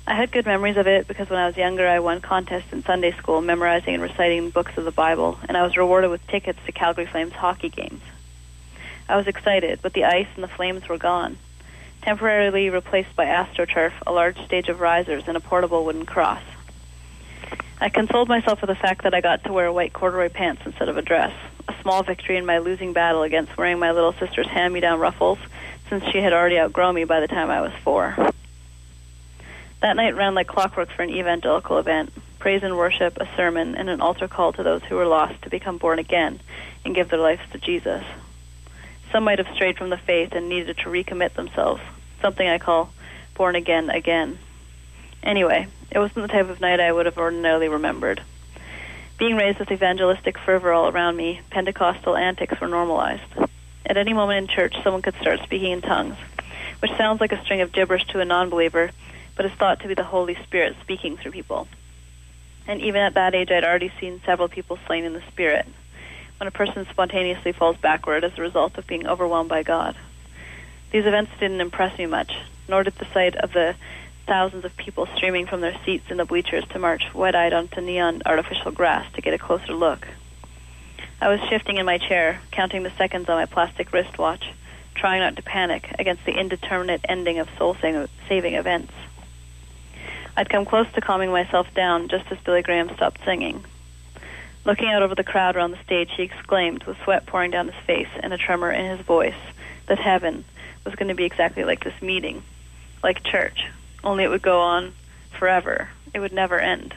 I 0.09 0.13
had 0.13 0.31
good 0.31 0.45
memories 0.45 0.77
of 0.77 0.87
it 0.87 1.05
because 1.05 1.29
when 1.29 1.37
I 1.37 1.47
was 1.47 1.57
younger, 1.57 1.85
I 1.85 1.99
won 1.99 2.21
contests 2.21 2.71
in 2.71 2.81
Sunday 2.81 3.11
school 3.11 3.41
memorizing 3.41 3.93
and 3.93 4.01
reciting 4.01 4.51
books 4.51 4.77
of 4.77 4.85
the 4.85 4.91
Bible, 4.91 5.37
and 5.49 5.57
I 5.57 5.63
was 5.63 5.75
rewarded 5.75 6.09
with 6.09 6.25
tickets 6.27 6.59
to 6.65 6.71
Calgary 6.71 7.05
Flames 7.05 7.33
hockey 7.33 7.67
games. 7.67 8.01
I 9.09 9.17
was 9.17 9.27
excited, 9.27 9.79
but 9.81 9.91
the 9.91 10.05
ice 10.05 10.29
and 10.35 10.43
the 10.45 10.47
flames 10.47 10.87
were 10.87 10.97
gone, 10.97 11.37
temporarily 12.03 12.69
replaced 12.69 13.17
by 13.17 13.25
AstroTurf, 13.25 13.91
a 14.07 14.13
large 14.13 14.41
stage 14.45 14.69
of 14.69 14.79
risers, 14.79 15.27
and 15.27 15.35
a 15.35 15.41
portable 15.41 15.83
wooden 15.83 16.05
cross. 16.05 16.41
I 17.81 17.89
consoled 17.89 18.29
myself 18.29 18.61
with 18.61 18.69
the 18.69 18.75
fact 18.75 19.03
that 19.03 19.13
I 19.13 19.19
got 19.19 19.43
to 19.43 19.51
wear 19.51 19.69
white 19.73 19.91
corduroy 19.91 20.29
pants 20.29 20.61
instead 20.65 20.87
of 20.87 20.95
a 20.95 21.01
dress, 21.01 21.33
a 21.67 21.75
small 21.81 22.01
victory 22.01 22.37
in 22.37 22.45
my 22.45 22.59
losing 22.59 22.93
battle 22.93 23.23
against 23.23 23.57
wearing 23.57 23.77
my 23.77 23.91
little 23.91 24.13
sister's 24.13 24.47
hand 24.47 24.73
me 24.73 24.79
down 24.79 25.01
ruffles, 25.01 25.39
since 25.89 26.05
she 26.05 26.19
had 26.19 26.31
already 26.31 26.57
outgrown 26.57 26.95
me 26.95 27.03
by 27.03 27.19
the 27.19 27.27
time 27.27 27.49
I 27.49 27.59
was 27.59 27.73
four. 27.83 28.15
That 29.81 29.95
night 29.95 30.15
ran 30.15 30.35
like 30.35 30.47
clockwork 30.47 30.89
for 30.91 31.03
an 31.03 31.09
evangelical 31.09 31.77
event 31.77 32.11
praise 32.39 32.63
and 32.63 32.77
worship, 32.77 33.17
a 33.17 33.27
sermon, 33.35 33.75
and 33.75 33.89
an 33.89 33.99
altar 33.99 34.27
call 34.27 34.53
to 34.53 34.63
those 34.63 34.83
who 34.83 34.95
were 34.95 35.05
lost 35.05 35.41
to 35.41 35.49
become 35.49 35.77
born 35.77 35.99
again 35.99 36.39
and 36.85 36.95
give 36.95 37.09
their 37.09 37.19
lives 37.19 37.41
to 37.51 37.57
Jesus. 37.57 38.03
Some 39.11 39.23
might 39.23 39.39
have 39.39 39.53
strayed 39.55 39.77
from 39.77 39.89
the 39.89 39.97
faith 39.97 40.33
and 40.33 40.47
needed 40.47 40.77
to 40.77 40.89
recommit 40.89 41.33
themselves, 41.33 41.81
something 42.21 42.47
I 42.47 42.57
call 42.57 42.91
born 43.35 43.55
again 43.55 43.89
again. 43.89 44.37
Anyway, 45.23 45.67
it 45.91 45.99
wasn't 45.99 46.27
the 46.27 46.33
type 46.33 46.49
of 46.49 46.61
night 46.61 46.79
I 46.79 46.91
would 46.91 47.05
have 47.05 47.17
ordinarily 47.17 47.69
remembered. 47.69 48.21
Being 49.17 49.35
raised 49.35 49.59
with 49.59 49.71
evangelistic 49.71 50.37
fervor 50.37 50.71
all 50.71 50.89
around 50.89 51.17
me, 51.17 51.41
Pentecostal 51.49 52.15
antics 52.15 52.61
were 52.61 52.67
normalized. 52.67 53.23
At 53.85 53.97
any 53.97 54.13
moment 54.13 54.37
in 54.49 54.55
church, 54.55 54.75
someone 54.83 55.01
could 55.01 55.15
start 55.15 55.41
speaking 55.43 55.71
in 55.71 55.81
tongues, 55.81 56.17
which 56.81 56.95
sounds 56.97 57.19
like 57.19 57.31
a 57.31 57.43
string 57.43 57.61
of 57.61 57.71
gibberish 57.71 58.05
to 58.07 58.19
a 58.19 58.25
non 58.25 58.49
believer, 58.49 58.91
but 59.37 59.45
is 59.45 59.53
thought 59.53 59.79
to 59.79 59.87
be 59.87 59.93
the 59.93 60.03
Holy 60.03 60.35
Spirit 60.43 60.75
speaking 60.81 61.15
through 61.15 61.31
people. 61.31 61.67
And 62.67 62.81
even 62.81 62.99
at 62.99 63.13
that 63.13 63.33
age, 63.33 63.49
I'd 63.49 63.63
already 63.63 63.93
seen 63.99 64.21
several 64.25 64.49
people 64.49 64.77
slain 64.87 65.05
in 65.05 65.13
the 65.13 65.23
Spirit, 65.31 65.65
when 66.37 66.47
a 66.47 66.51
person 66.51 66.85
spontaneously 66.89 67.53
falls 67.53 67.77
backward 67.77 68.23
as 68.23 68.37
a 68.37 68.41
result 68.41 68.77
of 68.77 68.87
being 68.87 69.07
overwhelmed 69.07 69.49
by 69.49 69.63
God. 69.63 69.95
These 70.91 71.05
events 71.05 71.31
didn't 71.39 71.61
impress 71.61 71.97
me 71.97 72.05
much, 72.07 72.33
nor 72.67 72.83
did 72.83 72.95
the 72.95 73.07
sight 73.13 73.35
of 73.35 73.53
the 73.53 73.75
thousands 74.25 74.65
of 74.65 74.75
people 74.75 75.07
streaming 75.15 75.47
from 75.47 75.61
their 75.61 75.79
seats 75.85 76.11
in 76.11 76.17
the 76.17 76.25
bleachers 76.25 76.65
to 76.69 76.79
march 76.79 77.13
wet 77.13 77.33
eyed 77.33 77.53
onto 77.53 77.79
neon 77.79 78.21
artificial 78.25 78.71
grass 78.71 79.09
to 79.13 79.21
get 79.21 79.33
a 79.33 79.37
closer 79.37 79.73
look. 79.73 80.05
I 81.21 81.29
was 81.29 81.39
shifting 81.49 81.77
in 81.77 81.85
my 81.85 81.97
chair, 81.97 82.41
counting 82.51 82.83
the 82.83 82.91
seconds 82.91 83.29
on 83.29 83.37
my 83.37 83.45
plastic 83.45 83.93
wristwatch, 83.93 84.45
trying 84.95 85.21
not 85.21 85.35
to 85.37 85.41
panic 85.41 85.89
against 85.97 86.25
the 86.25 86.37
indeterminate 86.37 87.01
ending 87.07 87.39
of 87.39 87.49
soul 87.57 87.75
saving 87.75 88.53
events. 88.53 88.93
I'd 90.37 90.49
come 90.49 90.65
close 90.65 90.85
to 90.93 91.01
calming 91.01 91.31
myself 91.31 91.73
down 91.73 92.09
just 92.09 92.31
as 92.31 92.37
Billy 92.45 92.61
Graham 92.61 92.93
stopped 92.93 93.25
singing. 93.25 93.65
Looking 94.65 94.89
out 94.89 95.01
over 95.01 95.15
the 95.15 95.23
crowd 95.23 95.55
around 95.55 95.71
the 95.71 95.83
stage, 95.83 96.11
he 96.15 96.21
exclaimed, 96.21 96.83
with 96.83 97.01
sweat 97.03 97.25
pouring 97.25 97.49
down 97.49 97.67
his 97.69 97.85
face 97.85 98.07
and 98.19 98.31
a 98.31 98.37
tremor 98.37 98.71
in 98.71 98.85
his 98.85 99.03
voice, 99.03 99.33
that 99.87 99.97
heaven 99.97 100.45
was 100.85 100.93
going 100.93 101.07
to 101.07 101.15
be 101.15 101.25
exactly 101.25 101.63
like 101.63 101.83
this 101.83 101.99
meeting, 102.03 102.43
like 103.01 103.23
church, 103.23 103.65
only 104.03 104.25
it 104.25 104.29
would 104.29 104.43
go 104.43 104.59
on 104.59 104.93
forever. 105.39 105.89
It 106.13 106.19
would 106.19 106.33
never 106.33 106.59
end. 106.59 106.93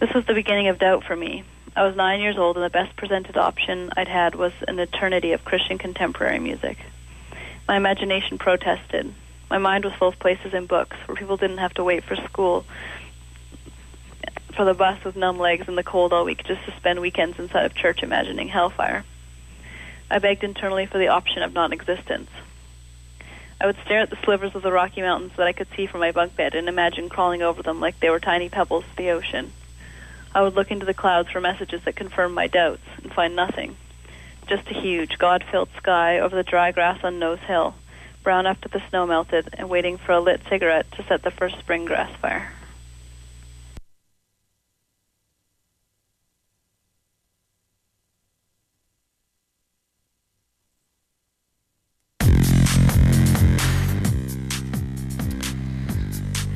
This 0.00 0.12
was 0.14 0.24
the 0.24 0.34
beginning 0.34 0.68
of 0.68 0.78
doubt 0.78 1.04
for 1.04 1.14
me. 1.14 1.44
I 1.76 1.84
was 1.84 1.94
nine 1.94 2.20
years 2.20 2.38
old, 2.38 2.56
and 2.56 2.64
the 2.64 2.70
best 2.70 2.96
presented 2.96 3.36
option 3.36 3.90
I'd 3.94 4.08
had 4.08 4.34
was 4.34 4.52
an 4.66 4.78
eternity 4.78 5.32
of 5.32 5.44
Christian 5.44 5.76
contemporary 5.76 6.38
music. 6.38 6.78
My 7.68 7.76
imagination 7.76 8.38
protested. 8.38 9.12
My 9.52 9.58
mind 9.58 9.84
was 9.84 9.92
full 9.92 10.08
of 10.08 10.18
places 10.18 10.54
and 10.54 10.66
books 10.66 10.96
where 11.04 11.14
people 11.14 11.36
didn't 11.36 11.58
have 11.58 11.74
to 11.74 11.84
wait 11.84 12.04
for 12.04 12.16
school 12.16 12.64
for 14.56 14.64
the 14.64 14.72
bus 14.72 15.04
with 15.04 15.14
numb 15.14 15.38
legs 15.38 15.68
in 15.68 15.74
the 15.74 15.82
cold 15.82 16.14
all 16.14 16.24
week 16.24 16.42
just 16.44 16.64
to 16.64 16.74
spend 16.78 17.02
weekends 17.02 17.38
inside 17.38 17.66
of 17.66 17.74
church 17.74 18.02
imagining 18.02 18.48
hellfire. 18.48 19.04
I 20.10 20.20
begged 20.20 20.42
internally 20.42 20.86
for 20.86 20.96
the 20.96 21.08
option 21.08 21.42
of 21.42 21.52
non 21.52 21.74
existence. 21.74 22.30
I 23.60 23.66
would 23.66 23.76
stare 23.84 24.00
at 24.00 24.08
the 24.08 24.16
slivers 24.24 24.54
of 24.54 24.62
the 24.62 24.72
Rocky 24.72 25.02
Mountains 25.02 25.32
that 25.36 25.46
I 25.46 25.52
could 25.52 25.68
see 25.76 25.84
from 25.86 26.00
my 26.00 26.12
bunk 26.12 26.34
bed 26.34 26.54
and 26.54 26.66
imagine 26.66 27.10
crawling 27.10 27.42
over 27.42 27.62
them 27.62 27.78
like 27.78 28.00
they 28.00 28.08
were 28.08 28.20
tiny 28.20 28.48
pebbles 28.48 28.84
to 28.84 28.96
the 28.96 29.10
ocean. 29.10 29.52
I 30.34 30.40
would 30.40 30.54
look 30.54 30.70
into 30.70 30.86
the 30.86 30.94
clouds 30.94 31.28
for 31.28 31.42
messages 31.42 31.82
that 31.84 31.94
confirmed 31.94 32.34
my 32.34 32.46
doubts 32.46 32.86
and 33.02 33.12
find 33.12 33.36
nothing. 33.36 33.76
Just 34.46 34.70
a 34.70 34.80
huge, 34.80 35.18
God 35.18 35.44
filled 35.44 35.68
sky 35.76 36.20
over 36.20 36.34
the 36.34 36.42
dry 36.42 36.72
grass 36.72 37.04
on 37.04 37.18
Nose 37.18 37.40
Hill, 37.40 37.74
brown 38.22 38.46
after 38.46 38.68
the 38.68 38.82
snow 38.88 39.06
melted, 39.06 39.48
and 39.54 39.68
waiting 39.68 39.98
for 39.98 40.12
a 40.12 40.20
lit 40.20 40.40
cigarette 40.48 40.90
to 40.92 41.04
set 41.04 41.22
the 41.22 41.30
first 41.30 41.58
spring 41.58 41.84
grass 41.84 42.10
fire. 42.20 42.52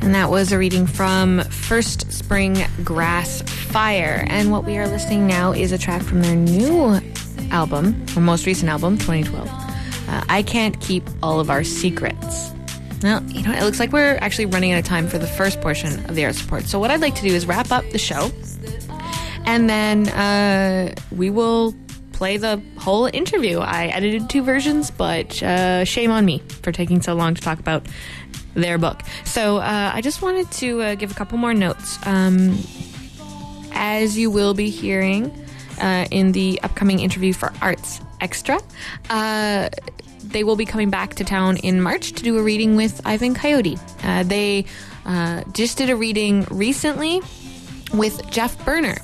And 0.06 0.14
that 0.14 0.30
was 0.30 0.52
a 0.52 0.58
reading 0.58 0.86
from 0.86 1.40
First 1.42 2.12
Spring 2.12 2.64
Grass 2.84 3.42
Fire. 3.42 4.24
And 4.28 4.52
what 4.52 4.62
we 4.62 4.78
are 4.78 4.86
listening 4.86 5.26
now 5.26 5.50
is 5.50 5.72
a 5.72 5.78
track 5.78 6.00
from 6.00 6.22
their 6.22 6.36
new 6.36 7.00
album, 7.50 8.06
or 8.16 8.20
most 8.20 8.46
recent 8.46 8.70
album, 8.70 8.98
2012. 8.98 9.65
Uh, 10.08 10.24
I 10.28 10.42
Can't 10.42 10.80
Keep 10.80 11.04
All 11.22 11.40
of 11.40 11.50
Our 11.50 11.64
Secrets. 11.64 12.52
Now, 13.02 13.20
you 13.28 13.42
know, 13.42 13.52
it 13.52 13.62
looks 13.62 13.78
like 13.78 13.92
we're 13.92 14.16
actually 14.16 14.46
running 14.46 14.72
out 14.72 14.78
of 14.78 14.84
time 14.84 15.06
for 15.08 15.18
the 15.18 15.26
first 15.26 15.60
portion 15.60 16.04
of 16.06 16.14
the 16.14 16.24
Arts 16.24 16.42
Report. 16.42 16.64
So, 16.64 16.78
what 16.78 16.90
I'd 16.90 17.00
like 17.00 17.14
to 17.16 17.22
do 17.22 17.34
is 17.34 17.46
wrap 17.46 17.70
up 17.70 17.88
the 17.90 17.98
show, 17.98 18.30
and 19.44 19.68
then 19.68 20.08
uh, 20.08 20.94
we 21.12 21.30
will 21.30 21.74
play 22.12 22.38
the 22.38 22.62
whole 22.78 23.06
interview. 23.06 23.58
I 23.58 23.86
edited 23.86 24.30
two 24.30 24.42
versions, 24.42 24.90
but 24.90 25.42
uh, 25.42 25.84
shame 25.84 26.10
on 26.10 26.24
me 26.24 26.38
for 26.62 26.72
taking 26.72 27.02
so 27.02 27.14
long 27.14 27.34
to 27.34 27.42
talk 27.42 27.58
about 27.58 27.86
their 28.54 28.78
book. 28.78 29.02
So 29.24 29.58
uh, 29.58 29.90
I 29.92 30.00
just 30.00 30.22
wanted 30.22 30.50
to 30.52 30.80
uh, 30.80 30.94
give 30.94 31.10
a 31.10 31.14
couple 31.14 31.36
more 31.36 31.52
notes. 31.52 31.98
Um, 32.06 32.58
as 33.72 34.16
you 34.16 34.30
will 34.30 34.54
be 34.54 34.70
hearing 34.70 35.30
uh, 35.80 36.06
in 36.10 36.32
the 36.32 36.58
upcoming 36.62 37.00
interview 37.00 37.34
for 37.34 37.52
Arts 37.60 38.00
Extra, 38.20 38.60
uh, 39.10 39.68
they 40.24 40.44
will 40.44 40.56
be 40.56 40.64
coming 40.64 40.90
back 40.90 41.14
to 41.14 41.24
town 41.24 41.56
in 41.58 41.80
March 41.80 42.12
to 42.12 42.22
do 42.22 42.38
a 42.38 42.42
reading 42.42 42.76
with 42.76 43.00
Ivan 43.04 43.34
Coyote. 43.34 43.78
Uh, 44.02 44.22
they 44.22 44.64
uh, 45.04 45.44
just 45.52 45.78
did 45.78 45.90
a 45.90 45.96
reading 45.96 46.46
recently 46.50 47.20
with 47.92 48.28
Jeff 48.30 48.62
Berner. 48.64 48.96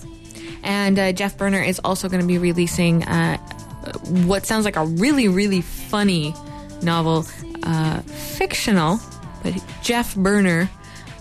And 0.65 1.17
Jeff 1.17 1.37
Berner 1.37 1.63
is 1.63 1.81
also 1.81 2.09
going 2.09 2.21
to 2.21 2.27
be 2.27 2.39
releasing 2.39 3.03
what 3.03 4.47
sounds 4.47 4.65
like 4.65 4.77
a 4.77 4.85
really, 4.85 5.27
really 5.27 5.61
funny 5.61 6.35
novel, 6.83 7.23
fictional 7.23 9.01
but 9.43 9.63
Jeff 9.83 10.15
Berner 10.15 10.71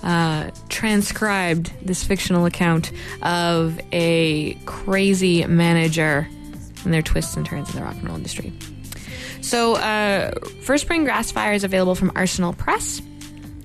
uh, 0.04 0.52
transcribed 0.70 1.72
this 1.86 2.04
fictional 2.04 2.46
account 2.46 2.92
of 3.22 3.80
a 3.92 4.54
crazy 4.66 5.46
manager 5.46 6.28
and 6.84 6.94
their 6.94 7.02
twists 7.02 7.36
and 7.36 7.46
turns 7.46 7.70
in 7.70 7.76
the 7.76 7.84
rock 7.84 7.96
and 7.96 8.06
roll 8.06 8.16
industry. 8.16 8.54
So, 9.42 9.76
uh, 9.76 10.32
First 10.62 10.84
Spring 10.86 11.04
Grass 11.04 11.32
Fire 11.32 11.54
is 11.54 11.64
available 11.64 11.96
from 11.96 12.12
Arsenal 12.16 12.54
Press 12.54 13.02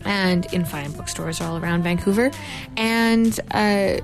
and 0.05 0.47
in 0.53 0.64
fine 0.64 0.93
bookstores 0.93 1.41
all 1.41 1.59
around 1.59 1.83
Vancouver. 1.83 2.31
And 2.77 3.39
uh, 3.51 3.99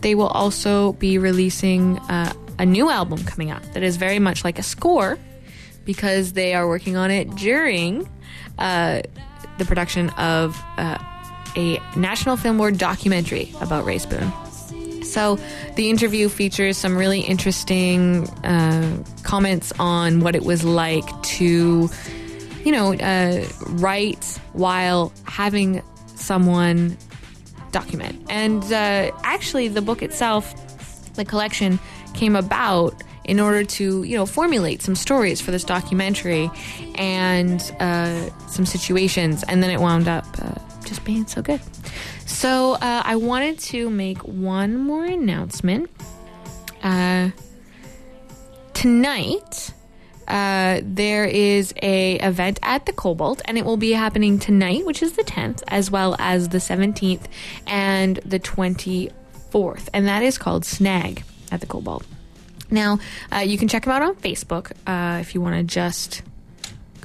they 0.00 0.14
will 0.14 0.28
also 0.28 0.92
be 0.94 1.18
releasing 1.18 1.98
uh, 1.98 2.32
a 2.58 2.66
new 2.66 2.90
album 2.90 3.24
coming 3.24 3.50
up 3.50 3.62
that 3.72 3.82
is 3.82 3.96
very 3.96 4.18
much 4.18 4.44
like 4.44 4.58
a 4.58 4.62
score 4.62 5.18
because 5.84 6.32
they 6.34 6.54
are 6.54 6.68
working 6.68 6.96
on 6.96 7.10
it 7.10 7.34
during 7.36 8.08
uh, 8.58 9.00
the 9.58 9.64
production 9.64 10.10
of 10.10 10.60
uh, 10.76 10.98
a 11.56 11.80
National 11.96 12.36
Film 12.36 12.58
Board 12.58 12.76
documentary 12.76 13.52
about 13.60 13.84
Rae 13.84 13.98
Spoon. 13.98 14.30
So 15.08 15.38
the 15.76 15.90
interview 15.90 16.28
features 16.28 16.76
some 16.76 16.96
really 16.96 17.20
interesting 17.20 18.28
uh, 18.44 19.02
comments 19.22 19.72
on 19.78 20.20
what 20.20 20.34
it 20.34 20.44
was 20.44 20.64
like 20.64 21.22
to, 21.22 21.88
you 22.64 22.72
know, 22.72 22.94
uh, 22.94 23.44
write 23.66 24.38
while 24.52 25.12
having 25.24 25.82
someone 26.14 26.96
document. 27.72 28.24
And 28.28 28.62
uh, 28.64 29.10
actually, 29.24 29.68
the 29.68 29.82
book 29.82 30.02
itself, 30.02 30.54
the 31.14 31.24
collection, 31.24 31.78
came 32.14 32.36
about 32.36 33.02
in 33.24 33.40
order 33.40 33.62
to, 33.62 34.02
you 34.04 34.16
know, 34.16 34.24
formulate 34.24 34.82
some 34.82 34.94
stories 34.94 35.40
for 35.40 35.50
this 35.50 35.62
documentary 35.62 36.50
and 36.94 37.60
uh, 37.78 38.30
some 38.48 38.64
situations. 38.64 39.44
And 39.48 39.62
then 39.62 39.70
it 39.70 39.80
wound 39.80 40.08
up 40.08 40.26
uh, 40.40 40.54
just 40.88 41.04
being 41.04 41.26
so 41.26 41.42
good. 41.42 41.60
So 42.26 42.74
uh, 42.74 43.02
I 43.04 43.16
wanted 43.16 43.58
to 43.60 43.90
make 43.90 44.18
one 44.18 44.76
more 44.78 45.04
announcement. 45.04 45.90
Uh, 46.82 47.30
tonight, 48.74 49.72
uh, 50.28 50.80
there 50.82 51.24
is 51.24 51.74
a 51.82 52.16
event 52.16 52.58
at 52.62 52.86
the 52.86 52.92
Cobalt, 52.92 53.40
and 53.46 53.58
it 53.58 53.64
will 53.64 53.76
be 53.76 53.92
happening 53.92 54.38
tonight, 54.38 54.84
which 54.84 55.02
is 55.02 55.12
the 55.12 55.24
10th, 55.24 55.62
as 55.68 55.90
well 55.90 56.14
as 56.18 56.50
the 56.50 56.58
17th 56.58 57.24
and 57.66 58.16
the 58.24 58.38
24th, 58.38 59.88
and 59.92 60.06
that 60.06 60.22
is 60.22 60.38
called 60.38 60.64
Snag 60.64 61.24
at 61.50 61.60
the 61.60 61.66
Cobalt. 61.66 62.04
Now, 62.70 62.98
uh, 63.32 63.38
you 63.38 63.56
can 63.56 63.68
check 63.68 63.84
them 63.84 63.92
out 63.92 64.02
on 64.02 64.14
Facebook 64.16 64.72
uh, 64.86 65.20
if 65.20 65.34
you 65.34 65.40
want 65.40 65.56
to 65.56 65.62
just 65.62 66.22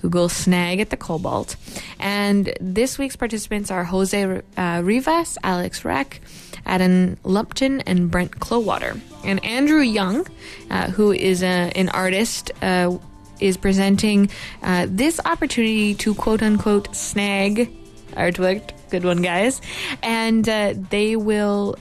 Google 0.04 0.28
Snag 0.28 0.82
at 0.82 0.90
the 0.90 0.98
Cobalt. 0.98 1.56
And 1.98 2.54
this 2.60 2.98
week's 2.98 3.16
participants 3.16 3.72
are 3.72 3.86
Jose 3.86 4.42
uh, 4.58 4.82
Rivas, 4.84 5.38
Alex 5.44 5.86
Reck, 5.86 6.20
Adam 6.66 7.18
Lumpton, 7.24 7.80
and 7.82 8.12
Brent 8.12 8.38
Clowater. 8.42 9.00
And 9.24 9.44
Andrew 9.46 9.80
Young, 9.80 10.28
uh, 10.70 10.90
who 10.92 11.14
is 11.14 11.42
a, 11.42 11.72
an 11.76 11.88
artist, 11.90 12.52
uh, 12.62 12.98
is 13.40 13.56
presenting 13.56 14.30
uh, 14.62 14.88
this 14.90 15.22
opportunity 15.24 15.96
to 15.96 16.14
quote 16.14 16.44
unquote 16.44 16.94
snag 16.94 17.72
artwork. 18.12 18.72
Good 18.90 19.06
one, 19.06 19.22
guys. 19.22 19.62
And 20.04 20.44
they 20.44 21.16
will 21.16 21.78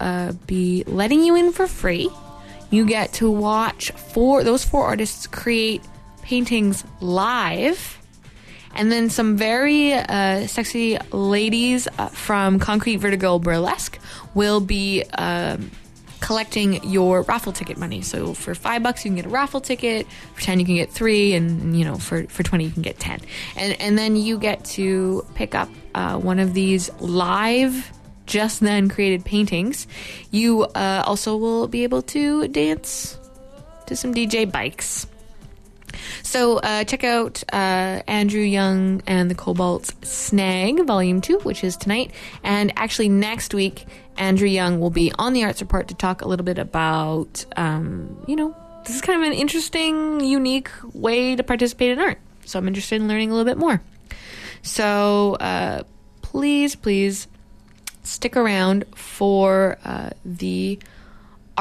be 0.47 0.85
letting 0.87 1.25
you 1.25 1.35
in 1.35 1.53
for 1.53 1.66
free 1.66 2.09
you 2.70 2.87
get 2.87 3.12
to 3.12 3.31
watch 3.31 3.91
four 3.91 4.43
those 4.43 4.64
four 4.64 4.87
artists 4.87 5.27
create 5.27 5.83
paintings 6.23 6.85
live 7.01 8.01
And 8.75 8.91
then 8.91 9.11
some 9.11 9.37
very 9.37 9.93
uh, 9.93 10.47
sexy 10.47 10.99
ladies 11.12 11.89
uh, 11.99 12.09
from 12.09 12.59
Concrete 12.59 12.97
Vertigo 12.97 13.39
Burlesque 13.39 13.99
will 14.35 14.61
be 14.61 15.05
um, 15.18 15.70
collecting 16.20 16.83
your 16.89 17.23
raffle 17.23 17.53
ticket 17.53 17.77
money. 17.77 18.01
So 18.01 18.33
for 18.33 18.55
five 18.55 18.83
bucks, 18.83 19.05
you 19.05 19.11
can 19.11 19.16
get 19.16 19.27
a 19.27 19.29
raffle 19.29 19.61
ticket. 19.61 20.07
For 20.35 20.41
ten, 20.41 20.59
you 20.59 20.64
can 20.64 20.77
get 20.77 20.91
three, 20.91 21.35
and 21.35 21.77
you 21.77 21.85
know, 21.85 21.97
for 21.97 22.25
for 22.29 22.43
twenty, 22.43 22.64
you 22.64 22.70
can 22.70 22.83
get 22.83 22.99
ten. 22.99 23.20
And 23.57 23.79
and 23.81 23.99
then 23.99 24.16
you 24.16 24.39
get 24.39 24.64
to 24.77 25.27
pick 25.35 25.55
up 25.55 25.68
uh, 25.95 26.16
one 26.18 26.39
of 26.39 26.55
these 26.55 26.91
live. 27.01 27.93
Just 28.25 28.61
then 28.61 28.89
created 28.89 29.25
paintings. 29.25 29.87
You 30.31 30.62
uh, 30.62 31.03
also 31.05 31.37
will 31.37 31.66
be 31.66 31.83
able 31.83 32.03
to 32.03 32.49
dance 32.49 33.18
to 33.87 33.97
some 33.97 34.14
DJ 34.14 34.51
bikes. 34.51 35.07
So 36.22 36.59
uh, 36.59 36.84
check 36.84 37.05
out 37.05 37.43
uh, 37.53 38.03
Andrew 38.07 38.40
Young 38.40 39.03
and 39.07 39.30
the 39.30 39.34
Cobalt's 39.34 39.95
Snag 40.03 40.84
Volume 40.84 41.20
2, 41.20 41.40
which 41.40 41.64
is 41.64 41.76
tonight. 41.76 42.12
And 42.43 42.72
actually, 42.76 43.09
next 43.09 43.55
week, 43.55 43.86
Andrew 44.16 44.49
Young 44.49 44.80
will 44.80 44.90
be 44.90 45.12
on 45.18 45.32
the 45.32 45.45
Arts 45.45 45.61
Report 45.61 45.88
to 45.88 45.95
talk 45.95 46.22
a 46.22 46.28
little 46.28 46.45
bit 46.45 46.59
about, 46.59 47.45
um, 47.57 48.24
you 48.26 48.36
know, 48.36 48.55
this 48.84 48.97
is 48.97 49.03
kind 49.03 49.22
of 49.22 49.26
an 49.28 49.34
interesting, 49.34 50.20
unique 50.20 50.70
way 50.93 51.36
to 51.36 51.43
participate 51.43 51.90
in 51.90 51.99
art. 51.99 52.18
So 52.45 52.59
I'm 52.59 52.66
interested 52.66 53.01
in 53.01 53.09
learning 53.09 53.30
a 53.30 53.34
little 53.34 53.51
bit 53.51 53.59
more. 53.59 53.80
So 54.62 55.34
uh, 55.34 55.82
please, 56.20 56.74
please 56.74 57.28
stick 58.03 58.36
around 58.36 58.84
for 58.97 59.78
uh, 59.84 60.11
the 60.24 60.78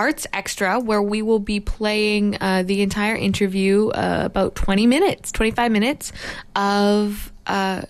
Arts 0.01 0.25
Extra, 0.33 0.79
where 0.79 0.99
we 0.99 1.21
will 1.21 1.37
be 1.37 1.59
playing 1.59 2.35
uh, 2.41 2.63
the 2.63 2.81
entire 2.81 3.15
interview, 3.15 3.89
uh, 3.89 4.23
about 4.25 4.55
20 4.55 4.87
minutes, 4.87 5.31
25 5.31 5.71
minutes 5.71 6.11
of 6.55 7.31
uh, 7.45 7.83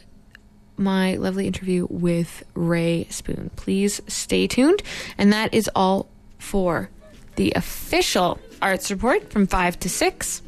my 0.76 1.16
lovely 1.16 1.48
interview 1.48 1.88
with 1.90 2.44
Rae 2.54 3.08
Spoon. 3.10 3.50
Please 3.56 4.02
stay 4.10 4.46
tuned. 4.46 4.84
And 5.18 5.32
that 5.32 5.54
is 5.54 5.70
all 5.74 6.10
for 6.38 6.90
the 7.38 7.54
official 7.56 8.42
Arts 8.62 8.92
Report 8.92 9.32
from 9.32 9.48
5 9.48 9.80
to 9.80 9.88
6. 9.88 10.42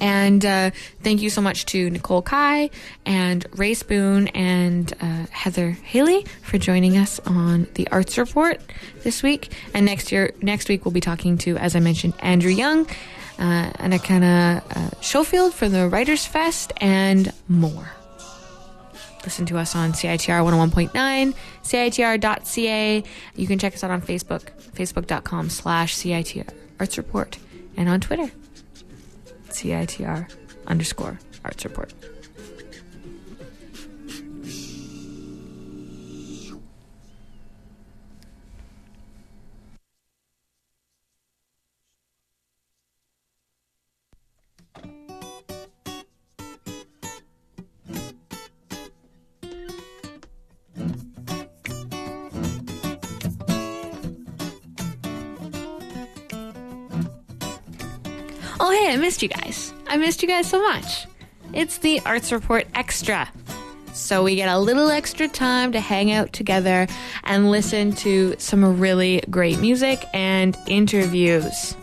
And 0.00 0.44
uh, 0.44 0.70
thank 1.02 1.22
you 1.22 1.30
so 1.30 1.40
much 1.40 1.66
to 1.66 1.90
Nicole 1.90 2.22
Kai 2.22 2.70
and 3.06 3.46
Rae 3.56 3.74
Spoon 3.74 4.28
and 4.28 4.92
uh, 5.00 5.26
Heather 5.30 5.70
Haley 5.70 6.24
for 6.42 6.58
joining 6.58 6.96
us 6.96 7.20
on 7.26 7.66
the 7.74 7.88
Arts 7.90 8.18
Report 8.18 8.60
this 9.02 9.22
week. 9.22 9.52
And 9.72 9.86
next 9.86 10.12
year, 10.12 10.32
next 10.42 10.68
week, 10.68 10.84
we'll 10.84 10.92
be 10.92 11.00
talking 11.00 11.38
to, 11.38 11.56
as 11.58 11.76
I 11.76 11.80
mentioned, 11.80 12.14
Andrew 12.20 12.50
Young, 12.50 12.86
uh, 13.38 13.70
Anakana 13.72 14.62
uh, 14.76 15.00
Schofield 15.00 15.54
for 15.54 15.68
the 15.68 15.88
Writers 15.88 16.26
Fest, 16.26 16.72
and 16.78 17.32
more. 17.48 17.90
Listen 19.24 19.46
to 19.46 19.56
us 19.56 19.74
on 19.74 19.92
CITR 19.92 20.44
101.9, 20.44 21.34
CITR.ca. 21.62 23.04
You 23.36 23.46
can 23.46 23.58
check 23.58 23.74
us 23.74 23.82
out 23.82 23.90
on 23.90 24.02
Facebook, 24.02 24.50
facebook.com 24.74 25.48
slash 25.48 25.96
CITR 25.96 26.50
Arts 26.78 26.98
Report, 26.98 27.38
and 27.76 27.88
on 27.88 28.00
Twitter. 28.00 28.30
CITR 29.54 30.30
underscore 30.66 31.18
arts 31.44 31.64
report. 31.64 31.92
Hey, 58.74 58.92
I 58.92 58.96
missed 58.96 59.22
you 59.22 59.28
guys. 59.28 59.72
I 59.86 59.96
missed 59.96 60.20
you 60.20 60.28
guys 60.28 60.48
so 60.48 60.60
much. 60.60 61.06
It's 61.52 61.78
the 61.78 62.00
Arts 62.00 62.32
Report 62.32 62.66
Extra. 62.74 63.30
So 63.92 64.24
we 64.24 64.34
get 64.34 64.48
a 64.48 64.58
little 64.58 64.88
extra 64.88 65.28
time 65.28 65.70
to 65.72 65.80
hang 65.80 66.10
out 66.10 66.32
together 66.32 66.88
and 67.22 67.52
listen 67.52 67.92
to 67.92 68.34
some 68.38 68.80
really 68.80 69.22
great 69.30 69.60
music 69.60 70.04
and 70.12 70.56
interviews. 70.66 71.76